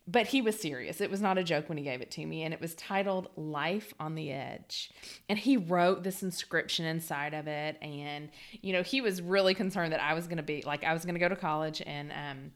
But 0.08 0.26
he 0.26 0.42
was 0.42 0.58
serious. 0.58 1.00
It 1.00 1.12
was 1.12 1.20
not 1.20 1.38
a 1.38 1.44
joke 1.44 1.68
when 1.68 1.78
he 1.78 1.84
gave 1.84 2.00
it 2.00 2.10
to 2.12 2.26
me. 2.26 2.42
And 2.42 2.52
it 2.52 2.60
was 2.60 2.74
titled 2.74 3.28
Life 3.36 3.94
on 4.00 4.16
the 4.16 4.32
Edge. 4.32 4.90
And 5.28 5.38
he 5.38 5.56
wrote 5.56 6.02
this 6.02 6.24
inscription 6.24 6.84
inside 6.86 7.34
of 7.34 7.46
it. 7.46 7.76
And, 7.80 8.30
you 8.62 8.72
know, 8.72 8.82
he 8.82 9.00
was 9.00 9.22
really 9.22 9.54
concerned 9.54 9.92
that 9.92 10.02
I 10.02 10.14
was 10.14 10.26
going 10.26 10.38
to 10.38 10.42
be 10.42 10.62
like, 10.66 10.82
I 10.82 10.92
was 10.92 11.04
going 11.04 11.14
to 11.14 11.20
go 11.20 11.28
to 11.28 11.36
college 11.36 11.82
and, 11.86 12.10
um, 12.10 12.52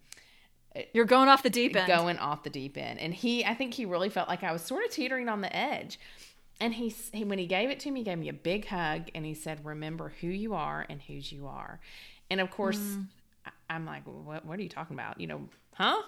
You're 0.93 1.05
going 1.05 1.29
off 1.29 1.43
the 1.43 1.51
deep 1.51 1.77
end. 1.77 1.89
going 1.89 2.19
off 2.19 2.43
the 2.43 2.51
deep 2.51 2.77
end. 2.77 2.99
And 2.99 3.15
he, 3.15 3.45
I 3.45 3.55
think 3.55 3.75
he 3.75 3.85
really 3.85 4.09
felt 4.09 4.29
like 4.29 4.43
I 4.43 4.53
was 4.53 4.63
sort 4.63 4.85
of 4.85 4.91
teetering 4.91 5.29
on 5.29 5.41
the 5.41 5.55
edge. 5.55 5.99
And 6.61 6.75
he, 6.75 6.95
he, 7.13 7.25
when 7.25 7.39
he 7.39 7.47
gave 7.47 7.71
it 7.71 7.81
to 7.81 7.91
me, 7.91 8.01
he 8.01 8.05
gave 8.05 8.19
me 8.19 8.29
a 8.29 8.33
big 8.33 8.67
hug 8.67 9.11
and 9.15 9.27
he 9.27 9.35
said, 9.35 9.65
"Remember 9.65 10.13
who 10.21 10.29
you 10.29 10.55
are 10.55 10.87
and 10.89 11.03
whose 11.03 11.31
you 11.31 11.47
are." 11.47 11.81
And 12.31 12.41
of 12.41 12.51
course, 12.51 12.79
mm. 12.79 13.07
I- 13.45 13.75
I'm 13.75 13.85
like, 13.85 14.05
"What? 14.05 14.47
What 14.47 14.59
are 14.59 14.63
you 14.63 14.71
talking 14.71 14.97
about? 14.97 15.21
You 15.21 15.27
know, 15.27 15.49
huh?" 15.75 16.01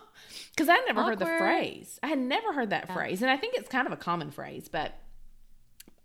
Because 0.50 0.70
I 0.70 0.78
never 0.86 1.02
heard 1.02 1.18
the 1.18 1.26
phrase. 1.26 2.00
I 2.02 2.06
had 2.06 2.18
never 2.18 2.54
heard 2.54 2.70
that 2.70 2.90
phrase, 2.94 3.20
and 3.20 3.30
I 3.30 3.36
think 3.36 3.56
it's 3.56 3.68
kind 3.68 3.86
of 3.86 3.92
a 3.92 3.96
common 3.96 4.30
phrase, 4.30 4.70
but 4.72 4.94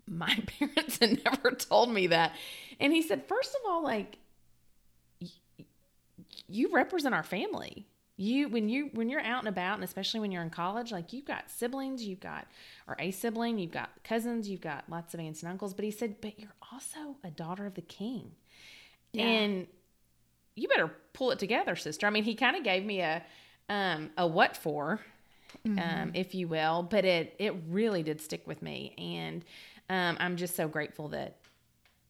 my 0.08 0.38
parents 0.60 0.97
had 0.99 1.23
never 1.23 1.52
told 1.52 1.89
me 1.91 2.08
that. 2.08 2.34
And 2.82 2.91
he 2.91 3.02
said, 3.02 3.26
first 3.28 3.56
of 3.56 3.62
all, 3.65 3.82
like 3.82 4.17
you 6.49 6.69
represent 6.73 7.15
our 7.15 7.23
family. 7.23 7.86
You 8.15 8.47
when 8.47 8.69
you 8.69 8.89
when 8.93 9.10
you're 9.10 9.21
out 9.21 9.39
and 9.39 9.47
about, 9.47 9.76
and 9.76 9.84
especially 9.84 10.19
when 10.19 10.32
you're 10.32 10.43
in 10.43 10.52
college, 10.52 10.91
like 10.91 11.13
you've 11.13 11.26
got 11.26 11.49
siblings, 11.49 12.04
you've 12.04 12.19
got 12.19 12.45
or 12.88 12.95
a 12.99 13.10
sibling, 13.10 13.58
you've 13.58 13.71
got 13.71 13.89
cousins, 14.04 14.47
you've 14.47 14.62
got 14.62 14.84
lots 14.88 15.13
of 15.15 15.19
aunts 15.19 15.41
and 15.41 15.52
uncles. 15.52 15.73
But 15.73 15.84
he 15.86 15.91
said, 15.91 16.17
but 16.21 16.39
you're 16.39 16.54
also 16.71 17.15
a 17.23 17.32
daughter 17.32 17.65
of 17.65 17.73
the 17.73 17.82
king, 17.82 18.32
Yeah. 19.13 19.23
and 19.26 19.67
you 20.56 20.67
better 20.67 20.91
pull 21.13 21.32
it 21.32 21.39
together, 21.39 21.76
sister. 21.76 22.06
I 22.06 22.12
mean, 22.12 22.23
he 22.23 22.36
kind 22.36 22.56
of 22.56 22.63
gave 22.63 22.86
me 22.86 23.02
a 23.02 23.23
um, 23.69 24.12
a 24.15 24.28
what 24.28 24.56
for, 24.58 24.99
um, 25.65 26.12
if 26.13 26.36
you 26.36 26.47
will, 26.47 26.84
but 26.84 27.06
it 27.06 27.36
it 27.39 27.56
really 27.67 28.04
did 28.04 28.21
stick 28.21 28.45
with 28.45 28.62
me, 28.62 28.93
and 28.99 29.43
um, 29.89 30.17
I'm 30.19 30.38
just 30.38 30.56
so 30.56 30.67
grateful 30.67 31.08
that 31.10 31.38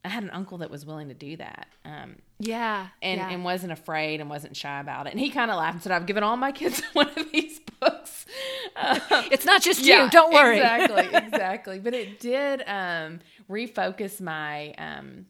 I 0.06 0.10
had 0.10 0.24
an 0.24 0.30
uncle 0.32 0.58
that 0.60 0.70
was 0.70 0.86
willing 0.86 1.08
to 1.08 1.14
do 1.14 1.38
that. 1.38 1.68
Um, 1.86 2.18
Yeah. 2.40 2.88
and, 3.02 3.20
yeah. 3.20 3.30
and 3.30 3.44
wasn't 3.46 3.72
afraid 3.72 4.20
and 4.20 4.30
wasn't 4.30 4.58
shy 4.58 4.80
about 4.82 5.08
it. 5.08 5.12
And 5.12 5.20
he 5.20 5.30
kind 5.30 5.50
of 5.50 5.58
laughed 5.58 5.76
and 5.76 5.84
said, 5.84 5.92
I've 5.94 6.06
given 6.06 6.24
all 6.24 6.36
my 6.36 6.52
kids 6.52 6.82
one 6.94 7.10
of 7.16 7.32
these 7.32 7.62
books. 7.80 8.26
Um, 8.76 9.00
it's 9.32 9.46
not 9.46 9.62
just 9.62 9.82
you. 9.86 10.10
Don't 10.10 10.34
worry. 10.34 10.58
Exactly, 10.58 11.06
exactly. 11.18 11.80
But 11.80 11.94
it 11.94 12.20
did 12.20 12.64
um, 12.68 13.20
refocus 13.50 14.20
my 14.20 14.74
um, 14.78 15.26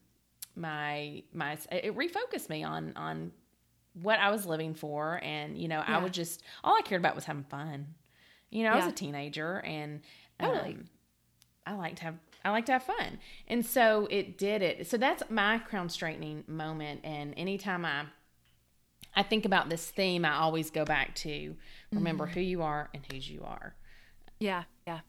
my 0.55 1.23
my 1.33 1.57
it 1.71 1.95
refocused 1.95 2.49
me 2.49 2.63
on 2.63 2.93
on 2.95 3.31
what 4.01 4.19
I 4.19 4.31
was 4.31 4.45
living 4.45 4.73
for, 4.73 5.19
and 5.23 5.57
you 5.57 5.67
know, 5.67 5.79
I 5.79 5.91
Yeah. 5.93 6.03
would 6.03 6.13
just 6.13 6.41
all 6.63 6.75
I 6.75 6.81
cared 6.81 7.01
about 7.01 7.15
was 7.15 7.25
having 7.25 7.43
fun. 7.43 7.87
You 8.49 8.63
know, 8.63 8.71
I 8.71 8.75
was 8.77 8.85
a 8.87 8.91
teenager, 8.91 9.59
and 9.65 10.01
um, 10.39 10.47
Totally. 10.53 10.77
I 11.65 11.73
liked 11.73 11.97
to 11.97 12.03
have 12.05 12.15
I 12.45 12.51
like 12.51 12.65
to 12.67 12.73
have 12.73 12.83
fun. 12.83 13.19
And 13.47 13.65
so 13.65 14.07
it 14.11 14.37
did 14.37 14.61
it. 14.61 14.87
So 14.87 14.97
that's 14.97 15.23
my 15.29 15.59
crown 15.59 15.89
straightening 15.89 16.43
moment 16.47 17.01
and 17.03 17.33
anytime 17.37 17.85
I 17.85 18.05
I 19.15 19.21
think 19.21 19.45
about 19.45 19.69
this 19.69 19.89
theme, 19.91 20.25
I 20.25 20.37
always 20.37 20.71
go 20.71 20.85
back 20.85 21.13
to 21.17 21.55
remember 21.91 22.25
Mm-hmm. 22.25 22.33
who 22.33 22.39
you 22.41 22.61
are 22.63 22.89
and 22.95 23.03
whose 23.11 23.29
you 23.29 23.43
are. 23.43 23.75
Yeah, 24.39 24.63
yeah. 24.87 25.01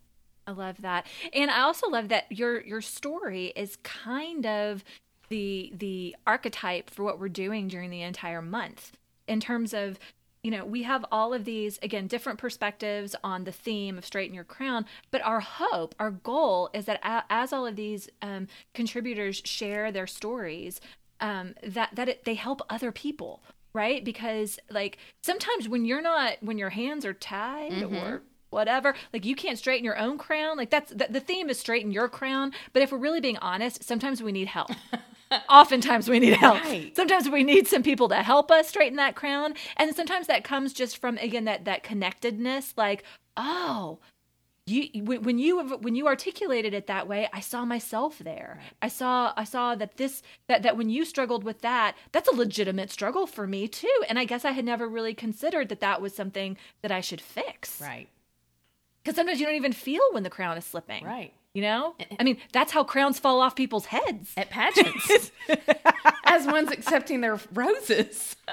I 0.46 0.50
love 0.50 0.82
that. 0.82 1.06
And 1.32 1.50
I 1.50 1.62
also 1.62 1.88
love 1.88 2.08
that 2.10 2.30
your 2.30 2.60
your 2.60 2.82
story 2.82 3.46
is 3.56 3.76
kind 3.76 4.44
of 4.44 4.84
the 5.30 5.72
the 5.74 6.14
archetype 6.26 6.90
for 6.90 7.02
what 7.02 7.18
we're 7.18 7.30
doing 7.30 7.66
during 7.66 7.88
the 7.88 8.02
entire 8.02 8.42
month 8.42 8.92
in 9.26 9.40
terms 9.40 9.72
of 9.72 9.98
you 10.44 10.50
know, 10.50 10.64
we 10.64 10.82
have 10.82 11.06
all 11.10 11.32
of 11.32 11.46
these 11.46 11.78
again 11.82 12.06
different 12.06 12.38
perspectives 12.38 13.16
on 13.24 13.44
the 13.44 13.50
theme 13.50 13.96
of 13.96 14.04
straighten 14.04 14.34
your 14.34 14.44
crown, 14.44 14.84
but 15.10 15.22
our 15.22 15.40
hope, 15.40 15.94
our 15.98 16.10
goal 16.10 16.68
is 16.74 16.84
that 16.84 17.00
as 17.30 17.52
all 17.52 17.66
of 17.66 17.76
these 17.76 18.10
um, 18.20 18.46
contributors 18.74 19.40
share 19.44 19.90
their 19.90 20.06
stories, 20.06 20.82
um, 21.18 21.54
that 21.62 21.90
that 21.94 22.10
it, 22.10 22.24
they 22.26 22.34
help 22.34 22.60
other 22.68 22.92
people, 22.92 23.42
right? 23.72 24.04
Because 24.04 24.58
like 24.70 24.98
sometimes 25.22 25.66
when 25.66 25.86
you're 25.86 26.02
not 26.02 26.34
when 26.42 26.58
your 26.58 26.70
hands 26.70 27.06
are 27.06 27.14
tied 27.14 27.82
or 27.82 28.22
whatever 28.50 28.94
like 29.12 29.24
you 29.24 29.34
can't 29.34 29.58
straighten 29.58 29.84
your 29.84 29.98
own 29.98 30.18
crown. 30.18 30.58
Like 30.58 30.70
that's 30.70 30.92
the, 30.92 31.06
the 31.08 31.20
theme 31.20 31.48
is 31.48 31.58
straighten 31.58 31.90
your 31.90 32.08
crown 32.08 32.52
but 32.74 32.82
if 32.82 32.92
we're 32.92 32.98
really 32.98 33.20
being 33.20 33.38
honest 33.38 33.82
sometimes 33.82 34.22
we 34.22 34.30
need 34.30 34.48
help 34.48 34.70
oftentimes 35.48 36.08
we 36.08 36.20
need 36.20 36.34
help. 36.34 36.62
Right. 36.62 36.94
Sometimes 36.96 37.28
we 37.28 37.42
need 37.44 37.66
some 37.68 37.82
people 37.82 38.08
to 38.08 38.16
help 38.16 38.50
us 38.50 38.68
straighten 38.68 38.96
that 38.96 39.14
crown, 39.16 39.54
and 39.76 39.94
sometimes 39.94 40.26
that 40.26 40.44
comes 40.44 40.72
just 40.72 40.98
from 40.98 41.18
again 41.18 41.44
that 41.44 41.64
that 41.64 41.82
connectedness. 41.82 42.74
Like, 42.76 43.04
oh, 43.36 43.98
you 44.66 44.88
when 45.04 45.38
you 45.38 45.60
when 45.76 45.94
you 45.94 46.06
articulated 46.06 46.72
it 46.72 46.86
that 46.86 47.06
way 47.06 47.28
i 47.34 47.40
saw 47.40 47.66
myself 47.66 48.18
there 48.20 48.60
i 48.80 48.88
saw 48.88 49.30
i 49.36 49.44
saw 49.44 49.74
that 49.74 49.98
this 49.98 50.22
that 50.48 50.62
that 50.62 50.74
when 50.74 50.88
you 50.88 51.04
struggled 51.04 51.44
with 51.44 51.60
that 51.60 51.94
that's 52.12 52.28
a 52.30 52.34
legitimate 52.34 52.90
struggle 52.90 53.26
for 53.26 53.46
me 53.46 53.68
too 53.68 53.92
and 54.08 54.18
i 54.18 54.24
guess 54.24 54.42
i 54.42 54.52
had 54.52 54.64
never 54.64 54.88
really 54.88 55.12
considered 55.12 55.68
that 55.68 55.80
that 55.80 56.00
was 56.00 56.14
something 56.16 56.56
that 56.80 56.90
i 56.90 57.02
should 57.02 57.20
fix 57.20 57.78
Right. 57.78 58.08
because 59.02 59.16
sometimes 59.16 59.38
you 59.38 59.44
don't 59.44 59.54
even 59.56 59.74
feel 59.74 60.00
when 60.12 60.22
the 60.22 60.30
crown 60.30 60.56
is 60.56 60.64
slipping 60.64 61.04
Right. 61.04 61.34
You 61.54 61.62
know 61.62 61.94
i 62.18 62.24
mean 62.24 62.36
that's 62.52 62.72
how 62.72 62.82
crowns 62.84 63.18
fall 63.18 63.40
off 63.40 63.54
people's 63.54 63.86
heads 63.86 64.32
At 64.36 64.50
pageants. 64.50 65.30
As 66.24 66.46
one's 66.46 66.70
accepting 66.72 67.20
their 67.20 67.38
roses. 67.52 68.36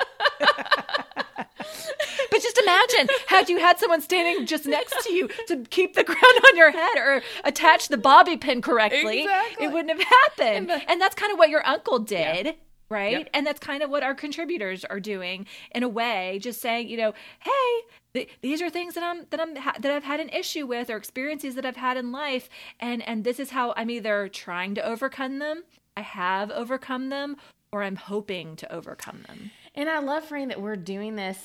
But 2.29 2.41
just 2.41 2.57
imagine 2.57 3.07
had 3.27 3.49
you 3.49 3.59
had 3.59 3.77
someone 3.77 3.99
standing 4.01 4.45
just 4.45 4.65
next 4.65 5.03
to 5.03 5.11
you 5.13 5.27
to 5.47 5.63
keep 5.69 5.95
the 5.95 6.03
crown 6.03 6.17
on 6.47 6.55
your 6.57 6.71
head 6.71 6.97
or 6.97 7.21
attach 7.43 7.89
the 7.89 7.97
bobby 7.97 8.37
pin 8.37 8.61
correctly, 8.61 9.23
Exactly. 9.23 9.65
it 9.65 9.71
wouldn't 9.73 9.89
have 9.99 10.07
happened. 10.07 10.71
And 10.71 10.83
And, 10.87 11.01
that's 11.01 11.13
kind 11.15 11.31
of 11.33 11.37
what 11.37 11.49
your 11.49 11.65
uncle 11.67 11.99
did. 11.99 12.55
Right. 12.91 13.19
Yep. 13.19 13.29
And 13.33 13.47
that's 13.47 13.59
kind 13.59 13.81
of 13.81 13.89
what 13.89 14.03
our 14.03 14.13
contributors 14.13 14.83
are 14.85 14.99
doing 14.99 15.47
in 15.73 15.81
a 15.81 15.87
way, 15.89 16.39
just 16.41 16.59
saying, 16.59 16.89
you 16.89 16.97
know, 16.97 17.13
hey, 17.39 17.81
th- 18.13 18.29
these 18.41 18.61
are 18.61 18.69
things 18.69 18.95
that 18.95 19.03
I'm 19.03 19.25
that 19.29 19.39
I'm 19.39 19.55
ha- 19.55 19.75
that 19.79 19.91
I've 19.91 20.03
had 20.03 20.19
an 20.19 20.27
issue 20.29 20.67
with 20.67 20.89
or 20.89 20.97
experiences 20.97 21.55
that 21.55 21.65
I've 21.65 21.77
had 21.77 21.95
in 21.95 22.11
life, 22.11 22.49
and 22.81 23.01
and 23.07 23.23
this 23.23 23.39
is 23.39 23.51
how 23.51 23.73
I'm 23.77 23.89
either 23.89 24.27
trying 24.27 24.75
to 24.75 24.85
overcome 24.85 25.39
them, 25.39 25.63
I 25.95 26.01
have 26.01 26.51
overcome 26.51 27.07
them, 27.09 27.37
or 27.71 27.81
I'm 27.83 27.95
hoping 27.95 28.57
to 28.57 28.71
overcome 28.73 29.23
them. 29.25 29.51
And 29.73 29.89
I 29.89 29.99
love, 29.99 30.27
Franny, 30.27 30.49
that 30.49 30.61
we're 30.61 30.75
doing 30.75 31.15
this 31.15 31.37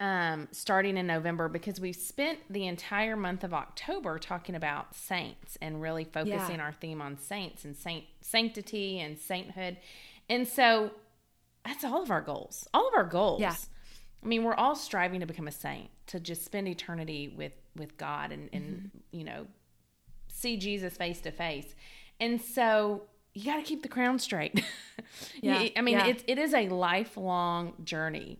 um, 0.00 0.48
starting 0.50 0.96
in 0.96 1.06
November 1.06 1.48
because 1.48 1.78
we've 1.80 1.96
spent 1.96 2.38
the 2.50 2.66
entire 2.66 3.16
month 3.16 3.44
of 3.44 3.52
October 3.52 4.18
talking 4.18 4.54
about 4.54 4.94
saints 4.94 5.58
and 5.60 5.82
really 5.82 6.04
focusing 6.04 6.56
Yeah. 6.56 6.62
our 6.64 6.72
theme 6.72 7.02
on 7.02 7.18
saints 7.18 7.64
and 7.66 7.76
saint 7.76 8.04
sanctity 8.22 8.98
and 9.00 9.18
sainthood. 9.18 9.76
And 10.28 10.46
so 10.46 10.90
that's 11.64 11.84
all 11.84 12.02
of 12.02 12.10
our 12.10 12.20
goals. 12.20 12.66
All 12.74 12.88
of 12.88 12.94
our 12.94 13.04
goals. 13.04 13.40
Yeah. 13.40 13.54
I 14.22 14.26
mean, 14.26 14.44
we're 14.44 14.54
all 14.54 14.74
striving 14.74 15.20
to 15.20 15.26
become 15.26 15.46
a 15.46 15.52
saint, 15.52 15.90
to 16.08 16.18
just 16.20 16.44
spend 16.44 16.68
eternity 16.68 17.32
with 17.36 17.52
with 17.76 17.96
God 17.96 18.32
and 18.32 18.48
and 18.52 18.64
Mm-hmm. 18.64 18.98
you 19.18 19.24
know 19.24 19.46
see 20.28 20.56
Jesus 20.56 20.96
face 20.96 21.20
to 21.22 21.30
face. 21.30 21.74
And 22.20 22.40
so 22.40 23.02
you 23.34 23.44
got 23.44 23.56
to 23.56 23.62
keep 23.62 23.82
the 23.82 23.88
crown 23.88 24.18
straight. 24.18 24.62
Yeah, 25.40 25.68
I 25.76 25.82
mean, 25.82 25.98
yeah. 25.98 26.06
it's 26.06 26.24
it 26.26 26.38
is 26.38 26.52
a 26.54 26.68
lifelong 26.68 27.74
journey. 27.84 28.38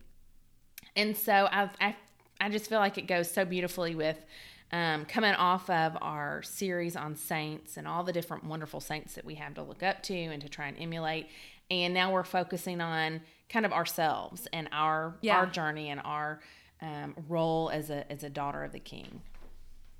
And 0.95 1.15
so 1.15 1.47
I've, 1.51 1.69
I 1.79 1.95
I 2.41 2.49
just 2.49 2.67
feel 2.69 2.79
like 2.79 2.97
it 2.97 3.07
goes 3.07 3.29
so 3.31 3.45
beautifully 3.45 3.95
with 3.95 4.17
um, 4.71 5.05
coming 5.05 5.33
off 5.33 5.69
of 5.69 5.97
our 6.01 6.43
series 6.43 6.95
on 6.95 7.15
saints 7.15 7.77
and 7.77 7.87
all 7.87 8.03
the 8.03 8.11
different 8.11 8.43
wonderful 8.43 8.79
saints 8.79 9.13
that 9.15 9.25
we 9.25 9.35
have 9.35 9.53
to 9.55 9.63
look 9.63 9.81
up 9.81 10.03
to 10.03 10.13
and 10.15 10.41
to 10.41 10.49
try 10.49 10.67
and 10.67 10.77
emulate. 10.79 11.27
And 11.69 11.93
now 11.93 12.11
we're 12.11 12.23
focusing 12.23 12.79
on 12.81 13.21
kind 13.49 13.65
of 13.65 13.73
ourselves 13.73 14.47
and 14.53 14.69
our 14.71 15.15
Yeah. 15.21 15.37
our 15.39 15.45
journey 15.45 15.89
and 15.89 16.01
our 16.03 16.39
um, 16.81 17.15
role 17.27 17.69
as 17.69 17.89
a 17.89 18.09
as 18.11 18.23
a 18.23 18.29
daughter 18.29 18.63
of 18.63 18.71
the 18.71 18.79
King. 18.79 19.21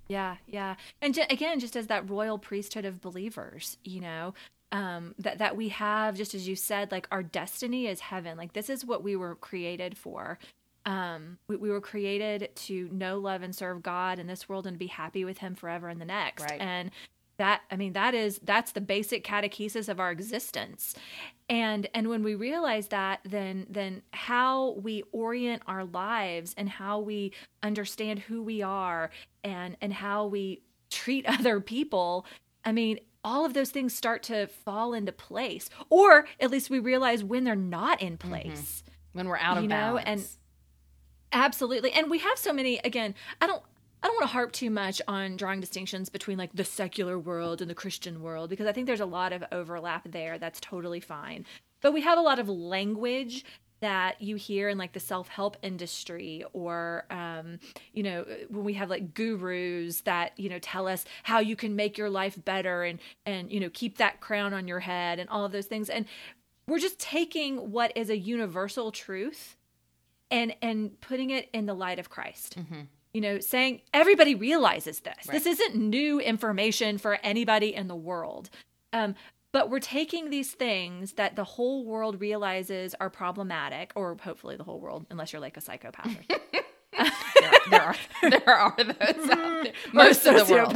Yeah, 0.07 0.38
yeah. 0.47 0.76
And 1.01 1.13
ju- 1.13 1.24
again, 1.30 1.59
just 1.59 1.76
as 1.76 1.88
that 1.88 2.09
royal 2.09 2.38
priesthood 2.38 2.86
of 2.86 3.01
believers, 3.01 3.78
you 3.84 3.99
know, 3.99 4.34
um, 4.72 5.15
that 5.20 5.39
that 5.39 5.57
we 5.57 5.70
have, 5.70 6.15
just 6.15 6.34
as 6.34 6.47
you 6.47 6.55
said, 6.55 6.91
like 6.91 7.07
our 7.11 7.24
destiny 7.24 7.88
is 7.88 7.99
heaven. 7.99 8.38
Like 8.38 8.53
this 8.53 8.70
is 8.70 8.86
what 8.86 9.03
we 9.03 9.15
were 9.15 9.36
created 9.36 9.97
for. 9.97 10.39
Um, 10.86 11.38
we, 11.49 11.57
we 11.57 11.70
were 11.70 11.82
created 11.82 12.49
to 12.55 12.88
know, 12.93 13.18
love, 13.18 13.41
and 13.41 13.53
serve 13.53 13.84
God 13.84 14.20
in 14.20 14.28
this 14.28 14.47
world 14.47 14.65
and 14.65 14.78
be 14.80 14.88
happy 14.88 15.26
with 15.26 15.39
Him 15.39 15.55
forever 15.55 15.89
in 15.89 15.99
the 15.99 16.05
next. 16.05 16.43
Right. 16.43 16.61
And 16.61 16.91
that, 17.38 17.61
I 17.69 17.75
mean, 17.75 17.93
that 17.93 18.13
is 18.13 18.39
that's 18.43 18.71
the 18.71 18.81
basic 18.81 19.23
catechesis 19.23 19.89
of 19.89 19.99
our 19.99 20.11
existence. 20.11 20.95
And 21.49 21.88
and 21.93 22.09
when 22.09 22.23
we 22.23 22.35
realize 22.35 22.88
that, 22.89 23.19
then 23.23 23.67
then 23.69 24.01
how 24.11 24.71
we 24.81 25.03
orient 25.11 25.61
our 25.67 25.85
lives 25.85 26.53
and 26.57 26.67
how 26.67 26.99
we 26.99 27.31
understand 27.63 28.19
who 28.19 28.43
we 28.43 28.61
are 28.61 29.11
and 29.43 29.77
and 29.81 29.93
how 29.93 30.25
we 30.25 30.63
treat 30.89 31.25
other 31.29 31.59
people, 31.59 32.25
I 32.65 32.71
mean, 32.71 32.99
all 33.23 33.45
of 33.45 33.53
those 33.53 33.69
things 33.69 33.93
start 33.93 34.23
to 34.23 34.47
fall 34.47 34.93
into 34.93 35.11
place. 35.11 35.69
Or 35.89 36.27
at 36.39 36.49
least 36.49 36.69
we 36.69 36.79
realize 36.79 37.23
when 37.23 37.43
they're 37.43 37.55
not 37.55 38.01
in 38.01 38.17
mm-hmm. 38.17 38.29
place. 38.29 38.83
When 39.13 39.27
we're 39.27 39.38
out 39.38 39.57
of 39.57 39.63
You 39.63 39.69
know, 39.69 39.75
balance. 39.75 40.05
and- 40.05 40.27
Absolutely. 41.33 41.91
And 41.91 42.09
we 42.09 42.19
have 42.19 42.38
so 42.38 42.53
many 42.53 42.79
again, 42.79 43.13
I 43.41 43.47
don't 43.47 43.61
I 44.03 44.07
don't 44.07 44.15
want 44.15 44.27
to 44.29 44.33
harp 44.33 44.51
too 44.51 44.69
much 44.69 45.01
on 45.07 45.37
drawing 45.37 45.59
distinctions 45.59 46.09
between 46.09 46.37
like 46.37 46.51
the 46.53 46.63
secular 46.63 47.17
world 47.17 47.61
and 47.61 47.69
the 47.69 47.75
Christian 47.75 48.21
world 48.21 48.49
because 48.49 48.67
I 48.67 48.71
think 48.71 48.87
there's 48.87 48.99
a 48.99 49.05
lot 49.05 49.33
of 49.33 49.43
overlap 49.51 50.11
there. 50.11 50.37
That's 50.37 50.59
totally 50.59 50.99
fine. 50.99 51.45
But 51.81 51.93
we 51.93 52.01
have 52.01 52.17
a 52.17 52.21
lot 52.21 52.39
of 52.39 52.47
language 52.49 53.43
that 53.79 54.21
you 54.21 54.35
hear 54.35 54.69
in 54.69 54.77
like 54.77 54.93
the 54.93 54.99
self-help 54.99 55.57
industry 55.61 56.43
or 56.53 57.05
um, 57.11 57.59
you 57.93 58.01
know 58.01 58.25
when 58.49 58.63
we 58.63 58.73
have 58.73 58.89
like 58.89 59.13
gurus 59.13 60.01
that 60.01 60.37
you 60.39 60.49
know 60.49 60.59
tell 60.59 60.87
us 60.87 61.05
how 61.23 61.39
you 61.39 61.55
can 61.55 61.75
make 61.75 61.97
your 61.97 62.09
life 62.09 62.43
better 62.43 62.83
and 62.83 62.99
and 63.25 63.51
you 63.51 63.59
know 63.59 63.69
keep 63.71 63.97
that 63.97 64.19
crown 64.19 64.53
on 64.53 64.67
your 64.67 64.79
head 64.79 65.19
and 65.19 65.29
all 65.29 65.45
of 65.45 65.51
those 65.51 65.67
things 65.67 65.89
and 65.89 66.05
we're 66.67 66.79
just 66.79 66.99
taking 66.99 67.71
what 67.71 67.95
is 67.95 68.09
a 68.09 68.17
universal 68.17 68.91
truth 68.91 69.55
and 70.31 70.55
and 70.61 70.99
putting 70.99 71.29
it 71.29 71.49
in 71.53 71.65
the 71.67 71.73
light 71.73 71.99
of 71.99 72.09
Christ. 72.09 72.57
You 73.14 73.22
know, 73.22 73.39
saying 73.39 73.82
everybody 73.93 74.36
realizes 74.36 74.99
this. 74.99 75.26
This 75.30 75.45
isn't 75.45 75.76
new 75.76 76.20
information 76.20 76.97
for 76.97 77.18
anybody 77.24 77.74
in 77.74 77.88
the 77.88 77.95
world. 77.95 78.49
Um, 78.93 79.16
but 79.53 79.70
we're 79.70 79.80
taking 79.80 80.30
these 80.30 80.51
things 80.51 81.14
that 81.14 81.36
the 81.36 81.43
whole 81.43 81.86
world 81.86 82.20
realizes 82.22 82.93
are 82.99 83.10
problematic, 83.10 83.91
or 83.95 84.16
hopefully 84.22 84.55
the 84.55 84.64
whole 84.64 84.80
world, 84.80 85.05
unless 85.10 85.32
you're 85.34 85.41
like 85.41 85.58
a 85.58 85.62
psychopath. 85.62 86.16
Or 86.16 87.05
there, 87.72 87.82
are, 87.82 87.95
there 88.30 88.49
are 88.49 88.76
those 88.78 89.30
out 89.30 89.64
there. 89.64 89.74
Most 89.93 90.26
of 90.28 90.36
the 90.47 90.53
world. 90.53 90.76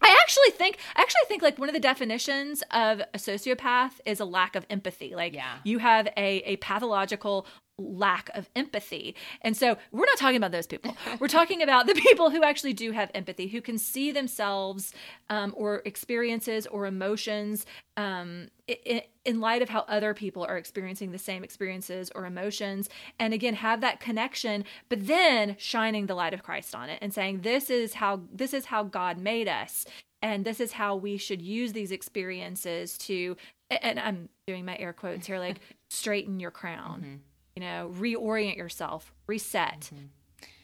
I 0.00 0.16
actually 0.22 0.50
think 0.52 0.78
I 0.96 1.02
actually 1.02 1.24
think 1.28 1.42
like 1.42 1.58
one 1.58 1.68
of 1.68 1.74
the 1.74 1.80
definitions 1.80 2.62
of 2.72 3.00
a 3.00 3.18
sociopath 3.18 3.92
is 4.06 4.20
a 4.20 4.24
lack 4.24 4.54
of 4.56 4.64
empathy. 4.70 5.14
Like 5.14 5.34
Yeah. 5.34 5.56
you 5.64 5.78
have 5.78 6.06
a 6.16 6.38
a 6.44 6.56
pathological 6.56 7.46
lack 7.78 8.28
of 8.34 8.50
empathy. 8.56 9.14
And 9.42 9.56
so 9.56 9.76
we're 9.92 10.06
not 10.06 10.18
talking 10.18 10.36
about 10.36 10.52
those 10.52 10.66
people. 10.66 10.96
We're 11.20 11.28
talking 11.28 11.62
about 11.62 11.86
the 11.86 11.94
people 11.94 12.30
who 12.30 12.42
actually 12.42 12.72
do 12.72 12.92
have 12.92 13.10
empathy, 13.14 13.48
who 13.48 13.60
can 13.60 13.78
see 13.78 14.10
themselves 14.10 14.92
um, 15.30 15.54
or 15.56 15.82
experiences 15.84 16.66
or 16.66 16.86
emotions 16.86 17.66
um, 17.96 18.48
in, 18.66 19.02
in 19.24 19.40
light 19.40 19.62
of 19.62 19.68
how 19.68 19.84
other 19.88 20.14
people 20.14 20.44
are 20.44 20.56
experiencing 20.56 21.12
the 21.12 21.18
same 21.18 21.44
experiences 21.44 22.10
or 22.14 22.26
emotions. 22.26 22.88
And 23.18 23.32
again, 23.32 23.54
have 23.54 23.80
that 23.80 24.00
connection, 24.00 24.64
but 24.88 25.06
then 25.06 25.56
shining 25.58 26.06
the 26.06 26.14
light 26.14 26.34
of 26.34 26.42
Christ 26.42 26.74
on 26.74 26.90
it 26.90 26.98
and 27.00 27.14
saying, 27.14 27.40
this 27.40 27.70
is 27.70 27.94
how, 27.94 28.22
this 28.32 28.52
is 28.52 28.66
how 28.66 28.82
God 28.82 29.18
made 29.18 29.48
us. 29.48 29.84
And 30.20 30.44
this 30.44 30.58
is 30.58 30.72
how 30.72 30.96
we 30.96 31.16
should 31.16 31.40
use 31.40 31.72
these 31.72 31.92
experiences 31.92 32.98
to, 32.98 33.36
and 33.70 34.00
I'm 34.00 34.28
doing 34.48 34.64
my 34.64 34.76
air 34.76 34.92
quotes 34.92 35.28
here, 35.28 35.38
like 35.38 35.60
straighten 35.90 36.40
your 36.40 36.50
crown 36.50 37.20
you 37.58 37.64
know, 37.64 37.90
reorient 37.98 38.56
yourself, 38.56 39.12
reset, 39.26 39.90
mm-hmm. 39.92 40.04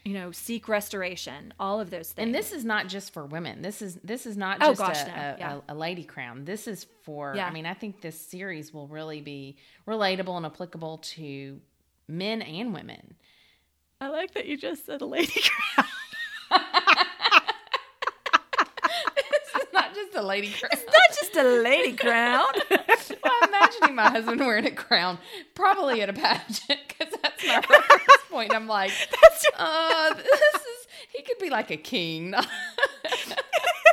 you 0.05 0.15
know, 0.15 0.31
seek 0.31 0.69
restoration, 0.69 1.53
all 1.59 1.81
of 1.81 1.91
those 1.91 2.13
things. 2.13 2.25
And 2.25 2.33
this 2.33 2.53
is 2.53 2.65
not 2.65 2.87
just 2.87 3.13
for 3.13 3.27
women. 3.27 3.63
This 3.63 3.83
is 3.83 3.99
this 4.05 4.27
is 4.27 4.37
not 4.37 4.59
Oh, 4.61 4.69
just 4.69 4.79
gosh, 4.79 5.03
a, 5.03 5.07
no. 5.07 5.13
a, 5.13 5.37
Yeah. 5.41 5.61
a, 5.69 5.73
a 5.73 5.75
lady 5.75 6.05
crown. 6.05 6.45
This 6.45 6.69
is 6.69 6.87
for. 7.03 7.33
Yeah. 7.35 7.49
I 7.49 7.51
mean, 7.51 7.67
I 7.67 7.75
think 7.75 8.01
this 8.01 8.17
series 8.21 8.73
will 8.73 8.87
really 8.87 9.21
be 9.21 9.57
relatable 9.89 10.37
and 10.37 10.47
applicable 10.47 10.99
to 11.17 11.61
men 12.07 12.43
and 12.43 12.73
women. 12.73 13.17
I 14.01 14.07
like 14.11 14.35
that 14.35 14.47
you 14.47 14.57
just 14.57 14.87
said 14.87 15.03
a 15.03 15.07
lady 15.07 15.41
crown. 15.75 15.89
This 19.17 19.63
is 19.63 19.69
not 19.73 19.95
just 19.95 20.15
a 20.15 20.23
lady 20.23 20.51
crown. 20.51 20.71
Not 20.87 21.19
just 21.21 21.37
a 21.37 21.43
lady 21.43 21.93
crown. 21.97 22.45
I'm 22.71 22.79
imagining 23.77 23.97
my 23.97 24.11
husband 24.11 24.41
wearing 24.41 24.67
a 24.67 24.71
crown, 24.71 25.19
probably 25.55 26.01
at 26.03 26.09
a 26.09 26.13
pageant, 26.13 26.69
because 26.89 27.15
that's 27.23 27.47
my 27.47 27.57
reference 27.57 28.23
point. 28.31 28.55
I'm 28.55 28.67
like, 28.67 28.91
That's 29.23 29.45
your- 29.45 29.53
uh, 29.59 30.15
this 30.15 30.55
is. 30.55 30.87
He 31.15 31.23
could 31.23 31.39
be 31.39 31.49
like 31.51 31.71
a 31.71 31.77
king, 31.77 32.35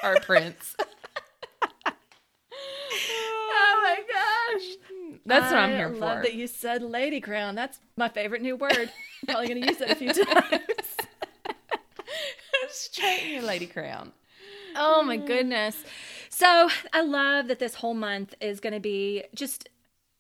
or 0.04 0.14
a 0.14 0.20
prince. 0.22 0.76
oh 1.86 3.80
my 3.84 4.00
gosh. 4.12 5.18
That's 5.26 5.52
what 5.52 5.60
I'm 5.60 5.70
I 5.72 5.76
here 5.76 5.90
love 5.90 6.18
for. 6.18 6.24
that 6.24 6.34
you 6.34 6.48
said 6.48 6.82
lady 6.82 7.22
crown. 7.22 7.56
That's 7.56 7.80
my 7.96 8.10
favorite 8.10 8.42
new 8.42 8.56
word. 8.56 8.92
Probably 9.28 9.48
going 9.48 9.62
to 9.62 9.68
use 9.68 9.82
it 9.82 9.92
a 9.92 9.96
few 9.96 10.14
times. 10.14 10.62
Straighten 12.70 13.32
your 13.32 13.42
lady 13.44 13.68
crown. 13.68 14.12
Oh 14.76 15.04
my 15.04 15.18
goodness. 15.18 15.84
So 16.30 16.70
I 16.94 17.02
love 17.02 17.48
that 17.50 17.60
this 17.60 17.76
whole 17.76 17.94
month 17.94 18.34
is 18.42 18.60
going 18.60 18.74
to 18.74 18.80
be 18.80 19.24
just 19.36 19.68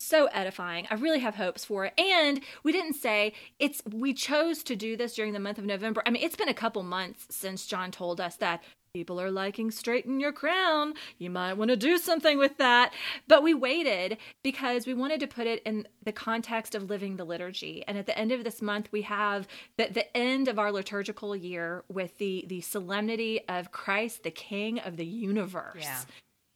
so 0.01 0.25
edifying. 0.27 0.87
I 0.89 0.95
really 0.95 1.19
have 1.19 1.35
hopes 1.35 1.65
for 1.65 1.85
it. 1.85 1.99
And 1.99 2.41
we 2.63 2.71
didn't 2.71 2.93
say 2.93 3.33
it's 3.59 3.81
we 3.91 4.13
chose 4.13 4.63
to 4.63 4.75
do 4.75 4.97
this 4.97 5.15
during 5.15 5.33
the 5.33 5.39
month 5.39 5.57
of 5.57 5.65
November. 5.65 6.01
I 6.05 6.09
mean, 6.09 6.23
it's 6.23 6.35
been 6.35 6.49
a 6.49 6.53
couple 6.53 6.83
months 6.83 7.27
since 7.29 7.65
John 7.65 7.91
told 7.91 8.19
us 8.19 8.35
that 8.37 8.63
people 8.93 9.21
are 9.21 9.31
liking 9.31 9.71
straighten 9.71 10.19
your 10.19 10.33
crown. 10.33 10.93
You 11.17 11.29
might 11.29 11.53
want 11.53 11.69
to 11.69 11.77
do 11.77 11.97
something 11.97 12.37
with 12.37 12.57
that. 12.57 12.93
But 13.27 13.43
we 13.43 13.53
waited 13.53 14.17
because 14.43 14.85
we 14.85 14.93
wanted 14.93 15.19
to 15.21 15.27
put 15.27 15.47
it 15.47 15.61
in 15.63 15.87
the 16.03 16.11
context 16.11 16.75
of 16.75 16.89
living 16.89 17.15
the 17.15 17.23
liturgy. 17.23 17.83
And 17.87 17.97
at 17.97 18.05
the 18.05 18.17
end 18.17 18.31
of 18.31 18.43
this 18.43 18.61
month, 18.61 18.89
we 18.91 19.03
have 19.03 19.47
the, 19.77 19.87
the 19.87 20.17
end 20.17 20.47
of 20.47 20.59
our 20.59 20.71
liturgical 20.71 21.35
year 21.35 21.83
with 21.89 22.17
the 22.17 22.45
the 22.47 22.61
solemnity 22.61 23.41
of 23.47 23.71
Christ, 23.71 24.23
the 24.23 24.31
King 24.31 24.79
of 24.79 24.97
the 24.97 25.05
universe. 25.05 25.75
Yeah. 25.79 26.01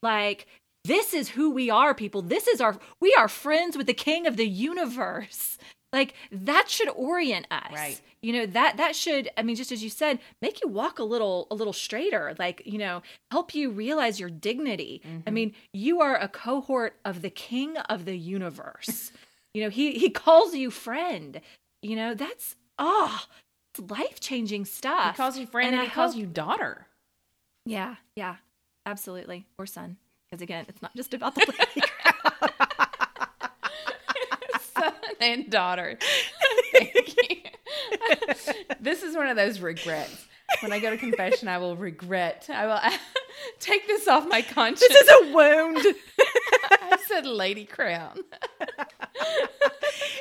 Like 0.02 0.48
this 0.86 1.14
is 1.14 1.30
who 1.30 1.52
we 1.52 1.70
are, 1.70 1.94
people. 1.94 2.22
This 2.22 2.48
is 2.48 2.62
our 2.62 2.78
we 3.00 3.14
are 3.18 3.28
friends 3.28 3.78
with 3.78 3.88
the 3.88 3.94
King 3.94 4.28
of 4.28 4.38
the 4.38 4.48
universe. 4.48 5.58
Like 5.92 6.14
that 6.32 6.70
should 6.70 6.90
orient 6.90 7.48
us. 7.50 7.72
Right. 7.72 8.02
You 8.22 8.34
know, 8.34 8.46
that 8.48 8.78
that 8.78 8.96
should, 8.96 9.30
I 9.38 9.44
mean, 9.44 9.56
just 9.56 9.72
as 9.72 9.84
you 9.84 9.90
said, 9.90 10.20
make 10.42 10.62
you 10.62 10.68
walk 10.68 11.00
a 11.00 11.04
little 11.04 11.48
a 11.50 11.56
little 11.56 11.74
straighter, 11.74 12.36
like, 12.38 12.62
you 12.66 12.78
know, 12.78 13.02
help 13.32 13.56
you 13.56 13.70
realize 13.70 14.20
your 14.20 14.30
dignity. 14.30 15.02
I 15.26 15.32
mean, 15.32 15.54
you 15.74 16.02
are 16.02 16.16
a 16.16 16.28
cohort 16.28 17.00
of 17.06 17.22
the 17.22 17.30
king 17.30 17.78
of 17.78 18.06
the 18.06 18.18
universe. 18.18 19.12
you 19.54 19.64
know, 19.64 19.70
he 19.70 19.94
he 19.94 20.10
calls 20.10 20.54
you 20.54 20.70
friend. 20.70 21.42
You 21.82 21.96
know, 21.96 22.14
that's 22.14 22.56
ah, 22.78 23.28
oh, 23.80 23.86
life-changing 23.88 24.66
stuff. 24.66 25.16
He 25.16 25.18
calls 25.18 25.38
you 25.38 25.48
friend 25.48 25.74
and, 25.74 25.82
I 25.82 25.86
he 25.86 25.92
calls 25.92 26.16
you 26.16 26.26
daughter. 26.26 26.88
Yeah, 27.66 27.96
yeah. 28.16 28.36
Absolutely. 28.86 29.46
Or 29.58 29.66
son. 29.66 29.98
Because 30.36 30.44
again, 30.44 30.66
it's 30.68 30.82
not 30.82 30.94
just 30.98 31.14
about 31.14 31.34
the 31.34 31.46
lady 31.48 31.88
Son 34.60 34.94
and 35.22 35.50
daughter. 35.50 35.98
Thank 36.74 37.16
you. 37.16 37.38
this 38.82 39.02
is 39.02 39.16
one 39.16 39.30
of 39.30 39.38
those 39.38 39.62
regrets. 39.62 40.26
When 40.60 40.74
I 40.74 40.80
go 40.80 40.90
to 40.90 40.98
confession, 40.98 41.48
I 41.48 41.58
will 41.58 41.78
regret. 41.78 42.50
I 42.54 42.68
will 42.68 42.82
take 43.62 43.88
this 43.88 44.10
off 44.10 44.28
my 44.28 44.42
conscience. 44.42 44.90
This 44.90 45.04
is 45.04 45.10
a 45.10 45.34
wound. 45.34 45.78
I 45.80 46.98
said 47.08 47.26
lady 47.26 47.64
crown. 47.64 48.20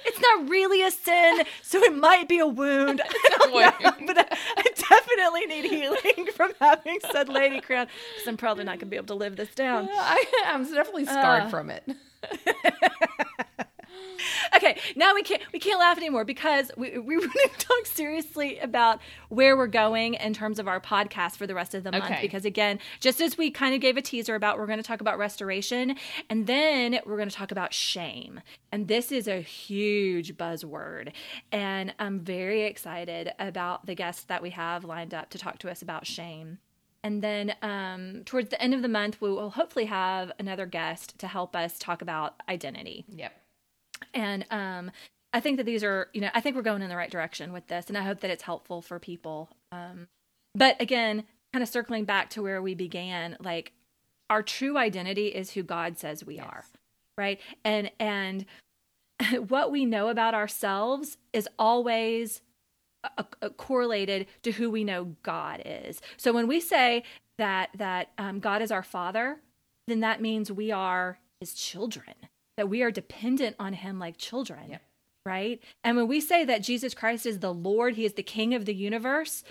it's 0.04 0.20
not 0.20 0.48
really 0.48 0.82
a 0.82 0.92
sin, 0.92 1.42
so 1.62 1.82
it 1.82 1.96
might 1.96 2.28
be 2.28 2.38
a 2.38 2.46
wound. 2.46 3.02
I 3.04 3.36
don't 3.36 3.52
know, 3.52 4.06
but 4.06 4.18
I, 4.18 4.38
I 4.58 4.62
definitely 5.00 5.46
need 5.46 5.64
healing 5.64 6.26
from 6.34 6.52
having 6.60 6.98
said 7.12 7.28
lady 7.28 7.60
crown 7.60 7.86
because 8.14 8.28
I'm 8.28 8.36
probably 8.36 8.64
not 8.64 8.72
going 8.72 8.80
to 8.80 8.86
be 8.86 8.96
able 8.96 9.06
to 9.08 9.14
live 9.14 9.36
this 9.36 9.54
down. 9.54 9.88
I, 9.92 10.24
I'm 10.46 10.64
definitely 10.72 11.06
scarred 11.06 11.44
Uh. 11.44 11.48
from 11.48 11.70
it. 11.70 11.84
Okay, 14.56 14.78
now 14.94 15.14
we 15.14 15.22
can't 15.22 15.42
we 15.52 15.58
can't 15.58 15.80
laugh 15.80 15.96
anymore 15.96 16.24
because 16.24 16.70
we 16.76 16.98
we 16.98 17.16
want 17.16 17.32
to 17.32 17.48
talk 17.58 17.86
seriously 17.86 18.58
about 18.58 19.00
where 19.28 19.56
we're 19.56 19.66
going 19.66 20.14
in 20.14 20.32
terms 20.32 20.58
of 20.58 20.68
our 20.68 20.80
podcast 20.80 21.36
for 21.36 21.46
the 21.46 21.54
rest 21.54 21.74
of 21.74 21.82
the 21.82 21.90
month. 21.90 22.04
Okay. 22.04 22.20
Because 22.22 22.44
again, 22.44 22.78
just 23.00 23.20
as 23.20 23.36
we 23.36 23.50
kind 23.50 23.74
of 23.74 23.80
gave 23.80 23.96
a 23.96 24.02
teaser 24.02 24.34
about, 24.34 24.58
we're 24.58 24.66
going 24.66 24.78
to 24.78 24.84
talk 24.84 25.00
about 25.00 25.18
restoration, 25.18 25.96
and 26.30 26.46
then 26.46 27.00
we're 27.04 27.16
going 27.16 27.28
to 27.28 27.34
talk 27.34 27.50
about 27.50 27.72
shame. 27.74 28.40
And 28.70 28.88
this 28.88 29.12
is 29.12 29.28
a 29.28 29.40
huge 29.40 30.36
buzzword, 30.36 31.12
and 31.52 31.94
I'm 31.98 32.20
very 32.20 32.62
excited 32.62 33.32
about 33.38 33.86
the 33.86 33.94
guests 33.94 34.24
that 34.24 34.42
we 34.42 34.50
have 34.50 34.84
lined 34.84 35.14
up 35.14 35.30
to 35.30 35.38
talk 35.38 35.58
to 35.58 35.70
us 35.70 35.82
about 35.82 36.06
shame. 36.06 36.58
And 37.04 37.20
then 37.20 37.54
um, 37.60 38.22
towards 38.24 38.48
the 38.48 38.60
end 38.60 38.72
of 38.72 38.80
the 38.80 38.88
month, 38.88 39.20
we 39.20 39.28
will 39.28 39.50
hopefully 39.50 39.84
have 39.84 40.32
another 40.38 40.64
guest 40.64 41.18
to 41.18 41.26
help 41.26 41.54
us 41.54 41.78
talk 41.78 42.00
about 42.00 42.36
identity. 42.48 43.04
Yep. 43.08 43.32
And 44.12 44.44
um, 44.50 44.90
I 45.32 45.40
think 45.40 45.56
that 45.56 45.64
these 45.64 45.82
are, 45.82 46.08
you 46.12 46.20
know, 46.20 46.30
I 46.34 46.40
think 46.40 46.56
we're 46.56 46.62
going 46.62 46.82
in 46.82 46.88
the 46.88 46.96
right 46.96 47.10
direction 47.10 47.52
with 47.52 47.66
this, 47.66 47.86
and 47.88 47.98
I 47.98 48.02
hope 48.02 48.20
that 48.20 48.30
it's 48.30 48.42
helpful 48.42 48.82
for 48.82 48.98
people. 48.98 49.50
Um, 49.72 50.08
but 50.54 50.80
again, 50.80 51.24
kind 51.52 51.62
of 51.62 51.68
circling 51.68 52.04
back 52.04 52.30
to 52.30 52.42
where 52.42 52.62
we 52.62 52.74
began, 52.74 53.36
like 53.40 53.72
our 54.30 54.42
true 54.42 54.76
identity 54.78 55.28
is 55.28 55.52
who 55.52 55.62
God 55.62 55.98
says 55.98 56.24
we 56.24 56.38
are, 56.38 56.64
right? 57.18 57.40
And 57.64 57.90
and 57.98 58.46
what 59.48 59.70
we 59.70 59.84
know 59.84 60.08
about 60.08 60.34
ourselves 60.34 61.18
is 61.32 61.48
always 61.58 62.40
a, 63.18 63.24
a 63.42 63.50
correlated 63.50 64.26
to 64.42 64.52
who 64.52 64.70
we 64.70 64.84
know 64.84 65.16
God 65.22 65.62
is. 65.64 66.00
So 66.16 66.32
when 66.32 66.46
we 66.46 66.60
say 66.60 67.02
that 67.38 67.70
that 67.76 68.10
um, 68.18 68.40
God 68.40 68.62
is 68.62 68.70
our 68.70 68.82
Father, 68.82 69.40
then 69.86 70.00
that 70.00 70.20
means 70.20 70.50
we 70.50 70.70
are 70.70 71.18
His 71.40 71.54
children. 71.54 72.14
That 72.56 72.68
we 72.68 72.82
are 72.82 72.90
dependent 72.90 73.56
on 73.58 73.72
Him 73.72 73.98
like 73.98 74.16
children, 74.16 74.70
Yep. 74.70 74.82
right? 75.26 75.60
And 75.82 75.96
when 75.96 76.08
we 76.08 76.20
say 76.20 76.44
that 76.44 76.62
Jesus 76.62 76.94
Christ 76.94 77.26
is 77.26 77.40
the 77.40 77.52
Lord, 77.52 77.94
He 77.94 78.04
is 78.04 78.14
the 78.14 78.22
King 78.22 78.54
of 78.54 78.64
the 78.64 78.74
universe, 78.74 79.42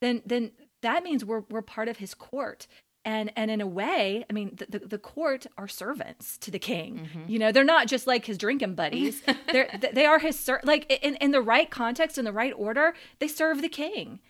then 0.00 0.22
then 0.26 0.52
that 0.82 1.02
means 1.02 1.24
we're 1.24 1.44
we're 1.50 1.62
part 1.62 1.88
of 1.88 1.98
His 1.98 2.14
court. 2.14 2.66
And 3.02 3.32
and 3.34 3.50
in 3.50 3.62
a 3.62 3.66
way, 3.66 4.26
I 4.28 4.32
mean, 4.34 4.56
the, 4.56 4.78
the, 4.78 4.86
the 4.86 4.98
court 4.98 5.46
are 5.56 5.66
servants 5.68 6.36
to 6.38 6.50
the 6.50 6.58
king. 6.58 7.08
Mm-hmm. 7.08 7.30
You 7.30 7.38
know, 7.38 7.50
they're 7.50 7.64
not 7.64 7.86
just 7.86 8.06
like 8.06 8.26
his 8.26 8.36
drinking 8.36 8.74
buddies. 8.74 9.22
they're 9.52 9.70
they 9.94 10.04
are 10.04 10.18
his 10.18 10.38
ser- 10.38 10.60
like 10.64 10.84
in 11.02 11.14
in 11.16 11.30
the 11.30 11.40
right 11.40 11.70
context, 11.70 12.18
in 12.18 12.26
the 12.26 12.32
right 12.32 12.52
order, 12.54 12.92
they 13.18 13.26
serve 13.28 13.62
the 13.62 13.70
king 13.70 14.20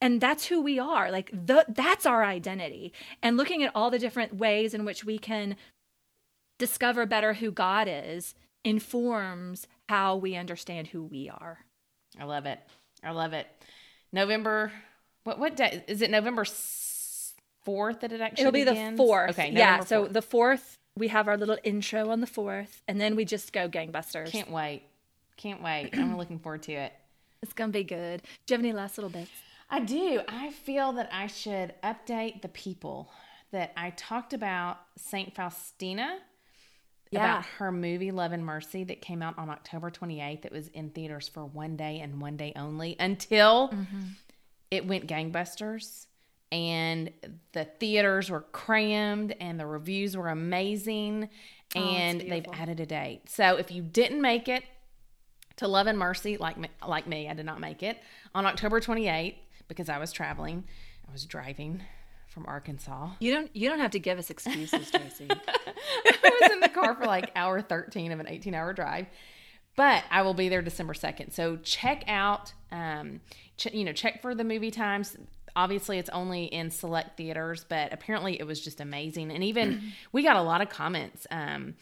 and 0.00 0.20
that's 0.20 0.46
who 0.46 0.60
we 0.62 0.78
are 0.78 1.10
like 1.10 1.30
the 1.32 1.64
that's 1.68 2.06
our 2.06 2.24
identity 2.24 2.92
and 3.22 3.36
looking 3.36 3.62
at 3.62 3.70
all 3.74 3.90
the 3.90 3.98
different 3.98 4.34
ways 4.36 4.72
in 4.74 4.84
which 4.84 5.04
we 5.04 5.18
can 5.18 5.56
discover 6.60 7.06
better 7.06 7.34
who 7.34 7.50
god 7.50 7.88
is 7.90 8.34
informs 8.62 9.66
how 9.88 10.14
we 10.14 10.36
understand 10.36 10.86
who 10.88 11.02
we 11.02 11.28
are 11.28 11.64
I 12.18 12.24
love 12.24 12.44
it. 12.46 12.58
I 13.04 13.12
love 13.12 13.32
it. 13.32 13.46
November. 14.12 14.72
What 15.24 15.38
what 15.38 15.56
day 15.56 15.84
is 15.86 16.02
it? 16.02 16.10
November 16.10 16.44
fourth 17.64 18.00
that 18.00 18.12
it 18.12 18.20
actually. 18.20 18.42
it'll 18.42 18.52
be 18.52 18.64
begins? 18.64 18.96
the 18.96 18.96
fourth 18.96 19.30
Okay. 19.30 19.50
yeah 19.52 19.76
November 19.76 19.86
so 19.86 20.06
the 20.06 20.22
fourth 20.22 20.78
we 20.96 21.08
have 21.08 21.28
our 21.28 21.36
little 21.36 21.58
intro 21.62 22.10
on 22.10 22.20
the 22.20 22.26
fourth 22.26 22.82
and 22.88 23.00
then 23.00 23.14
we 23.16 23.24
just 23.24 23.52
go 23.52 23.68
gangbusters 23.68 24.30
can't 24.30 24.50
wait. 24.50 24.82
Can't 25.36 25.62
wait. 25.62 25.90
I'm 25.94 26.16
looking 26.16 26.38
forward 26.38 26.62
to 26.64 26.72
it. 26.72 26.92
it's 27.42 27.52
gonna 27.52 27.70
be 27.72 27.84
good 27.84 28.22
do 28.46 28.54
you 28.54 28.58
have 28.58 28.64
any 28.64 28.72
last 28.72 28.98
little 28.98 29.10
bits 29.10 29.30
I 29.72 29.78
do. 29.80 30.20
I 30.26 30.50
feel 30.50 30.90
that 30.94 31.08
I 31.12 31.28
should 31.28 31.74
update 31.84 32.42
the 32.42 32.48
people 32.48 33.08
that 33.52 33.72
I 33.76 33.90
talked 33.90 34.32
about 34.32 34.80
Saint 34.98 35.32
Faustina 35.34 36.18
Yeah. 37.10 37.38
about 37.38 37.46
her 37.58 37.72
movie 37.72 38.12
Love 38.12 38.30
and 38.30 38.44
Mercy 38.44 38.84
that 38.84 39.00
came 39.00 39.20
out 39.20 39.36
on 39.36 39.50
October 39.50 39.90
28th. 39.90 40.44
It 40.44 40.52
was 40.52 40.68
in 40.68 40.90
theaters 40.90 41.26
for 41.26 41.44
one 41.44 41.76
day 41.76 41.98
and 41.98 42.20
one 42.20 42.36
day 42.36 42.52
only 42.54 42.94
until 43.00 43.68
mm-hmm. 43.68 44.00
it 44.70 44.86
went 44.86 45.08
gangbusters 45.08 46.06
and 46.52 47.10
the 47.52 47.64
theaters 47.64 48.30
were 48.30 48.42
crammed 48.52 49.34
and 49.40 49.58
the 49.58 49.66
reviews 49.66 50.16
were 50.16 50.28
amazing 50.28 51.28
oh, 51.74 51.80
and 51.80 52.20
they've 52.20 52.46
added 52.52 52.78
a 52.78 52.86
date. 52.86 53.28
So 53.28 53.56
if 53.56 53.72
you 53.72 53.82
didn't 53.82 54.20
make 54.20 54.48
it 54.48 54.62
to 55.56 55.66
Love 55.66 55.88
and 55.88 55.98
Mercy 55.98 56.36
like 56.36 56.58
me, 56.58 56.68
like 56.86 57.06
me, 57.06 57.28
I 57.28 57.34
did 57.34 57.46
not 57.46 57.60
make 57.60 57.82
it 57.82 57.98
on 58.34 58.46
October 58.46 58.80
28th 58.80 59.34
because 59.66 59.88
I 59.88 59.98
was 59.98 60.12
traveling. 60.12 60.64
I 61.08 61.12
was 61.12 61.24
driving 61.24 61.82
from 62.30 62.46
Arkansas. 62.46 63.10
you 63.20 63.32
don't 63.32 63.54
you 63.54 63.68
don't 63.68 63.80
have 63.80 63.90
to 63.90 63.98
give 63.98 64.18
us 64.18 64.30
excuses 64.30 64.90
tracy 64.90 65.28
I 65.28 66.38
was 66.40 66.52
in 66.52 66.60
the 66.60 66.68
car 66.68 66.94
for 66.94 67.04
like 67.04 67.30
hour 67.34 67.60
13 67.60 68.12
of 68.12 68.20
an 68.20 68.28
18 68.28 68.54
hour 68.54 68.72
drive. 68.72 69.06
But 69.76 70.04
I 70.10 70.22
will 70.22 70.34
be 70.34 70.48
there 70.48 70.62
December 70.62 70.94
2nd. 70.94 71.32
So 71.32 71.56
check 71.56 72.04
out, 72.06 72.52
um, 72.72 73.20
ch- 73.56 73.72
you 73.72 73.84
know, 73.84 73.92
check 73.92 74.20
for 74.20 74.34
the 74.34 74.44
movie 74.44 74.70
times. 74.70 75.16
Obviously, 75.56 75.98
it's 75.98 76.10
only 76.10 76.44
in 76.44 76.70
select 76.70 77.16
theaters, 77.16 77.64
but 77.68 77.92
apparently 77.92 78.38
it 78.38 78.46
was 78.46 78.60
just 78.60 78.80
amazing. 78.80 79.30
And 79.30 79.42
even 79.44 79.92
we 80.12 80.22
got 80.22 80.36
a 80.36 80.42
lot 80.42 80.60
of 80.60 80.68
comments 80.68 81.26
um, 81.30 81.74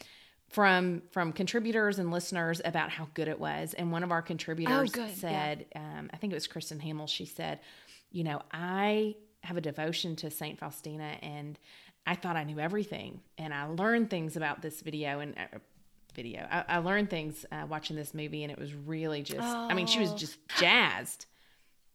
from 0.51 1.03
from 1.11 1.33
contributors 1.33 1.99
and 1.99 2.11
listeners 2.11 2.61
about 2.65 2.91
how 2.91 3.09
good 3.15 3.29
it 3.29 3.41
was. 3.41 3.75
And 3.75 3.91
one 3.91 4.03
of 4.03 4.13
our 4.13 4.23
contributors 4.23 4.93
good, 4.93 5.09
yeah. 5.09 5.15
said, 5.15 5.67
um, 5.75 6.11
I 6.13 6.19
think 6.19 6.33
it 6.33 6.37
was 6.37 6.47
Kristen 6.47 6.81
Hamill. 6.81 7.07
She 7.07 7.25
said, 7.25 7.61
you 8.11 8.25
know, 8.25 8.43
I 8.53 9.17
have 9.43 9.57
a 9.57 9.61
devotion 9.61 10.17
to 10.17 10.31
Saint 10.31 10.59
Faustina, 10.59 11.17
and 11.23 11.59
I 12.07 12.15
thought 12.15 12.37
I 12.37 12.45
knew 12.45 12.59
everything, 12.59 13.21
and 13.37 13.53
I 13.55 13.65
learned 13.67 14.11
things 14.11 14.37
about 14.37 14.63
this 14.63 14.81
video 14.81 15.21
and. 15.21 15.35
Uh, 15.39 15.59
video 16.15 16.45
I, 16.51 16.65
I 16.69 16.79
learned 16.79 17.11
things 17.11 17.47
uh, 17.53 17.67
watching 17.69 17.95
this 17.95 18.13
movie 18.13 18.43
and 18.43 18.51
it 18.51 18.59
was 18.59 18.75
really 18.75 19.23
just 19.23 19.47
i 19.47 19.73
mean 19.75 19.87
she 19.87 20.01
was 20.01 20.11
Oh. 20.13 20.17
just 20.17 20.37
jazzed 20.59 21.27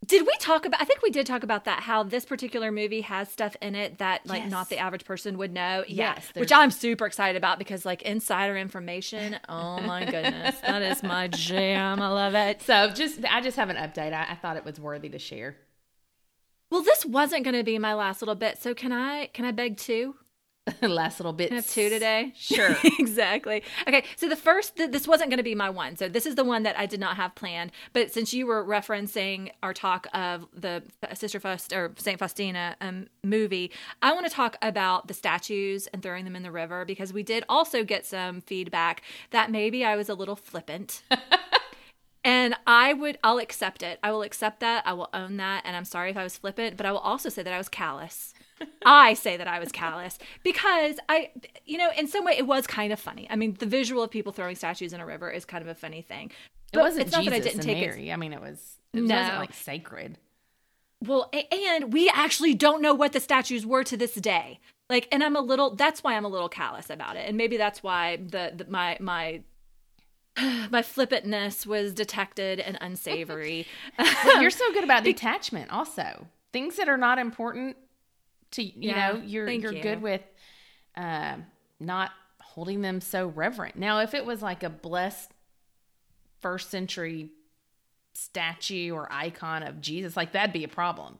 Did 0.05 0.25
we 0.25 0.31
talk 0.39 0.65
about? 0.65 0.81
I 0.81 0.85
think 0.85 1.01
we 1.01 1.09
did 1.09 1.25
talk 1.25 1.43
about 1.43 1.65
that. 1.65 1.79
How 1.81 2.03
this 2.03 2.23
particular 2.23 2.71
movie 2.71 3.01
has 3.01 3.29
stuff 3.29 3.57
in 3.61 3.73
it 3.75 3.97
that 3.97 4.25
like 4.25 4.43
Yes. 4.43 4.51
not 4.51 4.69
the 4.69 4.77
average 4.77 5.03
person 5.03 5.37
would 5.39 5.51
know. 5.51 5.83
Yeah, 5.87 6.13
Yes, 6.15 6.29
which 6.35 6.51
I'm 6.53 6.71
super 6.71 7.05
excited 7.05 7.35
about 7.37 7.57
because 7.59 7.85
like 7.85 8.03
insider 8.03 8.55
information. 8.55 9.37
Oh 9.49 9.81
my 9.81 10.05
goodness, 10.05 10.57
that 10.61 10.81
is 10.83 11.03
my 11.03 11.27
jam. 11.27 12.01
I 12.01 12.07
love 12.09 12.35
it. 12.35 12.61
so 12.61 12.91
just 12.91 13.19
i 13.29 13.41
just 13.41 13.57
have 13.57 13.69
an 13.69 13.77
update 13.77 14.13
i, 14.13 14.27
I 14.31 14.35
thought 14.35 14.55
it 14.57 14.63
was 14.63 14.79
worthy 14.79 15.09
to 15.09 15.19
share 15.19 15.57
Well, 16.73 16.81
this 16.81 17.05
wasn't 17.05 17.43
going 17.43 17.55
to 17.55 17.63
be 17.63 17.77
my 17.77 17.93
last 17.93 18.19
little 18.19 18.33
bit, 18.33 18.57
so 18.57 18.73
can 18.73 18.91
I 18.91 19.27
can 19.27 19.45
I 19.45 19.51
beg 19.51 19.77
two? 19.77 20.15
last 20.81 21.19
little 21.19 21.31
bit. 21.31 21.51
have 21.51 21.67
two 21.67 21.87
today. 21.87 22.33
Sure. 22.35 22.75
exactly. 22.99 23.61
Okay. 23.87 24.03
So 24.15 24.27
the 24.27 24.35
first, 24.35 24.77
th- 24.77 24.89
this 24.89 25.07
wasn't 25.07 25.29
going 25.29 25.37
to 25.37 25.43
be 25.43 25.53
my 25.53 25.69
one. 25.69 25.97
So 25.97 26.09
this 26.09 26.25
is 26.25 26.33
the 26.33 26.43
one 26.43 26.63
that 26.63 26.79
I 26.79 26.87
did 26.87 26.99
not 26.99 27.15
have 27.17 27.35
planned. 27.35 27.73
But 27.91 28.11
since 28.11 28.33
you 28.33 28.47
were 28.47 28.65
referencing 28.65 29.51
our 29.61 29.71
talk 29.71 30.07
of 30.15 30.47
the 30.51 30.81
Sister 31.13 31.39
Faust 31.39 31.73
or 31.73 31.93
Saint 31.97 32.17
Faustina 32.17 32.75
um, 32.81 33.05
movie, 33.23 33.71
I 34.01 34.13
want 34.13 34.25
to 34.25 34.31
talk 34.31 34.55
about 34.63 35.07
the 35.07 35.13
statues 35.13 35.85
and 35.87 36.01
throwing 36.01 36.25
them 36.25 36.35
in 36.35 36.41
the 36.41 36.51
river 36.51 36.85
because 36.85 37.13
we 37.13 37.21
did 37.21 37.43
also 37.47 37.83
get 37.83 38.03
some 38.03 38.41
feedback 38.41 39.03
that 39.29 39.51
maybe 39.51 39.85
I 39.85 39.95
was 39.95 40.09
a 40.09 40.15
little 40.15 40.35
flippant. 40.35 41.03
And 42.23 42.55
I 42.65 42.93
would, 42.93 43.17
I'll 43.23 43.39
accept 43.39 43.83
it. 43.83 43.99
I 44.01 44.11
will 44.11 44.21
accept 44.21 44.61
that. 44.61 44.87
I 44.87 44.93
will 44.93 45.09
own 45.13 45.37
that. 45.37 45.63
And 45.65 45.75
I'm 45.75 45.85
sorry 45.85 46.09
if 46.09 46.17
I 46.17 46.23
was 46.23 46.37
flippant, 46.37 46.77
but 46.77 46.85
I 46.85 46.91
will 46.91 46.99
also 46.99 47.29
say 47.29 47.43
that 47.43 47.53
I 47.53 47.57
was 47.57 47.67
callous. 47.67 48.33
I 48.85 49.13
say 49.13 49.35
that 49.35 49.47
I 49.47 49.59
was 49.59 49.71
callous 49.71 50.17
because 50.41 50.97
I, 51.09 51.31
you 51.65 51.77
know, 51.77 51.91
in 51.97 52.07
some 52.07 52.23
way 52.23 52.33
it 52.37 52.47
was 52.47 52.65
kind 52.65 52.93
of 52.93 52.99
funny. 52.99 53.27
I 53.29 53.35
mean, 53.35 53.55
the 53.59 53.65
visual 53.65 54.03
of 54.03 54.11
people 54.11 54.31
throwing 54.31 54.55
statues 54.55 54.93
in 54.93 55.01
a 55.01 55.05
river 55.05 55.29
is 55.29 55.43
kind 55.43 55.61
of 55.61 55.67
a 55.67 55.75
funny 55.75 56.01
thing. 56.01 56.31
It 56.71 56.77
wasn't 56.77 57.07
it's 57.07 57.11
Jesus 57.11 57.25
not 57.25 57.31
that 57.31 57.35
I 57.35 57.39
didn't 57.39 57.61
take 57.61 57.77
Mary. 57.77 58.09
It. 58.09 58.13
I 58.13 58.15
mean, 58.15 58.33
it 58.33 58.41
was. 58.41 58.77
It 58.93 59.03
no. 59.03 59.15
wasn't 59.15 59.37
like 59.39 59.53
sacred. 59.53 60.17
Well, 61.01 61.29
and 61.51 61.91
we 61.91 62.09
actually 62.09 62.53
don't 62.53 62.81
know 62.81 62.93
what 62.93 63.11
the 63.11 63.19
statues 63.19 63.65
were 63.65 63.83
to 63.83 63.97
this 63.97 64.15
day. 64.15 64.59
Like, 64.89 65.07
and 65.11 65.23
I'm 65.23 65.35
a 65.35 65.41
little. 65.41 65.75
That's 65.75 66.03
why 66.03 66.15
I'm 66.15 66.25
a 66.25 66.29
little 66.29 66.49
callous 66.49 66.89
about 66.89 67.15
it, 67.15 67.27
and 67.27 67.37
maybe 67.37 67.57
that's 67.57 67.83
why 67.83 68.17
the, 68.17 68.53
the 68.55 68.65
my 68.69 68.97
my 68.99 69.41
my 70.71 70.81
flippantness 70.81 71.65
was 71.65 71.93
detected 71.93 72.59
and 72.59 72.77
unsavory. 72.81 73.67
you're 74.39 74.49
so 74.49 74.71
good 74.73 74.83
about 74.83 75.03
detachment 75.03 75.71
also. 75.71 76.27
Things 76.51 76.75
that 76.77 76.89
are 76.89 76.97
not 76.97 77.19
important 77.19 77.77
to 78.51 78.63
you 78.63 78.73
yeah, 78.75 79.13
know, 79.13 79.21
you're 79.25 79.49
you're 79.49 79.73
you. 79.73 79.81
good 79.81 80.01
with 80.01 80.21
uh, 80.95 81.37
not 81.79 82.11
holding 82.39 82.81
them 82.81 83.01
so 83.01 83.27
reverent. 83.27 83.75
Now, 83.75 83.99
if 83.99 84.13
it 84.13 84.25
was 84.25 84.41
like 84.41 84.63
a 84.63 84.69
blessed 84.69 85.31
first 86.39 86.69
century 86.69 87.29
statue 88.13 88.93
or 88.93 89.11
icon 89.11 89.63
of 89.63 89.81
Jesus, 89.81 90.15
like 90.15 90.33
that'd 90.33 90.53
be 90.53 90.63
a 90.63 90.67
problem. 90.67 91.17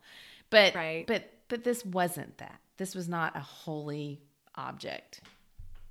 But 0.49 0.76
right. 0.76 1.07
but 1.07 1.32
but 1.47 1.64
this 1.64 1.84
wasn't 1.86 2.38
that. 2.38 2.59
This 2.78 2.93
was 2.95 3.09
not 3.09 3.36
a 3.36 3.39
holy 3.39 4.22
object. 4.55 5.22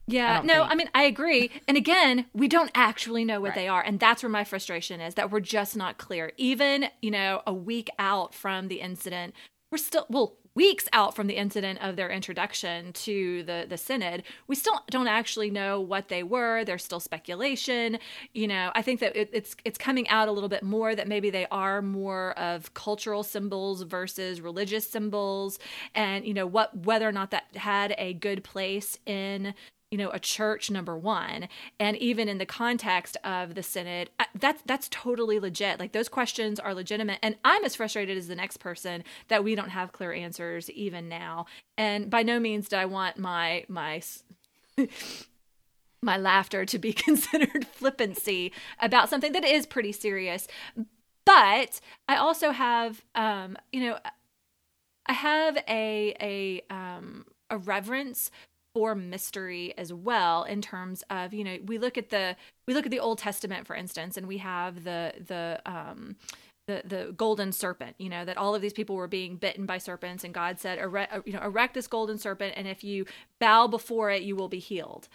Yeah, 0.07 0.40
I 0.40 0.42
no, 0.44 0.55
think. 0.55 0.70
I 0.70 0.74
mean, 0.74 0.90
I 0.94 1.03
agree. 1.05 1.50
And 1.68 1.76
again, 1.76 2.26
we 2.34 2.48
don't 2.48 2.70
actually 2.74 3.24
know 3.24 3.40
what 3.40 3.50
right. 3.50 3.55
they 3.55 3.68
are. 3.68 3.80
And 3.80 3.98
that's 3.98 4.22
where 4.22 4.30
my 4.30 4.44
frustration 4.44 5.00
is 5.00 5.14
that 5.14 5.30
we're 5.30 5.40
just 5.40 5.76
not 5.76 5.96
clear. 5.96 6.32
Even, 6.36 6.86
you 7.00 7.11
know, 7.11 7.40
a 7.46 7.55
week 7.55 7.88
out 7.98 8.34
from 8.34 8.68
the 8.68 8.80
incident, 8.80 9.34
we're 9.70 9.78
still, 9.78 10.05
well, 10.11 10.36
weeks 10.55 10.86
out 10.92 11.16
from 11.16 11.26
the 11.28 11.36
incident 11.36 11.78
of 11.80 11.96
their 11.96 12.11
introduction 12.11 12.92
to 12.92 13.42
the 13.44 13.64
the 13.68 13.76
synod 13.76 14.22
we 14.46 14.55
still 14.55 14.82
don't 14.90 15.07
actually 15.07 15.50
know 15.50 15.80
what 15.80 16.09
they 16.09 16.22
were 16.22 16.64
there's 16.64 16.84
still 16.84 17.00
speculation 17.00 17.98
you 18.34 18.46
know 18.46 18.70
i 18.74 18.82
think 18.82 19.00
that 19.00 19.16
it, 19.16 19.30
it's 19.32 19.57
it's 19.64 19.78
coming 19.78 20.07
out 20.09 20.28
a 20.28 20.32
little 20.32 20.48
bit 20.48 20.62
more 20.62 20.94
that 20.94 21.09
maybe 21.09 21.30
they 21.30 21.46
are 21.50 21.80
more 21.80 22.38
of 22.38 22.74
cultural 22.74 23.22
symbols 23.22 23.82
versus 23.82 24.40
religious 24.40 24.88
symbols 24.88 25.59
and 25.94 26.26
you 26.26 26.34
know 26.34 26.46
what 26.46 26.76
whether 26.84 27.09
or 27.09 27.12
not 27.12 27.30
that 27.30 27.44
had 27.55 27.94
a 27.96 28.12
good 28.14 28.44
place 28.44 28.98
in 29.07 29.55
you 29.93 29.99
know 29.99 30.11
a 30.11 30.18
church 30.18 30.70
number 30.70 30.97
one 30.97 31.49
and 31.78 31.97
even 31.99 32.26
in 32.26 32.38
the 32.38 32.47
context 32.47 33.18
of 33.22 33.55
the 33.55 33.62
synod 33.62 34.09
that's 34.34 34.62
that's 34.64 34.88
totally 34.90 35.38
legit. 35.38 35.78
Like 35.78 35.93
those 35.93 36.09
questions 36.09 36.59
are 36.59 36.74
legitimate 36.74 37.18
and 37.22 37.36
i'm 37.45 37.62
as 37.64 37.76
frustrated 37.76 38.16
as 38.16 38.26
the 38.26 38.34
next 38.34 38.57
person 38.57 39.05
that 39.28 39.45
we 39.45 39.55
don't 39.55 39.68
have 39.68 39.93
clear 39.93 40.12
answers 40.12 40.70
even 40.70 41.09
now. 41.09 41.47
And 41.76 42.09
by 42.11 42.22
no 42.22 42.40
means 42.40 42.68
do 42.68 42.76
i 42.76 42.86
want 42.86 43.18
my 43.18 43.64
my 43.68 44.03
my 46.03 46.16
laughter 46.16 46.64
to 46.64 46.78
be 46.78 46.93
considered 46.95 47.66
flippancy 47.66 48.53
about 48.80 49.11
something 49.11 49.32
that 49.32 49.45
is 49.45 49.66
pretty 49.66 49.93
serious. 49.93 50.49
But 51.26 51.80
i 52.09 52.16
also 52.16 52.51
have 52.51 53.05
um 53.14 53.59
you 53.70 53.80
know 53.84 53.99
i 55.07 55.12
have 55.12 55.59
a 55.68 56.16
a 56.20 56.62
um 56.74 57.26
a 57.51 57.59
reverence 57.59 58.30
for 58.75 58.95
mystery 58.95 59.75
as 59.77 59.93
well 59.93 60.45
in 60.45 60.62
terms 60.62 61.05
of 61.11 61.35
you 61.35 61.45
know 61.45 61.59
we 61.66 61.79
look 61.79 61.99
at 61.99 62.11
the 62.11 62.37
we 62.66 62.75
look 62.75 62.87
at 62.87 62.91
the 62.91 63.01
old 63.01 63.18
testament 63.18 63.66
for 63.66 63.77
instance 63.77 64.16
and 64.16 64.27
we 64.27 64.39
have 64.39 64.85
the 64.85 65.12
the 65.27 65.61
um 65.66 66.16
the 66.66 66.83
the 66.85 67.12
golden 67.16 67.53
serpent 67.53 67.95
you 67.99 68.09
know 68.09 68.25
that 68.25 68.37
all 68.37 68.55
of 68.55 68.62
these 68.62 68.73
people 68.73 68.97
were 68.97 69.09
being 69.09 69.37
bitten 69.37 69.66
by 69.66 69.79
serpents 69.79 70.25
and 70.25 70.33
god 70.33 70.59
said 70.59 70.79
erect, 70.79 71.27
you 71.27 71.33
know 71.33 71.43
erect 71.43 71.75
this 71.75 71.87
golden 71.87 72.18
serpent 72.18 72.55
and 72.57 72.66
if 72.66 72.83
you 72.83 73.05
bow 73.39 73.66
before 73.66 74.11
it 74.11 74.23
you 74.23 74.37
will 74.37 74.49
be 74.49 74.59
healed. 74.59 75.09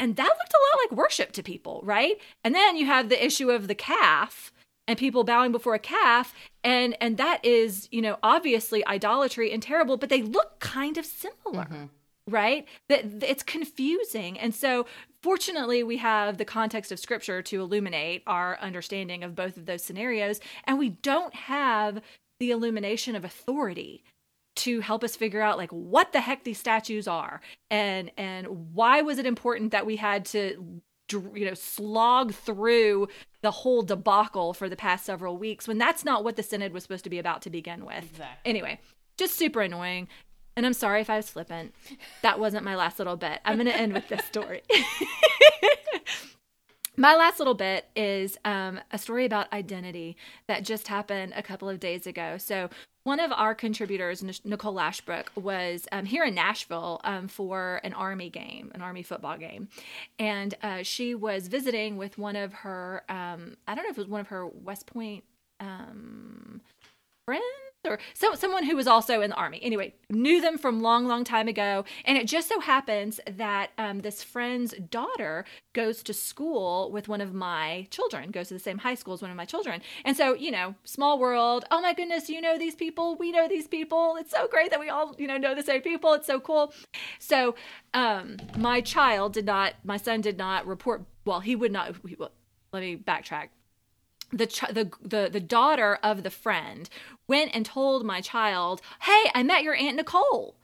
And 0.00 0.14
that 0.14 0.22
looked 0.22 0.54
a 0.54 0.76
lot 0.76 0.80
like 0.84 0.98
worship 0.98 1.32
to 1.32 1.42
people 1.42 1.80
right? 1.84 2.18
And 2.44 2.54
then 2.54 2.76
you 2.76 2.86
have 2.86 3.08
the 3.08 3.22
issue 3.22 3.50
of 3.50 3.66
the 3.66 3.74
calf 3.74 4.52
and 4.86 4.96
people 4.96 5.24
bowing 5.24 5.50
before 5.50 5.74
a 5.74 5.80
calf 5.80 6.32
and 6.62 6.96
and 7.00 7.18
that 7.18 7.44
is 7.44 7.88
you 7.90 8.00
know 8.00 8.16
obviously 8.22 8.86
idolatry 8.86 9.52
and 9.52 9.62
terrible 9.62 9.96
but 9.96 10.08
they 10.08 10.22
look 10.22 10.60
kind 10.60 10.96
of 10.96 11.04
similar. 11.04 11.64
Mm-hmm 11.64 11.84
right? 12.28 12.66
That 12.88 13.22
it's 13.22 13.42
confusing. 13.42 14.38
And 14.38 14.54
so 14.54 14.86
fortunately 15.22 15.82
we 15.82 15.96
have 15.96 16.38
the 16.38 16.44
context 16.44 16.92
of 16.92 16.98
scripture 16.98 17.42
to 17.42 17.60
illuminate 17.60 18.22
our 18.26 18.58
understanding 18.60 19.24
of 19.24 19.34
both 19.34 19.56
of 19.56 19.66
those 19.66 19.82
scenarios 19.82 20.40
and 20.64 20.78
we 20.78 20.90
don't 20.90 21.34
have 21.34 22.00
the 22.38 22.50
illumination 22.50 23.16
of 23.16 23.24
authority 23.24 24.04
to 24.56 24.80
help 24.80 25.04
us 25.04 25.14
figure 25.16 25.40
out 25.40 25.56
like 25.56 25.70
what 25.70 26.12
the 26.12 26.20
heck 26.20 26.44
these 26.44 26.58
statues 26.58 27.06
are 27.06 27.40
and 27.70 28.10
and 28.16 28.74
why 28.74 29.02
was 29.02 29.18
it 29.18 29.26
important 29.26 29.70
that 29.70 29.86
we 29.86 29.96
had 29.96 30.24
to 30.24 30.80
you 31.12 31.46
know 31.46 31.54
slog 31.54 32.34
through 32.34 33.08
the 33.40 33.50
whole 33.50 33.82
debacle 33.82 34.52
for 34.52 34.68
the 34.68 34.76
past 34.76 35.04
several 35.04 35.38
weeks 35.38 35.66
when 35.66 35.78
that's 35.78 36.04
not 36.04 36.22
what 36.22 36.36
the 36.36 36.42
synod 36.42 36.72
was 36.72 36.82
supposed 36.82 37.04
to 37.04 37.10
be 37.10 37.18
about 37.18 37.42
to 37.42 37.50
begin 37.50 37.84
with. 37.84 38.04
Exactly. 38.10 38.50
anyway 38.50 38.78
just 39.16 39.36
super 39.36 39.60
annoying 39.60 40.06
and 40.58 40.66
I'm 40.66 40.72
sorry 40.72 41.00
if 41.00 41.08
I 41.08 41.16
was 41.16 41.30
flippant. 41.30 41.72
That 42.22 42.40
wasn't 42.40 42.64
my 42.64 42.74
last 42.74 42.98
little 42.98 43.16
bit. 43.16 43.38
I'm 43.44 43.54
going 43.54 43.68
to 43.68 43.76
end 43.76 43.92
with 43.92 44.08
this 44.08 44.24
story. 44.24 44.62
my 46.96 47.14
last 47.14 47.38
little 47.38 47.54
bit 47.54 47.86
is 47.94 48.36
um, 48.44 48.80
a 48.90 48.98
story 48.98 49.24
about 49.24 49.52
identity 49.52 50.16
that 50.48 50.64
just 50.64 50.88
happened 50.88 51.32
a 51.36 51.44
couple 51.44 51.68
of 51.68 51.78
days 51.78 52.08
ago. 52.08 52.38
So, 52.38 52.70
one 53.04 53.20
of 53.20 53.30
our 53.30 53.54
contributors, 53.54 54.22
Nicole 54.44 54.74
Lashbrook, 54.74 55.28
was 55.36 55.86
um, 55.92 56.04
here 56.04 56.24
in 56.24 56.34
Nashville 56.34 57.00
um, 57.04 57.28
for 57.28 57.80
an 57.84 57.94
Army 57.94 58.28
game, 58.28 58.72
an 58.74 58.82
Army 58.82 59.04
football 59.04 59.38
game. 59.38 59.68
And 60.18 60.56
uh, 60.60 60.82
she 60.82 61.14
was 61.14 61.46
visiting 61.46 61.96
with 61.96 62.18
one 62.18 62.34
of 62.34 62.52
her, 62.52 63.04
um, 63.08 63.56
I 63.68 63.76
don't 63.76 63.84
know 63.84 63.90
if 63.90 63.96
it 63.96 64.00
was 64.00 64.08
one 64.08 64.20
of 64.20 64.26
her 64.26 64.48
West 64.48 64.86
Point 64.86 65.22
um, 65.60 66.60
friends 67.26 67.44
or 67.88 67.98
so, 68.14 68.34
someone 68.34 68.64
who 68.64 68.76
was 68.76 68.86
also 68.86 69.20
in 69.20 69.30
the 69.30 69.36
army. 69.36 69.58
Anyway, 69.62 69.94
knew 70.10 70.40
them 70.40 70.58
from 70.58 70.80
long, 70.80 71.06
long 71.06 71.24
time 71.24 71.48
ago. 71.48 71.84
And 72.04 72.18
it 72.18 72.26
just 72.26 72.48
so 72.48 72.60
happens 72.60 73.20
that 73.30 73.70
um, 73.78 74.00
this 74.00 74.22
friend's 74.22 74.74
daughter 74.90 75.44
goes 75.72 76.02
to 76.04 76.14
school 76.14 76.90
with 76.92 77.08
one 77.08 77.20
of 77.20 77.34
my 77.34 77.86
children, 77.90 78.30
goes 78.30 78.48
to 78.48 78.54
the 78.54 78.60
same 78.60 78.78
high 78.78 78.94
school 78.94 79.14
as 79.14 79.22
one 79.22 79.30
of 79.30 79.36
my 79.36 79.44
children. 79.44 79.80
And 80.04 80.16
so, 80.16 80.34
you 80.34 80.50
know, 80.50 80.74
small 80.84 81.18
world. 81.18 81.64
Oh 81.70 81.80
my 81.80 81.94
goodness, 81.94 82.28
you 82.28 82.40
know 82.40 82.58
these 82.58 82.74
people. 82.74 83.16
We 83.16 83.32
know 83.32 83.48
these 83.48 83.66
people. 83.66 84.16
It's 84.18 84.30
so 84.30 84.46
great 84.48 84.70
that 84.70 84.80
we 84.80 84.88
all, 84.88 85.14
you 85.18 85.26
know, 85.26 85.36
know 85.36 85.54
the 85.54 85.62
same 85.62 85.82
people. 85.82 86.12
It's 86.14 86.26
so 86.26 86.40
cool. 86.40 86.72
So, 87.18 87.54
um, 87.94 88.36
my 88.56 88.80
child 88.80 89.32
did 89.32 89.46
not, 89.46 89.74
my 89.84 89.96
son 89.96 90.20
did 90.20 90.36
not 90.38 90.66
report. 90.66 91.02
Well, 91.24 91.40
he 91.40 91.56
would 91.56 91.72
not. 91.72 91.94
He, 92.06 92.16
well, 92.16 92.32
let 92.72 92.80
me 92.80 92.96
backtrack 92.96 93.48
the, 94.32 94.46
ch- 94.46 94.68
the 94.72 94.90
the 95.02 95.28
the 95.32 95.40
daughter 95.40 95.98
of 96.02 96.22
the 96.22 96.30
friend 96.30 96.88
went 97.26 97.50
and 97.54 97.64
told 97.64 98.04
my 98.04 98.20
child, 98.20 98.80
"Hey, 99.02 99.30
I 99.34 99.42
met 99.42 99.62
your 99.62 99.74
aunt 99.74 99.96
Nicole." 99.96 100.54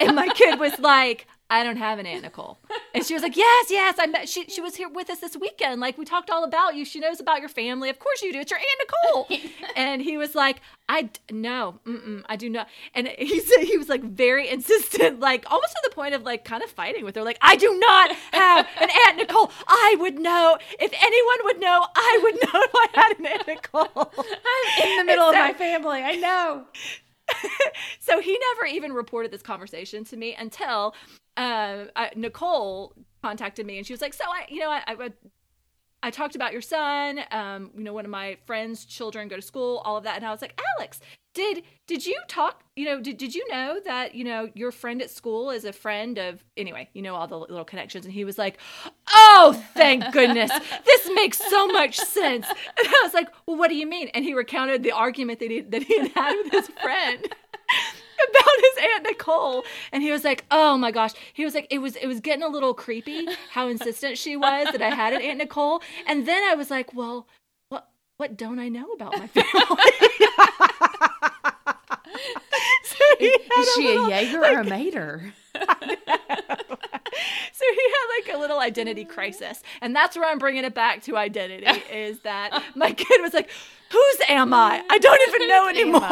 and 0.00 0.16
my 0.16 0.28
kid 0.28 0.58
was 0.58 0.78
like, 0.78 1.26
I 1.52 1.64
don't 1.64 1.76
have 1.76 1.98
an 1.98 2.06
Aunt 2.06 2.22
Nicole. 2.22 2.58
And 2.94 3.04
she 3.04 3.12
was 3.12 3.22
like, 3.22 3.36
Yes, 3.36 3.66
yes. 3.70 3.96
I 3.98 4.06
met 4.06 4.26
she 4.26 4.46
she 4.46 4.62
was 4.62 4.76
here 4.76 4.88
with 4.88 5.10
us 5.10 5.20
this 5.20 5.36
weekend. 5.36 5.82
Like 5.82 5.98
we 5.98 6.06
talked 6.06 6.30
all 6.30 6.44
about 6.44 6.76
you. 6.76 6.86
She 6.86 6.98
knows 6.98 7.20
about 7.20 7.40
your 7.40 7.50
family. 7.50 7.90
Of 7.90 7.98
course 7.98 8.22
you 8.22 8.32
do. 8.32 8.40
It's 8.40 8.50
your 8.50 8.58
Aunt 8.58 9.28
Nicole. 9.28 9.38
and 9.76 10.00
he 10.00 10.16
was 10.16 10.34
like, 10.34 10.62
I 10.88 11.10
no, 11.30 11.78
I 12.26 12.36
do 12.36 12.48
not. 12.48 12.68
And 12.94 13.08
he 13.18 13.38
said 13.48 13.64
he 13.64 13.76
was 13.76 13.90
like 13.90 14.02
very 14.02 14.48
insistent, 14.48 15.20
like 15.20 15.44
almost 15.50 15.72
to 15.72 15.80
the 15.90 15.94
point 15.94 16.14
of 16.14 16.22
like 16.22 16.46
kind 16.46 16.62
of 16.62 16.70
fighting 16.70 17.04
with 17.04 17.16
her. 17.16 17.22
Like, 17.22 17.38
I 17.42 17.56
do 17.56 17.78
not 17.78 18.12
have 18.32 18.66
an 18.80 18.88
Aunt 19.06 19.18
Nicole. 19.18 19.52
I 19.68 19.96
would 19.98 20.18
know 20.18 20.56
if 20.80 20.92
anyone 21.02 21.38
would 21.44 21.60
know. 21.60 21.86
I 21.94 22.20
would 22.22 22.34
know 22.42 22.62
if 22.62 22.70
I 22.74 22.88
had 22.94 23.18
an 23.18 23.26
Aunt 23.26 23.46
Nicole. 23.46 23.88
I'm 23.96 24.88
in 24.88 24.96
the 24.98 25.04
middle 25.04 25.24
so, 25.24 25.30
of 25.30 25.34
my 25.34 25.52
family. 25.52 26.02
I 26.02 26.16
know. 26.16 26.64
so 28.00 28.20
he 28.20 28.38
never 28.54 28.66
even 28.66 28.92
reported 28.92 29.30
this 29.30 29.42
conversation 29.42 30.04
to 30.04 30.16
me 30.16 30.34
until 30.34 30.94
uh, 31.36 31.84
I, 31.96 32.10
Nicole 32.16 32.94
contacted 33.22 33.66
me 33.66 33.78
and 33.78 33.86
she 33.86 33.92
was 33.92 34.00
like, 34.00 34.14
"So 34.14 34.24
I, 34.26 34.46
you 34.48 34.60
know, 34.60 34.70
I, 34.70 34.82
I 34.86 34.94
I 36.02 36.10
talked 36.10 36.34
about 36.34 36.52
your 36.52 36.62
son. 36.62 37.20
Um, 37.30 37.70
you 37.76 37.84
know, 37.84 37.92
one 37.92 38.04
of 38.04 38.10
my 38.10 38.36
friends' 38.46 38.84
children 38.84 39.28
go 39.28 39.36
to 39.36 39.42
school, 39.42 39.82
all 39.84 39.96
of 39.96 40.04
that. 40.04 40.16
And 40.16 40.26
I 40.26 40.30
was 40.30 40.42
like, 40.42 40.60
Alex, 40.78 41.00
did 41.34 41.62
did 41.86 42.04
you 42.04 42.18
talk 42.28 42.62
you 42.76 42.84
know 42.84 43.00
did, 43.00 43.16
did 43.16 43.34
you 43.34 43.46
know 43.50 43.78
that 43.84 44.14
you 44.14 44.24
know 44.24 44.50
your 44.54 44.70
friend 44.70 45.00
at 45.00 45.10
school 45.10 45.50
is 45.50 45.64
a 45.64 45.72
friend 45.72 46.18
of 46.18 46.44
anyway 46.56 46.88
you 46.92 47.02
know 47.02 47.14
all 47.14 47.26
the 47.26 47.38
little 47.38 47.64
connections 47.64 48.04
and 48.04 48.12
he 48.12 48.24
was 48.24 48.38
like 48.38 48.58
oh 49.08 49.62
thank 49.74 50.04
goodness 50.12 50.50
this 50.84 51.10
makes 51.14 51.38
so 51.38 51.66
much 51.68 51.96
sense 51.96 52.46
and 52.78 52.88
i 52.88 53.00
was 53.02 53.14
like 53.14 53.28
well 53.46 53.56
what 53.56 53.68
do 53.68 53.76
you 53.76 53.86
mean 53.86 54.08
and 54.08 54.24
he 54.24 54.34
recounted 54.34 54.82
the 54.82 54.92
argument 54.92 55.38
that 55.38 55.50
he 55.50 55.60
that 55.60 55.82
he 55.82 55.98
had 55.98 56.10
had 56.12 56.36
with 56.42 56.52
his 56.52 56.68
friend 56.82 57.28
about 58.30 58.54
his 58.60 58.84
aunt 58.94 59.04
nicole 59.04 59.64
and 59.92 60.02
he 60.02 60.10
was 60.10 60.24
like 60.24 60.44
oh 60.50 60.76
my 60.76 60.90
gosh 60.90 61.12
he 61.32 61.44
was 61.44 61.54
like 61.54 61.66
it 61.70 61.78
was 61.78 61.96
it 61.96 62.06
was 62.06 62.20
getting 62.20 62.42
a 62.42 62.48
little 62.48 62.74
creepy 62.74 63.26
how 63.50 63.68
insistent 63.68 64.18
she 64.18 64.36
was 64.36 64.68
that 64.72 64.82
i 64.82 64.90
had 64.90 65.12
an 65.12 65.22
aunt 65.22 65.38
nicole 65.38 65.82
and 66.06 66.26
then 66.26 66.42
i 66.50 66.54
was 66.54 66.70
like 66.70 66.92
well 66.94 67.26
what 67.68 67.88
what 68.16 68.36
don't 68.36 68.58
i 68.58 68.68
know 68.68 68.90
about 68.92 69.16
my 69.18 69.26
family 69.26 69.50
Is 73.22 73.74
she 73.74 73.96
a 73.96 74.08
Jaeger 74.08 74.40
like, 74.40 74.56
or 74.56 74.60
a 74.60 74.64
Mater? 74.64 75.34
so 75.54 75.64
he 75.64 75.68
had 77.92 78.06
like 78.18 78.34
a 78.34 78.38
little 78.38 78.58
identity 78.58 79.04
crisis. 79.04 79.62
And 79.80 79.94
that's 79.94 80.16
where 80.16 80.28
I'm 80.28 80.38
bringing 80.38 80.64
it 80.64 80.74
back 80.74 81.02
to 81.04 81.16
identity 81.16 81.66
is 81.92 82.18
that 82.20 82.60
my 82.74 82.92
kid 82.92 83.20
was 83.20 83.34
like, 83.34 83.50
whose 83.90 84.16
am 84.28 84.54
I? 84.54 84.82
I 84.88 84.98
don't 84.98 85.28
even 85.28 85.48
know 85.48 85.68
anymore. 85.68 86.08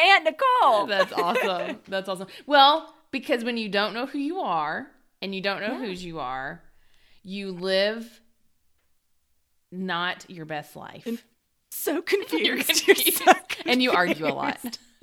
Aunt 0.00 0.24
Nicole? 0.24 0.86
That's 0.86 1.12
awesome. 1.12 1.78
That's 1.88 2.08
awesome. 2.08 2.28
Well, 2.46 2.94
because 3.10 3.44
when 3.44 3.56
you 3.56 3.68
don't 3.68 3.94
know 3.94 4.06
who 4.06 4.18
you 4.18 4.40
are 4.40 4.86
and 5.22 5.34
you 5.34 5.40
don't 5.40 5.60
know 5.60 5.72
yeah. 5.72 5.86
whose 5.86 6.04
you 6.04 6.20
are, 6.20 6.62
you 7.22 7.52
live 7.52 8.20
not 9.72 10.24
your 10.28 10.46
best 10.46 10.76
life. 10.76 11.06
And 11.06 11.22
so 11.70 12.02
confused. 12.02 12.44
You're 12.44 12.56
confused. 12.56 13.18
So 13.18 13.24
confused. 13.24 13.66
and 13.66 13.82
you 13.82 13.92
argue 13.92 14.26
a 14.26 14.34
lot. 14.34 14.78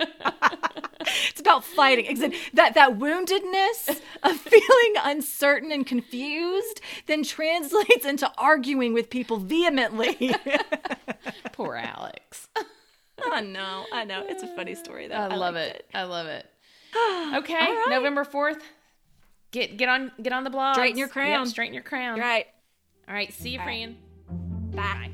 it's 1.00 1.40
about 1.40 1.64
fighting. 1.64 2.18
That 2.54 2.74
that 2.74 2.98
woundedness 2.98 4.00
of 4.22 4.36
feeling 4.36 4.94
uncertain 5.02 5.72
and 5.72 5.86
confused 5.86 6.80
then 7.06 7.24
translates 7.24 8.04
into 8.04 8.30
arguing 8.38 8.92
with 8.92 9.10
people 9.10 9.38
vehemently. 9.38 10.34
Poor 11.52 11.76
Alex. 11.76 12.48
I 13.32 13.40
know. 13.40 13.84
I 13.92 14.04
know. 14.04 14.24
It's 14.26 14.42
a 14.42 14.48
funny 14.48 14.74
story 14.74 15.08
though. 15.08 15.14
I, 15.14 15.26
I 15.28 15.36
love 15.36 15.56
it. 15.56 15.76
it. 15.76 15.90
I 15.94 16.04
love 16.04 16.26
it. 16.26 16.46
Okay, 17.34 17.54
right. 17.54 17.86
November 17.90 18.24
4th. 18.24 18.60
Get 19.50 19.76
get 19.76 19.88
on 19.88 20.10
get 20.22 20.32
on 20.32 20.44
the 20.44 20.50
blog. 20.50 20.74
Straighten 20.74 20.98
your 20.98 21.08
crown. 21.08 21.44
Yep, 21.44 21.48
straighten 21.48 21.74
your 21.74 21.82
crown. 21.82 22.18
right. 22.18 22.46
All 23.06 23.14
right. 23.14 23.32
See 23.32 23.50
you, 23.50 23.58
Fran. 23.58 23.96
Bye. 24.72 24.82
Bye. 24.82 25.10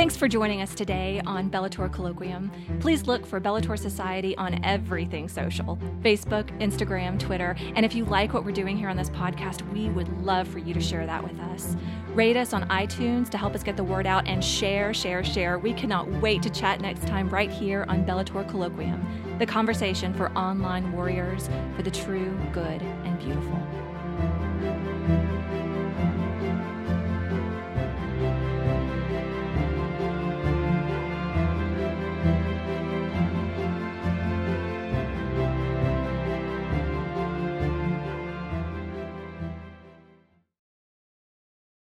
Thanks 0.00 0.16
for 0.16 0.28
joining 0.28 0.62
us 0.62 0.74
today 0.74 1.20
on 1.26 1.50
Bellator 1.50 1.86
Colloquium. 1.90 2.48
Please 2.80 3.06
look 3.06 3.26
for 3.26 3.38
Bellator 3.38 3.78
Society 3.78 4.34
on 4.38 4.64
everything 4.64 5.28
social 5.28 5.76
Facebook, 6.00 6.58
Instagram, 6.58 7.18
Twitter. 7.18 7.54
And 7.74 7.84
if 7.84 7.94
you 7.94 8.06
like 8.06 8.32
what 8.32 8.42
we're 8.42 8.52
doing 8.52 8.78
here 8.78 8.88
on 8.88 8.96
this 8.96 9.10
podcast, 9.10 9.60
we 9.74 9.90
would 9.90 10.08
love 10.24 10.48
for 10.48 10.58
you 10.58 10.72
to 10.72 10.80
share 10.80 11.04
that 11.04 11.22
with 11.22 11.38
us. 11.40 11.76
Rate 12.14 12.38
us 12.38 12.54
on 12.54 12.66
iTunes 12.70 13.28
to 13.28 13.36
help 13.36 13.54
us 13.54 13.62
get 13.62 13.76
the 13.76 13.84
word 13.84 14.06
out 14.06 14.26
and 14.26 14.42
share, 14.42 14.94
share, 14.94 15.22
share. 15.22 15.58
We 15.58 15.74
cannot 15.74 16.10
wait 16.22 16.42
to 16.44 16.50
chat 16.50 16.80
next 16.80 17.06
time 17.06 17.28
right 17.28 17.50
here 17.50 17.84
on 17.86 18.06
Bellator 18.06 18.50
Colloquium, 18.50 19.38
the 19.38 19.44
conversation 19.44 20.14
for 20.14 20.32
online 20.32 20.92
warriors 20.92 21.50
for 21.76 21.82
the 21.82 21.90
true, 21.90 22.34
good, 22.54 22.80
and 22.80 23.18
beautiful. 23.18 23.69